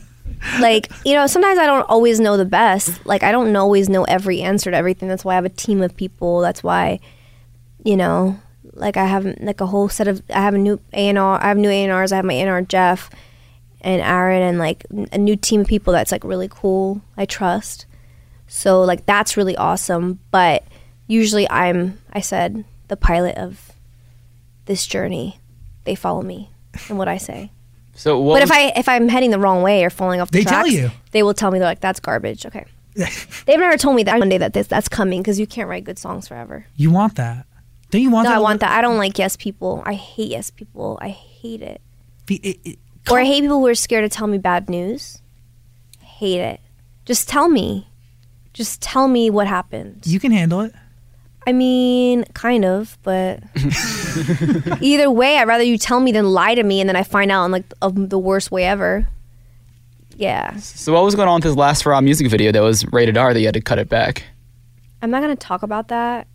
like 0.60 0.90
you 1.04 1.14
know 1.14 1.26
sometimes 1.28 1.56
i 1.58 1.66
don't 1.66 1.82
always 1.88 2.18
know 2.18 2.36
the 2.36 2.44
best 2.44 3.04
like 3.06 3.22
i 3.22 3.30
don't 3.30 3.54
always 3.54 3.88
know 3.88 4.02
every 4.04 4.40
answer 4.42 4.70
to 4.72 4.76
everything 4.76 5.08
that's 5.08 5.24
why 5.24 5.32
i 5.32 5.34
have 5.36 5.44
a 5.44 5.48
team 5.48 5.80
of 5.82 5.94
people 5.96 6.40
that's 6.40 6.64
why 6.64 6.98
you 7.84 7.96
know 7.96 8.36
like 8.74 8.96
i 8.96 9.04
have 9.04 9.24
like 9.40 9.60
a 9.60 9.66
whole 9.66 9.88
set 9.88 10.08
of 10.08 10.22
i 10.30 10.40
have 10.40 10.54
a 10.54 10.58
new 10.58 10.80
a&r 10.92 11.42
i 11.42 11.48
have 11.48 11.56
new 11.56 11.68
a&rs 11.70 12.12
i 12.12 12.16
have 12.16 12.24
my 12.24 12.34
a&r 12.34 12.62
jeff 12.62 13.10
and 13.80 14.00
aaron 14.02 14.42
and 14.42 14.58
like 14.58 14.84
a 15.12 15.18
new 15.18 15.36
team 15.36 15.60
of 15.62 15.66
people 15.66 15.92
that's 15.92 16.12
like 16.12 16.24
really 16.24 16.48
cool 16.50 17.02
i 17.16 17.24
trust 17.24 17.86
so 18.46 18.80
like 18.82 19.04
that's 19.06 19.36
really 19.36 19.56
awesome 19.56 20.18
but 20.30 20.64
usually 21.06 21.48
i'm 21.50 21.98
i 22.12 22.20
said 22.20 22.64
the 22.88 22.96
pilot 22.96 23.36
of 23.36 23.72
this 24.66 24.86
journey 24.86 25.38
they 25.84 25.94
follow 25.94 26.22
me 26.22 26.48
and 26.88 26.96
what 26.98 27.08
i 27.08 27.16
say 27.18 27.50
So 27.94 28.18
what? 28.20 28.34
but 28.36 28.42
if 28.42 28.50
I 28.50 28.72
if 28.76 28.88
I'm 28.88 29.08
heading 29.08 29.30
the 29.30 29.38
wrong 29.38 29.62
way 29.62 29.84
or 29.84 29.90
falling 29.90 30.20
off 30.22 30.30
the 30.30 30.38
They 30.38 30.44
tell 30.44 30.66
you. 30.66 30.90
they 31.10 31.22
will 31.22 31.34
tell 31.34 31.50
me 31.50 31.58
they're 31.58 31.68
like 31.68 31.80
that's 31.80 32.00
garbage. 32.00 32.46
Okay, 32.46 32.64
they've 32.96 33.58
never 33.60 33.76
told 33.76 33.96
me 33.96 34.02
that 34.04 34.18
one 34.18 34.30
day 34.30 34.38
that 34.38 34.54
this 34.54 34.66
that's 34.66 34.88
coming 34.88 35.20
because 35.20 35.38
you 35.38 35.46
can't 35.46 35.68
write 35.68 35.84
good 35.84 35.98
songs 35.98 36.26
forever. 36.28 36.64
You 36.76 36.90
want 36.90 37.16
that? 37.16 37.44
Don't 37.92 38.02
you 38.02 38.10
want 38.10 38.24
No, 38.24 38.30
that? 38.30 38.36
I 38.38 38.40
want 38.40 38.60
that. 38.60 38.76
I 38.76 38.80
don't 38.80 38.96
like 38.98 39.16
yes 39.18 39.36
people. 39.36 39.82
I 39.86 39.94
hate 39.94 40.30
yes 40.32 40.50
people. 40.50 40.98
I 41.00 41.10
hate 41.10 41.62
it. 41.62 41.80
Be- 42.26 42.36
it- 42.42 42.58
it- 42.64 42.78
Or 43.10 43.20
I 43.20 43.24
hate 43.24 43.42
people 43.42 43.60
who 43.60 43.66
are 43.68 43.74
scared 43.76 44.10
to 44.10 44.14
tell 44.14 44.26
me 44.26 44.38
bad 44.38 44.68
news. 44.68 45.20
Hate 46.00 46.40
it. 46.40 46.60
Just 47.04 47.28
tell 47.28 47.48
me. 47.48 47.86
Just 48.52 48.82
tell 48.82 49.06
me 49.08 49.30
what 49.30 49.46
happened. 49.46 50.02
you 50.06 50.18
can 50.18 50.32
handle 50.32 50.60
it. 50.62 50.74
I 51.46 51.52
mean, 51.52 52.24
kind 52.34 52.64
of, 52.64 52.96
but 53.02 53.40
either 54.80 55.10
way, 55.10 55.38
I'd 55.38 55.48
rather 55.48 55.64
you 55.64 55.76
tell 55.78 56.00
me 56.00 56.12
than 56.12 56.26
lie 56.30 56.54
to 56.54 56.62
me, 56.62 56.80
and 56.80 56.88
then 56.88 56.96
I 56.96 57.02
find 57.02 57.30
out 57.32 57.44
in 57.46 57.50
like 57.52 57.64
of 57.82 58.10
the 58.10 58.18
worst 58.18 58.50
way 58.50 58.64
ever. 58.64 59.08
Yeah, 60.16 60.56
so 60.58 60.92
what 60.92 61.02
was 61.02 61.14
going 61.16 61.28
on 61.28 61.36
with 61.36 61.44
his 61.44 61.56
last 61.56 61.84
raw 61.84 62.00
music 62.00 62.28
video 62.28 62.52
that 62.52 62.60
was 62.62 62.86
rated 62.92 63.16
R 63.16 63.32
that 63.34 63.40
you 63.40 63.46
had 63.46 63.54
to 63.54 63.60
cut 63.60 63.78
it 63.80 63.88
back? 63.88 64.22
I'm 65.00 65.10
not 65.10 65.20
gonna 65.20 65.34
talk 65.34 65.62
about 65.64 65.88
that 65.88 66.28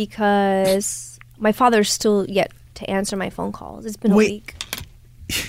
because 0.00 1.18
my 1.38 1.52
father's 1.52 1.92
still 1.92 2.24
yet 2.26 2.52
to 2.72 2.88
answer 2.88 3.18
my 3.18 3.28
phone 3.28 3.52
calls. 3.52 3.84
It's 3.84 3.98
been 3.98 4.12
a 4.12 4.16
week. 4.16 4.54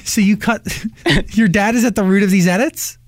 So 0.04 0.22
you 0.22 0.38
cut. 0.38 0.62
your 1.30 1.48
dad 1.48 1.74
is 1.74 1.84
at 1.86 1.96
the 1.96 2.04
root 2.04 2.22
of 2.22 2.30
these 2.30 2.46
edits. 2.46 3.00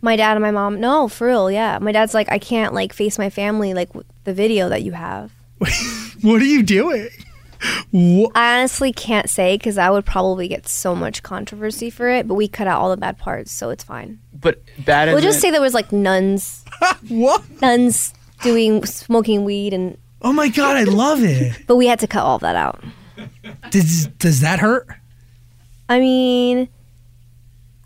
My 0.00 0.16
dad 0.16 0.32
and 0.32 0.42
my 0.42 0.50
mom. 0.50 0.80
No, 0.80 1.06
for 1.06 1.28
real. 1.28 1.48
Yeah, 1.48 1.78
my 1.80 1.92
dad's 1.92 2.12
like, 2.12 2.28
I 2.28 2.40
can't 2.40 2.74
like 2.74 2.92
face 2.92 3.16
my 3.16 3.30
family 3.30 3.72
like 3.72 3.90
the 4.24 4.34
video 4.34 4.68
that 4.70 4.82
you 4.82 4.92
have. 4.92 5.30
What 6.22 6.40
are 6.42 6.46
you 6.46 6.62
doing? 6.64 7.08
Wha- 7.92 8.30
I 8.34 8.58
honestly 8.58 8.92
can't 8.92 9.30
say 9.30 9.56
because 9.56 9.78
I 9.78 9.90
would 9.90 10.06
probably 10.06 10.48
get 10.48 10.66
so 10.66 10.96
much 10.96 11.22
controversy 11.22 11.90
for 11.90 12.08
it. 12.08 12.26
But 12.26 12.34
we 12.34 12.48
cut 12.48 12.66
out 12.66 12.80
all 12.80 12.90
the 12.90 12.96
bad 12.96 13.18
parts, 13.18 13.52
so 13.52 13.70
it's 13.70 13.84
fine. 13.84 14.18
But 14.32 14.60
bad. 14.84 15.12
We'll 15.12 15.20
just 15.20 15.40
say 15.40 15.50
there 15.52 15.60
was 15.60 15.74
like 15.74 15.92
nuns, 15.92 16.64
what? 17.08 17.44
nuns 17.60 18.14
doing 18.44 18.84
smoking 18.86 19.44
weed, 19.44 19.74
and 19.74 19.98
Oh 20.22 20.32
my 20.32 20.48
god, 20.48 20.76
I 20.76 20.84
love 20.84 21.22
it. 21.22 21.58
but 21.66 21.76
we 21.76 21.86
had 21.86 21.98
to 22.00 22.06
cut 22.06 22.22
all 22.22 22.36
of 22.36 22.42
that 22.42 22.56
out. 22.56 22.82
Does 23.70 24.06
does 24.18 24.40
that 24.40 24.60
hurt? 24.60 24.86
I 25.88 25.98
mean, 25.98 26.68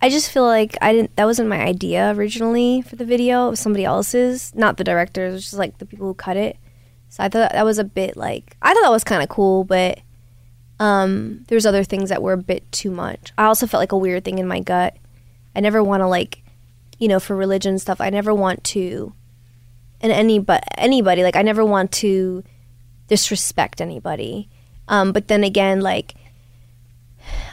I 0.01 0.09
just 0.09 0.31
feel 0.31 0.45
like 0.45 0.77
I 0.81 0.93
didn't. 0.93 1.17
That 1.17 1.25
wasn't 1.25 1.49
my 1.49 1.61
idea 1.61 2.15
originally 2.15 2.83
for 2.83 2.97
the 2.97 3.05
video. 3.05 3.47
It 3.47 3.51
was 3.51 3.61
somebody 3.61 3.85
else's, 3.85 4.55
not 4.55 4.77
the 4.77 4.85
directors, 4.85 5.35
It 5.35 5.41
just 5.41 5.55
like 5.55 5.79
the 5.79 5.87
people 5.87 6.07
who 6.07 6.15
cut 6.15 6.37
it. 6.37 6.57
So 7.09 7.25
I 7.25 7.29
thought 7.29 7.53
that 7.53 7.65
was 7.65 7.79
a 7.79 7.85
bit 7.85 8.17
like 8.17 8.57
I 8.61 8.75
thought 8.75 8.83
that 8.83 8.91
was 8.91 9.05
kind 9.05 9.23
of 9.23 9.29
cool, 9.29 9.65
but 9.65 10.01
um, 10.79 11.45
there's 11.49 11.67
other 11.67 11.83
things 11.83 12.11
that 12.11 12.23
were 12.23 12.35
a 12.35 12.39
bit 12.39 12.71
too 12.71 12.91
much. 12.91 13.33
I 13.37 13.45
also 13.47 13.67
felt 13.67 13.81
like 13.81 13.93
a 13.93 13.99
weird 13.99 14.25
thing 14.25 14.39
in 14.39 14.47
my 14.47 14.61
gut. 14.61 14.97
I 15.57 15.61
never 15.61 15.83
want 15.83 16.03
to 16.03 16.07
like, 16.07 16.45
you 16.99 17.09
know, 17.09 17.19
for 17.19 17.35
religion 17.35 17.79
stuff. 17.79 18.01
I 18.01 18.11
never 18.11 18.33
want 18.33 18.63
to, 18.65 19.13
and 20.01 20.13
any 20.13 20.39
but 20.39 20.65
anybody 20.77 21.23
like 21.23 21.37
I 21.37 21.43
never 21.43 21.65
want 21.65 21.93
to 21.93 22.45
disrespect 23.09 23.81
anybody. 23.81 24.49
Um, 24.87 25.13
but 25.13 25.29
then 25.29 25.45
again, 25.45 25.81
like 25.81 26.15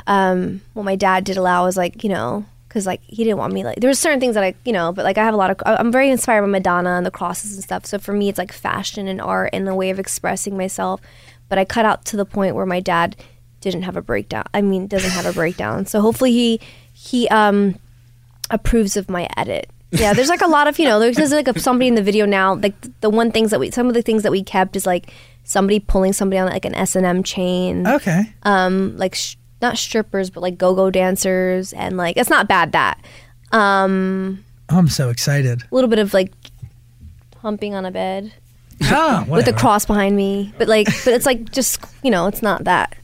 um, 0.08 0.62
what 0.74 0.84
my 0.84 0.96
dad 0.96 1.24
did 1.24 1.38
allow 1.38 1.66
was 1.66 1.78
like 1.78 2.04
you 2.04 2.10
know 2.10 2.46
because 2.68 2.86
like 2.86 3.02
he 3.04 3.24
didn't 3.24 3.38
want 3.38 3.54
me 3.54 3.64
like 3.64 3.80
there 3.80 3.88
was 3.88 4.00
certain 4.00 4.20
things 4.20 4.36
that 4.36 4.44
I 4.44 4.54
you 4.66 4.74
know 4.74 4.92
but 4.92 5.06
like 5.06 5.18
I 5.18 5.24
have 5.24 5.34
a 5.34 5.38
lot 5.38 5.50
of 5.50 5.58
I'm 5.66 5.92
very 5.92 6.10
inspired 6.10 6.42
by 6.42 6.48
Madonna 6.48 6.92
and 6.92 7.06
the 7.06 7.12
crosses 7.12 7.56
and 7.56 7.64
stuff. 7.64 7.86
So 7.86 7.98
for 7.98 8.14
me 8.14 8.30
it's 8.30 8.38
like 8.38 8.52
fashion 8.52 9.08
and 9.08 9.22
art 9.22 9.50
and 9.54 9.68
a 9.68 9.76
way 9.76 9.90
of 9.90 10.00
expressing 10.00 10.58
myself. 10.58 11.02
But 11.48 11.58
I 11.58 11.66
cut 11.66 11.86
out 11.86 12.06
to 12.06 12.18
the 12.18 12.26
point 12.26 12.56
where 12.56 12.66
my 12.66 12.80
dad 12.80 13.16
didn't 13.62 13.84
have 13.84 13.96
a 13.96 14.02
breakdown 14.02 14.46
I 14.54 14.62
mean 14.62 14.88
doesn't 14.88 15.12
have 15.12 15.26
a 15.26 15.34
breakdown. 15.34 15.86
So 15.86 16.02
hopefully 16.02 16.32
he 16.32 16.60
he 16.94 17.28
um 17.30 17.80
approves 18.50 18.96
of 18.96 19.10
my 19.10 19.28
edit 19.36 19.70
yeah 20.00 20.14
there's 20.14 20.30
like 20.30 20.42
a 20.42 20.48
lot 20.48 20.68
of 20.68 20.78
you 20.80 20.86
know 20.86 21.00
there's, 21.00 21.16
there's 21.18 21.32
like 21.32 21.48
a, 21.48 21.60
somebody 21.60 21.88
in 21.88 21.96
the 21.96 22.02
video 22.04 22.26
now 22.26 22.56
like 22.56 22.74
the 23.02 23.10
one 23.10 23.32
things 23.32 23.52
that 23.52 23.60
we 23.60 23.72
some 23.72 23.88
of 23.88 23.94
the 23.94 24.02
things 24.02 24.24
that 24.24 24.32
we 24.32 24.44
kept 24.44 24.76
is 24.76 24.86
like 24.86 25.12
somebody 25.44 25.80
pulling 25.80 26.12
somebody 26.14 26.40
on 26.40 26.50
like 26.50 26.66
an 26.66 26.76
S&M 26.76 27.24
chain 27.24 27.86
Okay. 27.88 28.34
um 28.44 28.96
like 28.98 29.16
sh- 29.16 29.36
not 29.62 29.78
strippers 29.78 30.30
but 30.30 30.42
like 30.42 30.58
go-go 30.58 30.90
dancers 30.92 31.74
and 31.74 31.98
like 31.98 32.18
it's 32.18 32.30
not 32.30 32.48
bad 32.48 32.72
that 32.74 33.00
um 33.52 34.44
I'm 34.70 34.88
so 34.88 35.10
excited. 35.10 35.62
a 35.62 35.76
little 35.76 35.90
bit 35.90 36.00
of 36.00 36.14
like 36.14 36.34
humping 37.38 37.74
on 37.76 37.86
a 37.86 37.92
bed 37.92 38.34
Ah, 38.84 39.26
with 39.30 39.48
a 39.48 39.54
cross 39.54 39.86
behind 39.86 40.18
me 40.18 40.54
but 40.58 40.68
like 40.68 40.88
but 41.06 41.14
it's 41.14 41.26
like 41.26 41.52
just 41.52 41.80
you 42.04 42.12
know 42.12 42.28
it's 42.28 42.42
not 42.42 42.66
that 42.66 42.96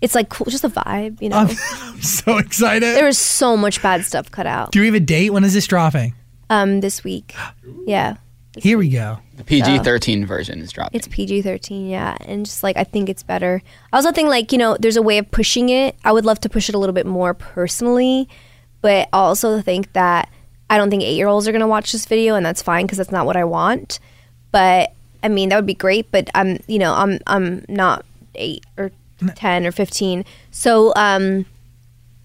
it's 0.00 0.14
like 0.14 0.28
cool 0.30 0.46
just 0.50 0.64
a 0.64 0.68
vibe 0.68 1.20
you 1.22 1.28
know 1.28 1.36
I'm, 1.36 1.48
I'm 1.82 2.02
so 2.02 2.38
excited. 2.38 2.96
there 2.96 3.04
was 3.04 3.18
so 3.18 3.56
much 3.56 3.80
bad 3.82 4.04
stuff 4.04 4.30
cut 4.30 4.46
out 4.46 4.72
Do 4.72 4.80
we 4.80 4.86
have 4.86 4.94
a 4.94 5.00
date? 5.00 5.30
When 5.30 5.44
is 5.44 5.54
this 5.54 5.66
dropping? 5.66 6.14
Um 6.50 6.80
this 6.80 7.02
week 7.02 7.34
yeah 7.86 8.16
Here 8.58 8.76
we 8.76 8.88
go. 8.90 9.18
the 9.36 9.44
PG-13 9.44 10.26
version 10.26 10.60
is 10.60 10.72
dropping. 10.72 10.98
It's 10.98 11.06
PG 11.08 11.42
thirteen, 11.42 11.88
yeah, 11.88 12.16
and 12.26 12.44
just 12.44 12.62
like 12.64 12.76
I 12.76 12.82
think 12.84 13.08
it's 13.08 13.22
better. 13.22 13.62
I 13.92 13.96
also 13.96 14.10
think 14.12 14.28
like 14.28 14.50
you 14.52 14.58
know 14.58 14.76
there's 14.78 14.96
a 14.98 15.02
way 15.02 15.18
of 15.18 15.30
pushing 15.30 15.68
it. 15.70 15.94
I 16.04 16.10
would 16.12 16.24
love 16.26 16.40
to 16.40 16.48
push 16.48 16.68
it 16.68 16.74
a 16.74 16.78
little 16.78 16.92
bit 16.92 17.06
more 17.06 17.32
personally, 17.32 18.28
but 18.82 19.06
I 19.12 19.16
also 19.16 19.62
think 19.62 19.92
that 19.94 20.28
I 20.68 20.76
don't 20.78 20.90
think 20.90 21.02
eight 21.04 21.14
year 21.16 21.28
olds 21.28 21.46
are 21.46 21.52
gonna 21.52 21.68
watch 21.68 21.92
this 21.92 22.06
video, 22.06 22.34
and 22.34 22.44
that's 22.44 22.60
fine 22.60 22.86
because 22.86 22.98
that's 22.98 23.12
not 23.12 23.24
what 23.24 23.36
I 23.36 23.44
want. 23.44 24.00
But 24.50 24.92
I 25.22 25.28
mean 25.28 25.48
that 25.50 25.56
would 25.56 25.66
be 25.66 25.74
great, 25.86 26.10
but 26.10 26.28
I'm 26.34 26.58
you 26.66 26.80
know 26.80 26.92
I'm 26.92 27.20
I'm 27.28 27.64
not 27.68 28.04
eight 28.34 28.66
or 28.76 28.90
ten 29.36 29.64
or 29.64 29.70
fifteen, 29.72 30.24
so 30.50 30.92
um, 30.96 31.46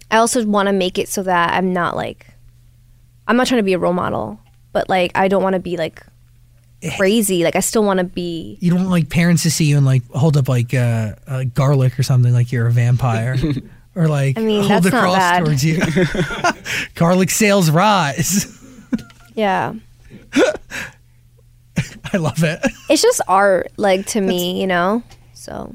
I 0.10 0.18
also 0.18 0.44
want 0.44 0.68
to 0.68 0.74
make 0.74 0.98
it 0.98 1.08
so 1.08 1.22
that 1.24 1.54
I'm 1.54 1.72
not 1.72 1.96
like 1.96 2.28
I'm 3.28 3.38
not 3.38 3.48
trying 3.48 3.60
to 3.60 3.64
be 3.64 3.74
a 3.74 3.80
role 3.80 3.94
model, 3.94 4.40
but 4.72 4.90
like 4.90 5.12
I 5.16 5.28
don't 5.28 5.44
want 5.44 5.54
to 5.54 5.60
be 5.60 5.78
like 5.78 6.04
crazy. 6.98 7.44
Like 7.44 7.56
I 7.56 7.60
still 7.62 7.84
want 7.84 8.00
to 8.00 8.04
be. 8.04 8.58
You 8.62 8.72
don't 8.72 8.80
want 8.82 8.92
like 8.92 9.10
parents 9.10 9.44
to 9.44 9.52
see 9.52 9.66
you 9.66 9.78
and 9.78 9.86
like 9.86 10.04
hold 10.12 10.38
up 10.38 10.48
like 10.48 10.74
uh, 10.74 11.14
uh, 11.28 11.44
garlic 11.54 11.98
or 12.00 12.04
something 12.04 12.34
like 12.34 12.52
you're 12.52 12.68
a 12.68 12.72
vampire. 12.72 13.36
Or 13.98 14.10
like 14.10 14.38
I 14.38 14.42
mean, 14.42 14.70
hold 14.70 14.84
the 14.84 14.90
cross 14.90 15.16
bad. 15.16 15.46
towards 15.46 15.64
you. 15.64 15.80
garlic 16.96 17.30
sales 17.30 17.72
rise. 17.72 18.46
Yeah, 19.36 19.74
I 22.12 22.18
love 22.18 22.44
it. 22.44 22.60
it's 22.90 23.02
just 23.02 23.22
art, 23.28 23.72
like 23.78 24.06
to 24.08 24.20
me, 24.22 24.60
you 24.60 24.68
know. 24.68 25.02
So 25.34 25.74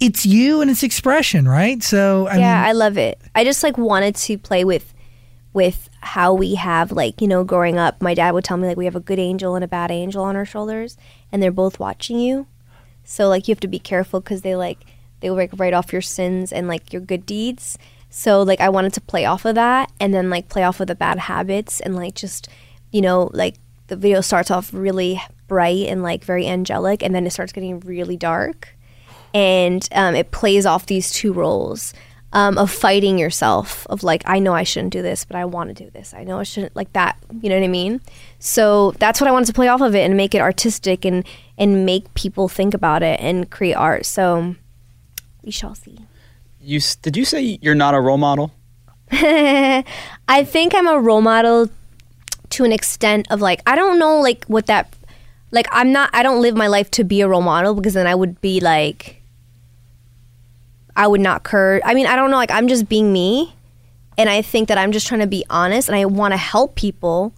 It's 0.00 0.24
you 0.26 0.60
and 0.62 0.70
it's 0.70 0.82
expression, 0.82 1.46
right? 1.46 1.82
So 1.82 2.26
I 2.26 2.36
yeah, 2.38 2.60
mean, 2.60 2.68
I 2.68 2.72
love 2.72 2.96
it. 2.98 3.18
I 3.34 3.44
just 3.44 3.62
like 3.62 3.76
wanted 3.78 4.14
to 4.16 4.38
play 4.38 4.64
with 4.64 4.94
with 5.56 5.88
how 6.00 6.34
we 6.34 6.54
have 6.54 6.92
like 6.92 7.22
you 7.22 7.26
know 7.26 7.42
growing 7.42 7.78
up. 7.78 8.02
My 8.02 8.12
dad 8.12 8.32
would 8.32 8.44
tell 8.44 8.58
me 8.58 8.68
like 8.68 8.76
we 8.76 8.84
have 8.84 8.94
a 8.94 9.00
good 9.00 9.18
angel 9.18 9.54
and 9.54 9.64
a 9.64 9.68
bad 9.68 9.90
angel 9.90 10.22
on 10.22 10.36
our 10.36 10.44
shoulders, 10.44 10.98
and 11.32 11.42
they're 11.42 11.50
both 11.50 11.80
watching 11.80 12.20
you. 12.20 12.46
So 13.04 13.28
like 13.28 13.48
you 13.48 13.52
have 13.52 13.60
to 13.60 13.66
be 13.66 13.78
careful 13.78 14.20
because 14.20 14.42
they 14.42 14.54
like 14.54 14.84
they 15.20 15.30
will 15.30 15.38
like 15.38 15.58
write 15.58 15.72
off 15.72 15.94
your 15.94 16.02
sins 16.02 16.52
and 16.52 16.68
like 16.68 16.92
your 16.92 17.00
good 17.00 17.24
deeds. 17.24 17.78
So 18.10 18.42
like 18.42 18.60
I 18.60 18.68
wanted 18.68 18.92
to 18.94 19.00
play 19.00 19.24
off 19.24 19.46
of 19.46 19.54
that 19.54 19.90
and 19.98 20.12
then 20.12 20.28
like 20.28 20.50
play 20.50 20.62
off 20.62 20.78
of 20.80 20.88
the 20.88 20.94
bad 20.94 21.18
habits 21.20 21.80
and 21.80 21.96
like 21.96 22.14
just 22.14 22.48
you 22.92 23.00
know 23.00 23.30
like 23.32 23.54
the 23.86 23.96
video 23.96 24.20
starts 24.20 24.50
off 24.50 24.74
really 24.74 25.22
bright 25.48 25.86
and 25.86 26.02
like 26.02 26.22
very 26.22 26.46
angelic 26.46 27.02
and 27.02 27.14
then 27.14 27.26
it 27.26 27.30
starts 27.30 27.52
getting 27.52 27.80
really 27.80 28.18
dark 28.18 28.76
and 29.32 29.88
um, 29.92 30.14
it 30.14 30.32
plays 30.32 30.66
off 30.66 30.86
these 30.86 31.10
two 31.10 31.32
roles 31.32 31.94
um, 32.32 32.58
of 32.58 32.70
fighting 32.70 33.18
yourself 33.18 33.86
of 33.88 34.02
like 34.02 34.22
i 34.26 34.38
know 34.38 34.52
i 34.52 34.62
shouldn't 34.62 34.92
do 34.92 35.00
this 35.00 35.24
but 35.24 35.36
i 35.36 35.44
want 35.44 35.74
to 35.74 35.84
do 35.84 35.90
this. 35.90 36.12
I 36.12 36.24
know 36.24 36.38
i 36.38 36.42
shouldn't 36.42 36.76
like 36.76 36.92
that 36.92 37.18
you 37.40 37.48
know 37.48 37.56
what 37.56 37.64
i 37.64 37.68
mean? 37.68 38.00
So 38.38 38.92
that's 38.98 39.20
what 39.20 39.28
i 39.28 39.32
wanted 39.32 39.46
to 39.46 39.52
play 39.52 39.68
off 39.68 39.80
of 39.80 39.94
it 39.94 40.04
and 40.04 40.16
make 40.16 40.34
it 40.34 40.40
artistic 40.40 41.04
and 41.04 41.24
and 41.58 41.86
make 41.86 42.12
people 42.14 42.48
think 42.48 42.74
about 42.74 43.02
it 43.02 43.20
and 43.20 43.50
create 43.50 43.74
art. 43.74 44.04
So 44.04 44.56
we 45.42 45.50
shall 45.50 45.74
see. 45.74 45.98
You 46.60 46.80
did 47.02 47.16
you 47.16 47.24
say 47.24 47.58
you're 47.62 47.74
not 47.74 47.94
a 47.94 48.00
role 48.00 48.18
model? 48.18 48.52
I 49.12 49.84
think 50.44 50.74
I'm 50.74 50.88
a 50.88 50.98
role 50.98 51.22
model 51.22 51.70
to 52.50 52.64
an 52.64 52.72
extent 52.72 53.26
of 53.30 53.40
like 53.40 53.62
I 53.66 53.76
don't 53.76 53.98
know 53.98 54.20
like 54.20 54.44
what 54.46 54.66
that 54.66 54.94
like 55.52 55.68
I'm 55.70 55.92
not 55.92 56.10
I 56.12 56.22
don't 56.22 56.42
live 56.42 56.56
my 56.56 56.66
life 56.66 56.90
to 56.92 57.04
be 57.04 57.20
a 57.20 57.28
role 57.28 57.42
model 57.42 57.74
because 57.74 57.94
then 57.94 58.06
I 58.06 58.14
would 58.14 58.40
be 58.40 58.60
like 58.60 59.22
I 60.96 61.06
would 61.06 61.20
not 61.20 61.44
cur 61.44 61.80
I 61.84 61.94
mean 61.94 62.06
I 62.06 62.16
don't 62.16 62.30
know 62.30 62.36
like 62.36 62.50
I'm 62.50 62.68
just 62.68 62.88
being 62.88 63.12
me 63.12 63.54
and 64.18 64.28
I 64.28 64.42
think 64.42 64.68
that 64.68 64.78
I'm 64.78 64.92
just 64.92 65.06
trying 65.06 65.20
to 65.20 65.26
be 65.26 65.44
honest 65.50 65.88
and 65.88 65.96
I 65.96 66.06
want 66.06 66.32
to 66.32 66.38
help 66.38 66.74
people 66.74 67.34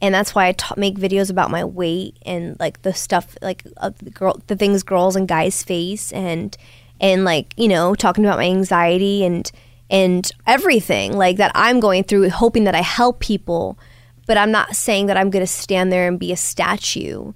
and 0.00 0.14
that's 0.14 0.34
why 0.34 0.46
I 0.46 0.52
ta- 0.52 0.74
make 0.76 0.96
videos 0.96 1.30
about 1.30 1.50
my 1.50 1.64
weight 1.64 2.16
and 2.24 2.58
like 2.58 2.82
the 2.82 2.94
stuff 2.94 3.36
like 3.42 3.64
uh, 3.76 3.90
the 4.02 4.10
girl 4.10 4.40
the 4.46 4.56
things 4.56 4.82
girls 4.82 5.16
and 5.16 5.28
guys 5.28 5.62
face 5.62 6.12
and 6.12 6.56
and 7.00 7.24
like 7.24 7.52
you 7.56 7.68
know 7.68 7.94
talking 7.94 8.24
about 8.24 8.38
my 8.38 8.46
anxiety 8.46 9.24
and 9.24 9.50
and 9.90 10.30
everything 10.46 11.16
like 11.16 11.36
that 11.38 11.50
I'm 11.54 11.80
going 11.80 12.04
through 12.04 12.30
hoping 12.30 12.64
that 12.64 12.74
I 12.74 12.82
help 12.82 13.20
people 13.20 13.78
but 14.26 14.36
I'm 14.38 14.52
not 14.52 14.76
saying 14.76 15.06
that 15.06 15.16
I'm 15.16 15.30
going 15.30 15.44
to 15.44 15.52
stand 15.52 15.90
there 15.90 16.06
and 16.06 16.18
be 16.18 16.30
a 16.30 16.36
statue 16.36 17.32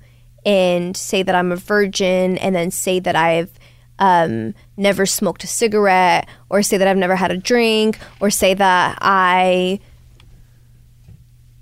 and 0.47 0.97
say 0.97 1.25
that 1.25 1.35
I'm 1.35 1.51
a 1.51 1.57
virgin 1.57 2.39
and 2.39 2.55
then 2.55 2.71
say 2.71 3.01
that 3.01 3.17
I've 3.17 3.51
um, 3.99 4.55
never 4.77 5.07
smoked 5.07 5.45
a 5.45 5.47
cigarette 5.47 6.29
or 6.49 6.63
say 6.63 6.77
that 6.77 6.89
I've 6.89 6.97
never 6.97 7.17
had 7.17 7.31
a 7.31 7.37
drink 7.37 7.99
or 8.21 8.31
say 8.31 8.55
that 8.55 8.99
I 9.01 9.81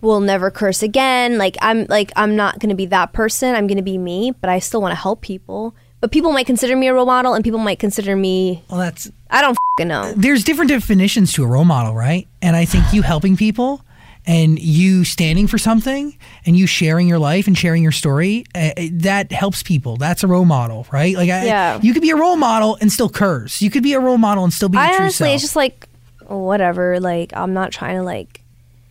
will 0.01 0.21
never 0.21 0.51
curse 0.51 0.83
again. 0.83 1.39
Like 1.39 1.57
I'm 1.63 1.87
like 1.89 2.13
I'm 2.17 2.37
not 2.37 2.59
going 2.59 2.71
to 2.71 2.75
be 2.75 2.87
that 2.87 3.13
person. 3.13 3.55
I'm 3.55 3.67
going 3.67 3.77
to 3.77 3.83
be 3.83 3.99
me, 3.99 4.33
but 4.33 4.51
I 4.51 4.59
still 4.59 4.83
want 4.83 4.93
to 4.93 5.01
help 5.01 5.21
people. 5.21 5.75
But 6.01 6.11
people 6.11 6.33
might 6.33 6.47
consider 6.47 6.77
me 6.77 6.89
a 6.89 6.95
role 6.95 7.07
model 7.07 7.35
and 7.35 7.45
people 7.45 7.61
might 7.61 7.79
consider 7.79 8.17
me 8.17 8.65
well, 8.69 8.81
that's 8.81 9.11
I 9.31 9.41
don't 9.41 9.57
fing 9.79 9.89
know. 9.89 10.13
there's 10.17 10.43
different 10.43 10.71
definitions 10.71 11.33
to 11.35 11.45
a 11.45 11.47
role 11.47 11.65
model, 11.65 11.95
right? 11.95 12.27
And 12.43 12.57
I 12.57 12.65
think 12.65 12.93
you 12.93 13.03
helping 13.03 13.37
people 13.37 13.85
and 14.27 14.59
you 14.59 15.05
standing 15.05 15.47
for 15.49 15.59
something 15.59 16.17
and 16.47 16.57
you 16.57 16.67
sharing 16.67 17.09
your 17.09 17.19
life 17.19 17.47
and 17.49 17.59
sharing 17.59 17.83
your 17.83 17.91
story 17.93 18.45
uh, 18.55 18.71
that 18.93 19.33
helps 19.33 19.63
people. 19.63 19.97
That's 19.97 20.23
a 20.23 20.27
role 20.29 20.45
model, 20.45 20.87
right? 20.93 21.17
Like, 21.17 21.29
I, 21.31 21.45
Yeah. 21.47 21.81
you 21.83 21.93
could 21.93 22.03
be 22.03 22.11
a 22.11 22.17
role 22.17 22.37
model 22.37 22.79
and 22.81 22.93
still 22.93 23.09
curse. 23.09 23.61
You 23.61 23.71
could 23.71 23.83
be 23.83 23.95
a 23.95 24.01
role 24.01 24.19
model 24.19 24.45
and 24.45 24.53
still 24.53 24.69
be 24.69 24.77
your 24.79 24.85
I 24.85 24.89
true 24.91 25.01
honestly 25.01 25.25
self. 25.27 25.35
it's 25.35 25.43
just 25.43 25.57
like 25.57 25.89
whatever, 26.27 27.01
like 27.01 27.33
I'm 27.35 27.53
not 27.53 27.73
trying 27.73 27.97
to 27.97 28.03
like 28.03 28.41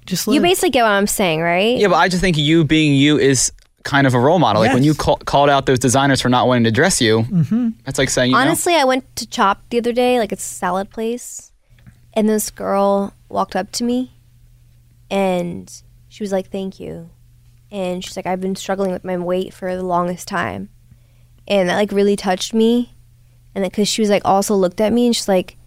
just 0.06 0.28
You 0.28 0.42
basically 0.42 0.72
get 0.72 0.84
what 0.84 0.90
I'm 0.92 1.08
saying, 1.08 1.42
right? 1.42 1.78
Yeah, 1.78 1.88
but 1.88 1.96
I 1.96 2.08
just 2.10 2.22
think 2.22 2.38
you 2.38 2.64
being 2.66 2.94
you 2.94 3.18
is 3.18 3.52
kind 3.84 4.06
of 4.06 4.14
a 4.14 4.20
role 4.20 4.38
model. 4.40 4.62
Like 4.62 4.74
when 4.74 4.84
you 4.84 4.94
call, 4.94 5.16
called 5.18 5.50
out 5.50 5.66
those 5.66 5.80
designers 5.80 6.22
for 6.22 6.30
not 6.30 6.48
wanting 6.48 6.66
to 6.66 6.72
dress 6.72 7.00
you, 7.02 7.22
Mm-hmm. 7.24 7.70
that's 7.86 7.98
like 7.98 8.10
saying, 8.10 8.32
you 8.32 8.36
know, 8.38 8.42
Honestly, 8.42 8.76
I 8.76 8.84
went 8.84 9.16
to 9.16 9.28
Chop 9.28 9.62
the 9.70 9.78
other 9.78 9.94
day, 9.94 10.20
like 10.20 10.32
it's 10.32 10.44
a 10.46 10.54
salad 10.54 10.90
place, 10.90 11.52
and 12.14 12.28
this 12.28 12.50
girl 12.52 13.14
walked 13.30 13.56
up 13.56 13.72
to 13.74 13.84
me, 13.84 14.12
and 15.12 15.72
she 16.08 16.24
was 16.24 16.32
like, 16.32 16.50
"Thank 16.50 16.80
you," 16.80 17.12
and 17.70 18.04
she's 18.04 18.16
like, 18.16 18.26
"I've 18.26 18.42
been 18.42 18.56
struggling 18.56 18.92
with 18.92 19.04
my 19.04 19.18
weight 19.18 19.54
for 19.54 19.76
the 19.76 19.84
longest 19.84 20.28
time," 20.28 20.70
and 21.48 21.70
that 21.70 21.76
like 21.76 21.92
really 21.92 22.16
touched 22.16 22.56
me, 22.56 22.96
and 23.54 23.64
because 23.64 23.88
she 23.88 24.02
was 24.02 24.10
like 24.10 24.24
also 24.26 24.56
looked 24.56 24.82
at 24.82 24.92
me 24.92 25.06
and 25.06 25.16
she's 25.16 25.28
like, 25.28 25.58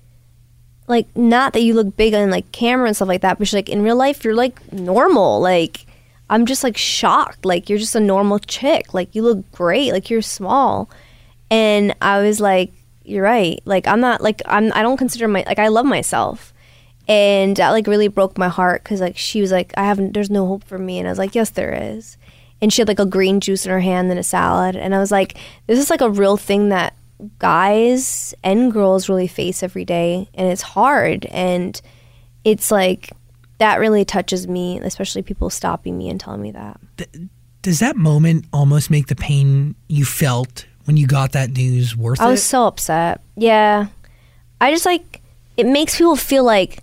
like 0.89 1.15
not 1.17 1.53
that 1.53 1.63
you 1.63 1.75
look 1.75 1.97
big 1.97 2.15
on 2.15 2.31
like 2.31 2.51
camera 2.51 2.89
and 2.89 2.97
stuff 2.97 3.07
like 3.09 3.21
that, 3.21 3.39
but 3.39 3.47
she's 3.47 3.55
like 3.55 3.69
in 3.69 3.83
real 3.83 3.95
life 3.97 4.25
you're 4.25 4.35
like 4.35 4.73
normal, 4.73 5.41
like. 5.41 5.87
I'm 6.31 6.47
just 6.47 6.65
like 6.65 6.79
shocked. 6.79 7.45
Like 7.45 7.69
you're 7.69 7.79
just 7.79 7.95
a 7.95 8.01
normal 8.01 8.39
chick. 8.39 8.95
Like 8.95 9.15
you 9.15 9.23
look 9.23 9.53
great. 9.53 9.93
Like 9.93 10.09
you're 10.09 10.23
small. 10.23 10.89
And 11.51 11.95
I 12.01 12.23
was 12.23 12.41
like, 12.41 12.73
you're 13.05 13.23
right. 13.23 13.61
Like 13.67 13.87
I'm 13.87 14.01
not 14.01 14.23
like 14.23 14.41
I'm 14.47 14.73
I 14.73 14.81
don't 14.81 14.97
consider 14.97 15.29
my 15.29 15.45
like 15.47 15.59
I 15.59 15.69
love 15.69 15.85
myself. 15.85 16.54
And 17.07 17.57
that 17.57 17.71
like 17.71 17.87
really 17.87 18.09
broke 18.09 18.39
my 18.39 18.49
heart 18.49 18.83
cuz 18.85 19.01
like 19.01 19.17
she 19.17 19.41
was 19.41 19.53
like 19.53 19.73
I 19.77 19.85
haven't 19.85 20.15
there's 20.15 20.31
no 20.31 20.47
hope 20.47 20.65
for 20.65 20.79
me 20.79 20.99
and 20.99 21.07
I 21.07 21.11
was 21.11 21.19
like 21.19 21.35
yes 21.35 21.51
there 21.51 21.73
is. 21.73 22.17
And 22.61 22.73
she 22.73 22.81
had 22.81 22.89
like 22.89 22.99
a 22.99 23.07
green 23.07 23.41
juice 23.41 23.67
in 23.67 23.73
her 23.73 23.81
hand 23.81 24.11
and 24.11 24.19
a 24.19 24.23
salad 24.23 24.75
and 24.77 24.95
I 24.95 24.99
was 24.99 25.11
like 25.11 25.37
this 25.67 25.79
is 25.79 25.91
like 25.91 26.01
a 26.01 26.11
real 26.11 26.37
thing 26.37 26.71
that 26.71 26.95
guys 27.39 28.35
and 28.43 28.73
girls 28.73 29.09
really 29.09 29.29
face 29.29 29.63
every 29.63 29.85
day 29.85 30.29
and 30.35 30.49
it's 30.49 30.63
hard 30.63 31.27
and 31.27 31.81
it's 32.45 32.71
like 32.71 33.11
that 33.59 33.79
really 33.79 34.05
touches 34.05 34.49
me, 34.49 34.79
especially 34.81 35.23
people 35.23 35.49
stopping 35.51 35.97
me 35.97 36.09
and 36.09 36.21
telling 36.21 36.43
me 36.43 36.51
that. 36.53 36.81
Does 37.63 37.79
that 37.79 37.97
moment 37.97 38.45
almost 38.53 38.91
make 38.91 39.07
the 39.07 39.15
pain 39.15 39.75
you 39.89 40.05
felt 40.05 40.67
when 40.85 40.97
you 40.97 41.07
got 41.07 41.33
that 41.33 41.51
news 41.51 41.97
worth 41.97 42.21
I 42.21 42.29
it? 42.29 42.33
was 42.33 42.43
so 42.43 42.67
upset. 42.67 43.21
Yeah. 43.37 43.87
I 44.61 44.71
just 44.71 44.85
like, 44.85 45.23
it 45.57 45.67
makes 45.67 45.97
people 45.97 46.17
feel 46.17 46.45
like, 46.45 46.81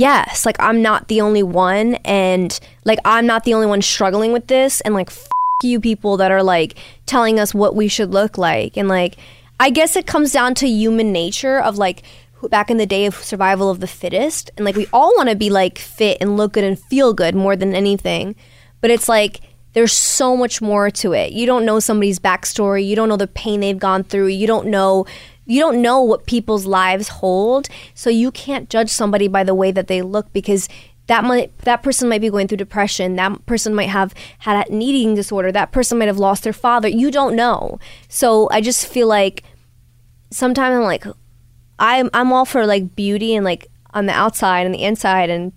yes, 0.00 0.46
like 0.46 0.56
I'm 0.58 0.80
not 0.80 1.08
the 1.08 1.20
only 1.20 1.42
one 1.42 1.96
and 1.96 2.58
like 2.84 2.98
I'm 3.04 3.26
not 3.26 3.44
the 3.44 3.52
only 3.52 3.66
one 3.66 3.82
struggling 3.82 4.32
with 4.32 4.46
this 4.46 4.80
and 4.80 4.94
like, 4.94 5.10
f- 5.10 5.28
you 5.62 5.78
people 5.78 6.16
that 6.16 6.30
are 6.30 6.42
like 6.42 6.78
telling 7.04 7.38
us 7.38 7.54
what 7.54 7.76
we 7.76 7.86
should 7.86 8.10
look 8.10 8.38
like. 8.38 8.78
And 8.78 8.88
like, 8.88 9.16
I 9.60 9.68
guess 9.68 9.96
it 9.96 10.06
comes 10.06 10.32
down 10.32 10.54
to 10.56 10.66
human 10.66 11.12
nature 11.12 11.60
of 11.60 11.76
like, 11.76 12.02
back 12.48 12.70
in 12.70 12.78
the 12.78 12.86
day 12.86 13.04
of 13.04 13.14
survival 13.16 13.68
of 13.68 13.80
the 13.80 13.86
fittest 13.86 14.50
and 14.56 14.64
like 14.64 14.74
we 14.74 14.86
all 14.94 15.14
want 15.14 15.28
to 15.28 15.36
be 15.36 15.50
like 15.50 15.78
fit 15.78 16.16
and 16.22 16.38
look 16.38 16.54
good 16.54 16.64
and 16.64 16.78
feel 16.78 17.12
good 17.12 17.34
more 17.34 17.54
than 17.54 17.74
anything 17.74 18.34
but 18.80 18.90
it's 18.90 19.10
like 19.10 19.42
there's 19.74 19.92
so 19.92 20.34
much 20.34 20.62
more 20.62 20.90
to 20.90 21.12
it 21.12 21.32
you 21.34 21.44
don't 21.44 21.66
know 21.66 21.78
somebody's 21.78 22.18
backstory 22.18 22.82
you 22.86 22.96
don't 22.96 23.10
know 23.10 23.18
the 23.18 23.26
pain 23.26 23.60
they've 23.60 23.78
gone 23.78 24.02
through 24.02 24.26
you 24.26 24.46
don't 24.46 24.66
know 24.66 25.04
you 25.50 25.60
don't 25.60 25.82
know 25.82 26.00
what 26.02 26.26
people's 26.26 26.66
lives 26.66 27.08
hold 27.08 27.68
so 27.94 28.08
you 28.08 28.30
can't 28.30 28.70
judge 28.70 28.88
somebody 28.88 29.28
by 29.28 29.42
the 29.44 29.54
way 29.54 29.70
that 29.70 29.86
they 29.88 30.00
look 30.02 30.32
because 30.32 30.68
that 31.06 31.24
might 31.24 31.56
that 31.58 31.82
person 31.82 32.08
might 32.08 32.20
be 32.20 32.30
going 32.30 32.46
through 32.46 32.56
depression 32.56 33.16
that 33.16 33.44
person 33.46 33.74
might 33.74 33.88
have 33.88 34.14
had 34.40 34.66
an 34.68 34.80
eating 34.80 35.14
disorder 35.14 35.50
that 35.50 35.72
person 35.72 35.98
might 35.98 36.08
have 36.08 36.18
lost 36.18 36.44
their 36.44 36.52
father 36.52 36.88
you 36.88 37.10
don't 37.10 37.34
know 37.34 37.78
so 38.08 38.48
i 38.50 38.60
just 38.60 38.86
feel 38.86 39.08
like 39.08 39.42
sometimes 40.30 40.76
i'm 40.76 40.84
like 40.84 41.04
I'm 41.80 42.10
I'm 42.12 42.32
all 42.32 42.44
for 42.44 42.66
like 42.66 42.94
beauty 42.94 43.34
and 43.34 43.44
like 43.44 43.66
on 43.94 44.06
the 44.06 44.12
outside 44.12 44.66
and 44.66 44.74
the 44.74 44.82
inside 44.82 45.30
and 45.30 45.52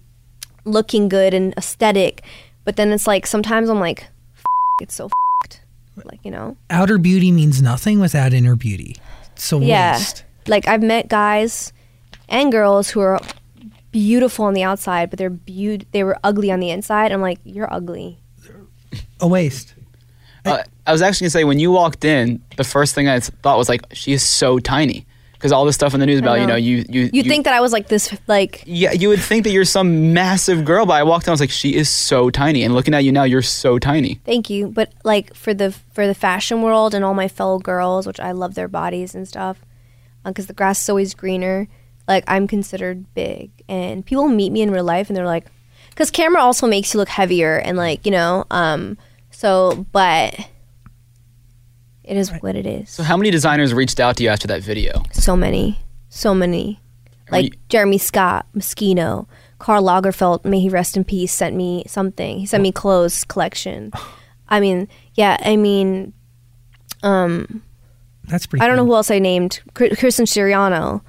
looking 0.66 1.10
good 1.10 1.34
and 1.34 1.54
aesthetic, 1.58 2.24
but 2.64 2.78
then 2.78 2.92
it's 2.94 3.06
like 3.06 3.28
sometimes 3.28 3.70
I'm 3.70 3.82
like, 3.82 4.08
F- 4.38 4.44
it's 4.82 4.96
so 4.96 5.06
f***ed. 5.06 5.60
like 6.06 6.22
you 6.24 6.32
know. 6.32 6.56
Outer 6.70 6.98
beauty 6.98 7.32
means 7.32 7.62
nothing 7.62 8.00
without 8.00 8.34
inner 8.34 8.56
beauty. 8.56 8.96
So 9.36 9.60
yeah, 9.60 9.94
waste. 9.94 10.24
like 10.48 10.68
I've 10.68 10.84
met 10.84 11.08
guys 11.08 11.74
and 12.30 12.52
girls 12.52 12.90
who 12.90 13.00
are 13.02 13.20
beautiful 13.92 14.46
on 14.46 14.54
the 14.54 14.64
outside, 14.64 15.10
but 15.10 15.20
they're 15.20 15.30
beaut- 15.30 15.86
they 15.92 16.04
were 16.04 16.18
ugly 16.24 16.52
on 16.52 16.60
the 16.60 16.70
inside. 16.70 17.12
I'm 17.12 17.22
like, 17.22 17.40
you're 17.44 17.72
ugly. 17.72 18.20
A 19.20 19.28
waste. 19.28 19.76
Uh, 20.46 20.64
I 20.86 20.92
was 20.92 21.02
actually 21.02 21.26
gonna 21.26 21.32
say 21.32 21.44
when 21.46 21.60
you 21.60 21.72
walked 21.72 22.04
in, 22.04 22.42
the 22.58 22.64
first 22.66 22.94
thing 22.94 23.08
I 23.08 23.20
thought 23.20 23.58
was 23.58 23.70
like, 23.70 23.82
she 23.94 24.12
is 24.12 24.24
so 24.24 24.60
tiny 24.60 25.06
because 25.44 25.52
all 25.52 25.66
this 25.66 25.76
stuff 25.76 25.94
in 25.94 26.00
the 26.00 26.06
news 26.06 26.20
about 26.20 26.40
you 26.40 26.48
know. 26.48 26.54
know 26.54 26.56
you 26.56 26.86
you 26.88 27.10
You 27.12 27.24
think 27.24 27.44
that 27.44 27.54
I 27.54 27.60
was 27.60 27.74
like 27.74 27.90
this 27.90 28.18
like 28.28 28.64
yeah 28.66 28.94
you 28.94 29.10
would 29.10 29.20
think 29.20 29.44
that 29.44 29.50
you're 29.50 29.66
some 29.66 30.14
massive 30.14 30.64
girl, 30.64 30.86
but 30.86 30.94
I 30.94 31.04
walked 31.04 31.28
in, 31.28 31.32
I 31.32 31.34
was 31.34 31.42
like, 31.42 31.50
she 31.50 31.76
is 31.76 31.90
so 31.90 32.30
tiny, 32.30 32.64
and 32.64 32.74
looking 32.74 32.94
at 32.94 33.04
you 33.04 33.12
now, 33.12 33.24
you're 33.26 33.42
so 33.42 33.78
tiny. 33.78 34.22
Thank 34.24 34.50
you. 34.50 34.70
But 34.70 34.94
like 35.04 35.36
for 35.36 35.54
the 35.54 35.74
for 35.92 36.08
the 36.08 36.16
fashion 36.16 36.62
world 36.62 36.96
and 36.96 37.04
all 37.04 37.14
my 37.14 37.28
fellow 37.28 37.60
girls, 37.60 38.08
which 38.08 38.22
I 38.22 38.32
love 38.32 38.56
their 38.56 38.70
bodies 38.70 39.14
and 39.14 39.28
stuff, 39.28 39.60
because 40.24 40.48
the 40.48 40.54
grass 40.54 40.82
is 40.82 40.88
always 40.88 41.14
greener. 41.14 41.68
Like 42.08 42.24
I'm 42.26 42.48
considered 42.48 43.14
big, 43.14 43.52
and 43.68 44.06
people 44.06 44.30
meet 44.30 44.52
me 44.54 44.62
in 44.62 44.72
real 44.72 44.86
life, 44.86 45.10
and 45.10 45.18
they're 45.18 45.26
like, 45.26 45.48
because 45.90 46.10
camera 46.10 46.42
also 46.42 46.68
makes 46.68 46.94
you 46.94 47.02
look 47.02 47.10
heavier, 47.10 47.58
and 47.58 47.76
like 47.76 48.06
you 48.06 48.14
know, 48.14 48.46
um, 48.50 48.98
so 49.30 49.86
but 49.92 50.40
it 52.04 52.18
is 52.18 52.32
what 52.42 52.56
it 52.56 52.66
is. 52.66 52.90
So 52.90 53.04
how 53.04 53.18
many 53.18 53.32
designers 53.32 53.74
reached 53.74 54.00
out 54.00 54.18
to 54.18 54.24
you 54.24 54.30
after 54.30 54.48
that 54.48 54.62
video? 54.62 55.04
So 55.12 55.36
many, 55.36 55.80
so 56.10 56.34
many. 56.34 56.80
Like 57.32 57.46
you- 57.54 57.60
Jeremy 57.70 57.98
Scott, 57.98 58.46
Moschino, 58.56 59.28
Karl 59.60 59.84
Lagerfeld, 59.84 60.44
may 60.46 60.60
he 60.60 60.70
rest 60.70 60.98
in 60.98 61.04
peace, 61.04 61.32
sent 61.32 61.56
me 61.56 61.84
something. 61.88 62.40
He 62.40 62.46
sent 62.46 62.62
me 62.64 62.72
clothes 62.72 63.24
collection. 63.24 63.92
I 64.50 64.60
mean, 64.60 64.88
yeah, 65.16 65.38
I 65.40 65.56
mean, 65.56 66.14
um, 67.02 67.64
That's 68.28 68.46
pretty. 68.46 68.64
I 68.64 68.68
don't 68.68 68.76
know 68.76 68.86
who 68.86 68.94
else 68.96 69.10
I 69.10 69.20
named. 69.20 69.62
Cri- 69.74 69.96
Christian 69.96 70.26
Siriano, 70.26 71.02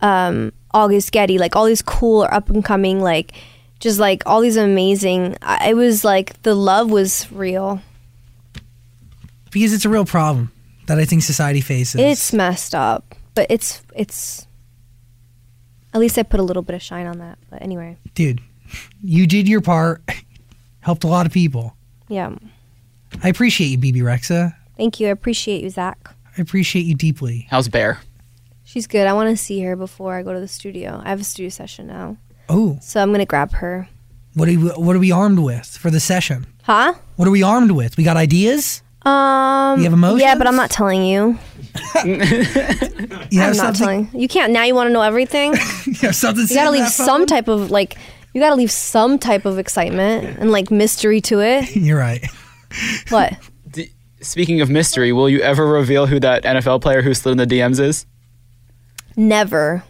um, 0.00 0.52
August 0.74 1.12
Getty, 1.12 1.38
like 1.38 1.54
all 1.56 1.64
these 1.66 1.82
cool 1.82 2.24
or 2.24 2.32
up 2.34 2.50
and 2.50 2.64
coming, 2.64 3.00
like 3.00 3.32
just 3.80 3.98
like 3.98 4.22
all 4.26 4.40
these 4.40 4.56
amazing. 4.56 5.36
I, 5.42 5.70
it 5.70 5.74
was 5.74 6.04
like 6.04 6.40
the 6.42 6.54
love 6.54 6.90
was 6.90 7.30
real. 7.32 7.80
Because 9.52 9.72
it's 9.72 9.84
a 9.84 9.88
real 9.88 10.04
problem 10.04 10.50
that 10.86 10.98
I 10.98 11.04
think 11.04 11.22
society 11.22 11.60
faces. 11.60 12.00
It's 12.00 12.32
messed 12.32 12.74
up, 12.74 13.14
but 13.34 13.46
it's 13.50 13.82
it's. 13.94 14.46
At 15.94 16.00
least 16.00 16.16
I 16.18 16.22
put 16.22 16.40
a 16.40 16.42
little 16.42 16.62
bit 16.62 16.74
of 16.74 16.82
shine 16.82 17.06
on 17.06 17.18
that. 17.18 17.38
But 17.50 17.62
anyway, 17.62 17.96
dude. 18.14 18.40
You 19.02 19.26
did 19.26 19.46
your 19.48 19.60
part. 19.60 20.02
Helped 20.80 21.04
a 21.04 21.06
lot 21.06 21.26
of 21.26 21.32
people. 21.32 21.76
yeah. 22.08 22.34
I 23.22 23.28
appreciate 23.28 23.66
you, 23.68 23.76
Bebe 23.76 24.00
Rexha. 24.00 24.54
Thank 24.78 24.98
you. 24.98 25.06
I 25.08 25.10
appreciate 25.10 25.62
you, 25.62 25.68
Zach. 25.68 25.98
I 26.38 26.40
appreciate 26.40 26.86
you 26.86 26.94
deeply. 26.94 27.46
How's 27.50 27.68
Bear? 27.68 28.00
She's 28.64 28.86
good. 28.86 29.06
I 29.06 29.12
want 29.12 29.28
to 29.28 29.36
see 29.36 29.60
her 29.60 29.76
before 29.76 30.14
I 30.16 30.22
go 30.22 30.32
to 30.32 30.40
the 30.40 30.48
studio. 30.48 31.02
I 31.04 31.10
have 31.10 31.20
a 31.20 31.24
studio 31.24 31.50
session 31.50 31.88
now, 31.88 32.16
Oh, 32.48 32.78
so 32.80 33.02
I'm 33.02 33.12
gonna 33.12 33.26
grab 33.26 33.52
her. 33.52 33.86
what 34.32 34.48
are 34.48 34.52
we, 34.52 34.56
what 34.56 34.96
are 34.96 34.98
we 34.98 35.12
armed 35.12 35.40
with 35.40 35.66
for 35.66 35.90
the 35.90 36.00
session? 36.00 36.46
Huh? 36.62 36.94
What 37.16 37.28
are 37.28 37.30
we 37.30 37.42
armed 37.42 37.72
with? 37.72 37.98
We 37.98 38.02
got 38.04 38.16
ideas. 38.16 38.82
Um. 39.04 39.78
You 39.78 39.84
have 39.84 39.92
emotions? 39.92 40.22
Yeah, 40.22 40.34
but 40.36 40.46
I'm 40.46 40.56
not 40.56 40.70
telling 40.70 41.04
you. 41.04 41.38
You 42.04 43.40
have 43.40 43.50
I'm 43.50 43.56
not 43.56 43.74
telling. 43.74 44.10
You 44.12 44.28
can't. 44.28 44.52
Now 44.52 44.64
you 44.64 44.74
want 44.74 44.88
to 44.88 44.92
know 44.92 45.02
everything. 45.02 45.54
You 45.86 46.08
have 46.08 46.16
something. 46.16 46.46
You 46.48 46.54
gotta 46.54 46.70
leave 46.70 46.88
some 46.88 47.26
type 47.26 47.48
of 47.48 47.70
like. 47.70 47.96
You 48.34 48.40
gotta 48.40 48.54
leave 48.54 48.70
some 48.70 49.18
type 49.18 49.44
of 49.44 49.58
excitement 49.58 50.38
and 50.38 50.50
like 50.50 50.70
mystery 50.70 51.20
to 51.22 51.40
it. 51.40 51.74
You're 51.76 51.98
right. 51.98 52.24
What? 53.10 53.34
D- 53.70 53.90
speaking 54.20 54.60
of 54.60 54.70
mystery, 54.70 55.12
will 55.12 55.28
you 55.28 55.40
ever 55.40 55.66
reveal 55.66 56.06
who 56.06 56.18
that 56.20 56.44
NFL 56.44 56.80
player 56.82 57.02
who 57.02 57.12
slid 57.14 57.32
in 57.32 57.38
the 57.38 57.46
DMs 57.46 57.78
is? 57.78 58.06
Never. 59.16 59.82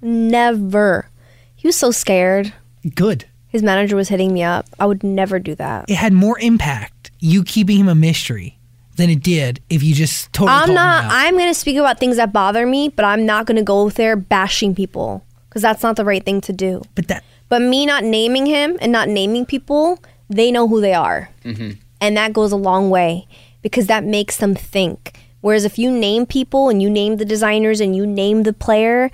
Never. 0.00 1.08
He 1.56 1.68
was 1.68 1.76
so 1.76 1.90
scared. 1.90 2.52
Good. 2.94 3.26
His 3.48 3.62
manager 3.62 3.96
was 3.96 4.08
hitting 4.08 4.32
me 4.32 4.42
up. 4.42 4.66
I 4.78 4.86
would 4.86 5.02
never 5.04 5.38
do 5.38 5.54
that. 5.56 5.90
It 5.90 5.96
had 5.96 6.12
more 6.12 6.38
impact 6.38 7.10
you 7.18 7.42
keeping 7.44 7.76
him 7.78 7.88
a 7.88 7.94
mystery 7.94 8.58
than 9.00 9.10
it 9.10 9.22
did 9.22 9.60
if 9.68 9.82
you 9.82 9.94
just 9.94 10.32
totally. 10.32 10.50
I'm 10.52 10.58
called 10.58 10.68
him 10.70 10.74
not. 10.76 11.04
out. 11.04 11.10
I'm 11.12 11.36
gonna 11.36 11.54
speak 11.54 11.76
about 11.76 11.98
things 11.98 12.16
that 12.16 12.32
bother 12.32 12.66
me, 12.66 12.88
but 12.88 13.04
I'm 13.04 13.26
not 13.26 13.46
gonna 13.46 13.62
go 13.62 13.90
there 13.90 14.16
bashing 14.16 14.74
people 14.74 15.24
because 15.48 15.62
that's 15.62 15.82
not 15.82 15.96
the 15.96 16.04
right 16.04 16.24
thing 16.24 16.40
to 16.42 16.52
do. 16.52 16.82
But 16.94 17.08
that 17.08 17.24
But 17.48 17.62
me 17.62 17.86
not 17.86 18.04
naming 18.04 18.46
him 18.46 18.78
and 18.80 18.92
not 18.92 19.08
naming 19.08 19.44
people, 19.44 19.98
they 20.28 20.52
know 20.52 20.68
who 20.68 20.80
they 20.80 20.94
are. 20.94 21.30
Mm-hmm. 21.44 21.72
And 22.00 22.16
that 22.16 22.32
goes 22.32 22.52
a 22.52 22.56
long 22.56 22.88
way 22.88 23.26
because 23.62 23.86
that 23.88 24.04
makes 24.04 24.36
them 24.36 24.54
think. 24.54 25.18
Whereas 25.40 25.64
if 25.64 25.78
you 25.78 25.90
name 25.90 26.26
people 26.26 26.68
and 26.68 26.82
you 26.82 26.90
name 26.90 27.16
the 27.16 27.24
designers 27.24 27.80
and 27.80 27.96
you 27.96 28.06
name 28.06 28.42
the 28.42 28.52
player, 28.52 29.10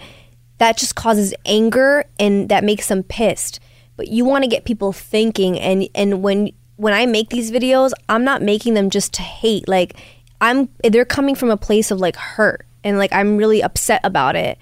that 0.59 0.77
just 0.77 0.95
causes 0.95 1.35
anger 1.45 2.05
and 2.19 2.49
that 2.49 2.65
makes 2.65 2.89
them 2.89 3.03
pissed. 3.03 3.61
But 3.97 4.09
you 4.09 4.25
want 4.25 4.45
to 4.45 4.51
get 4.51 4.65
people 4.65 4.93
thinking 4.93 5.59
and 5.59 5.89
and 5.95 6.23
when 6.23 6.51
when 6.77 6.93
I 6.93 7.07
make 7.07 7.31
these 7.31 7.51
videos, 7.51 7.93
I'm 8.09 8.25
not 8.25 8.43
making 8.43 8.75
them 8.75 8.91
just 8.91 9.15
to 9.15 9.23
hate. 9.23 9.69
Like 9.69 9.97
I'm 10.41 10.69
they're 10.85 11.05
coming 11.05 11.35
from 11.35 11.51
a 11.51 11.57
place 11.57 11.91
of 11.91 12.01
like 12.01 12.17
hurt 12.17 12.67
and 12.85 12.99
like 12.99 13.13
I'm 13.13 13.37
really 13.37 13.63
upset 13.63 14.01
about 14.05 14.37
it. 14.37 14.59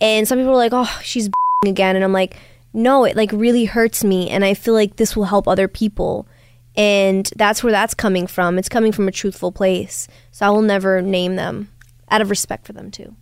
And 0.00 0.26
some 0.26 0.38
people 0.38 0.52
are 0.52 0.56
like, 0.56 0.72
"Oh, 0.74 1.00
she's 1.02 1.30
again." 1.64 1.96
And 1.96 2.04
I'm 2.04 2.12
like, 2.12 2.36
"No, 2.72 3.04
it 3.04 3.16
like 3.16 3.30
really 3.32 3.64
hurts 3.64 4.02
me 4.04 4.30
and 4.30 4.44
I 4.44 4.54
feel 4.54 4.74
like 4.74 4.96
this 4.96 5.16
will 5.16 5.24
help 5.24 5.46
other 5.46 5.68
people." 5.68 6.26
And 6.74 7.30
that's 7.36 7.62
where 7.62 7.70
that's 7.70 7.92
coming 7.94 8.26
from. 8.26 8.58
It's 8.58 8.68
coming 8.70 8.92
from 8.92 9.06
a 9.06 9.12
truthful 9.12 9.52
place. 9.52 10.08
So 10.30 10.46
I 10.46 10.50
will 10.50 10.62
never 10.62 11.02
name 11.02 11.36
them 11.36 11.68
out 12.10 12.22
of 12.22 12.30
respect 12.30 12.66
for 12.66 12.72
them 12.72 12.90
too. 12.90 13.14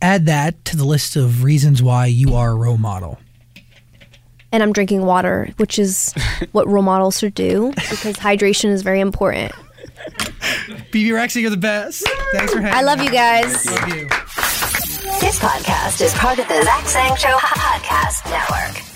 add 0.00 0.26
that 0.26 0.64
to 0.64 0.76
the 0.76 0.84
list 0.84 1.14
of 1.16 1.44
reasons 1.44 1.82
why 1.82 2.06
you 2.06 2.34
are 2.34 2.50
a 2.50 2.54
role 2.54 2.76
model. 2.78 3.18
And 4.52 4.62
I'm 4.62 4.72
drinking 4.72 5.04
water, 5.06 5.48
which 5.56 5.78
is 5.78 6.12
what 6.52 6.68
role 6.68 6.82
models 6.82 7.18
should 7.18 7.34
do 7.34 7.70
because 7.90 8.16
hydration 8.16 8.70
is 8.70 8.82
very 8.82 9.00
important. 9.00 9.52
Bebe 10.90 11.10
Rexha, 11.10 11.40
you're 11.40 11.50
the 11.50 11.56
best. 11.56 12.06
Thanks 12.32 12.52
for 12.52 12.60
having 12.60 12.72
me. 12.72 12.78
I 12.78 12.82
love 12.82 12.98
me. 12.98 13.06
you 13.06 13.10
guys. 13.12 13.66
Love 13.66 13.88
you. 13.88 14.08
This 15.20 15.38
podcast 15.38 16.00
is 16.00 16.12
part 16.14 16.38
of 16.38 16.48
the 16.48 16.62
Zach 16.62 16.86
Sang 16.86 17.16
Show 17.16 17.36
Podcast 17.38 18.28
Network. 18.30 18.91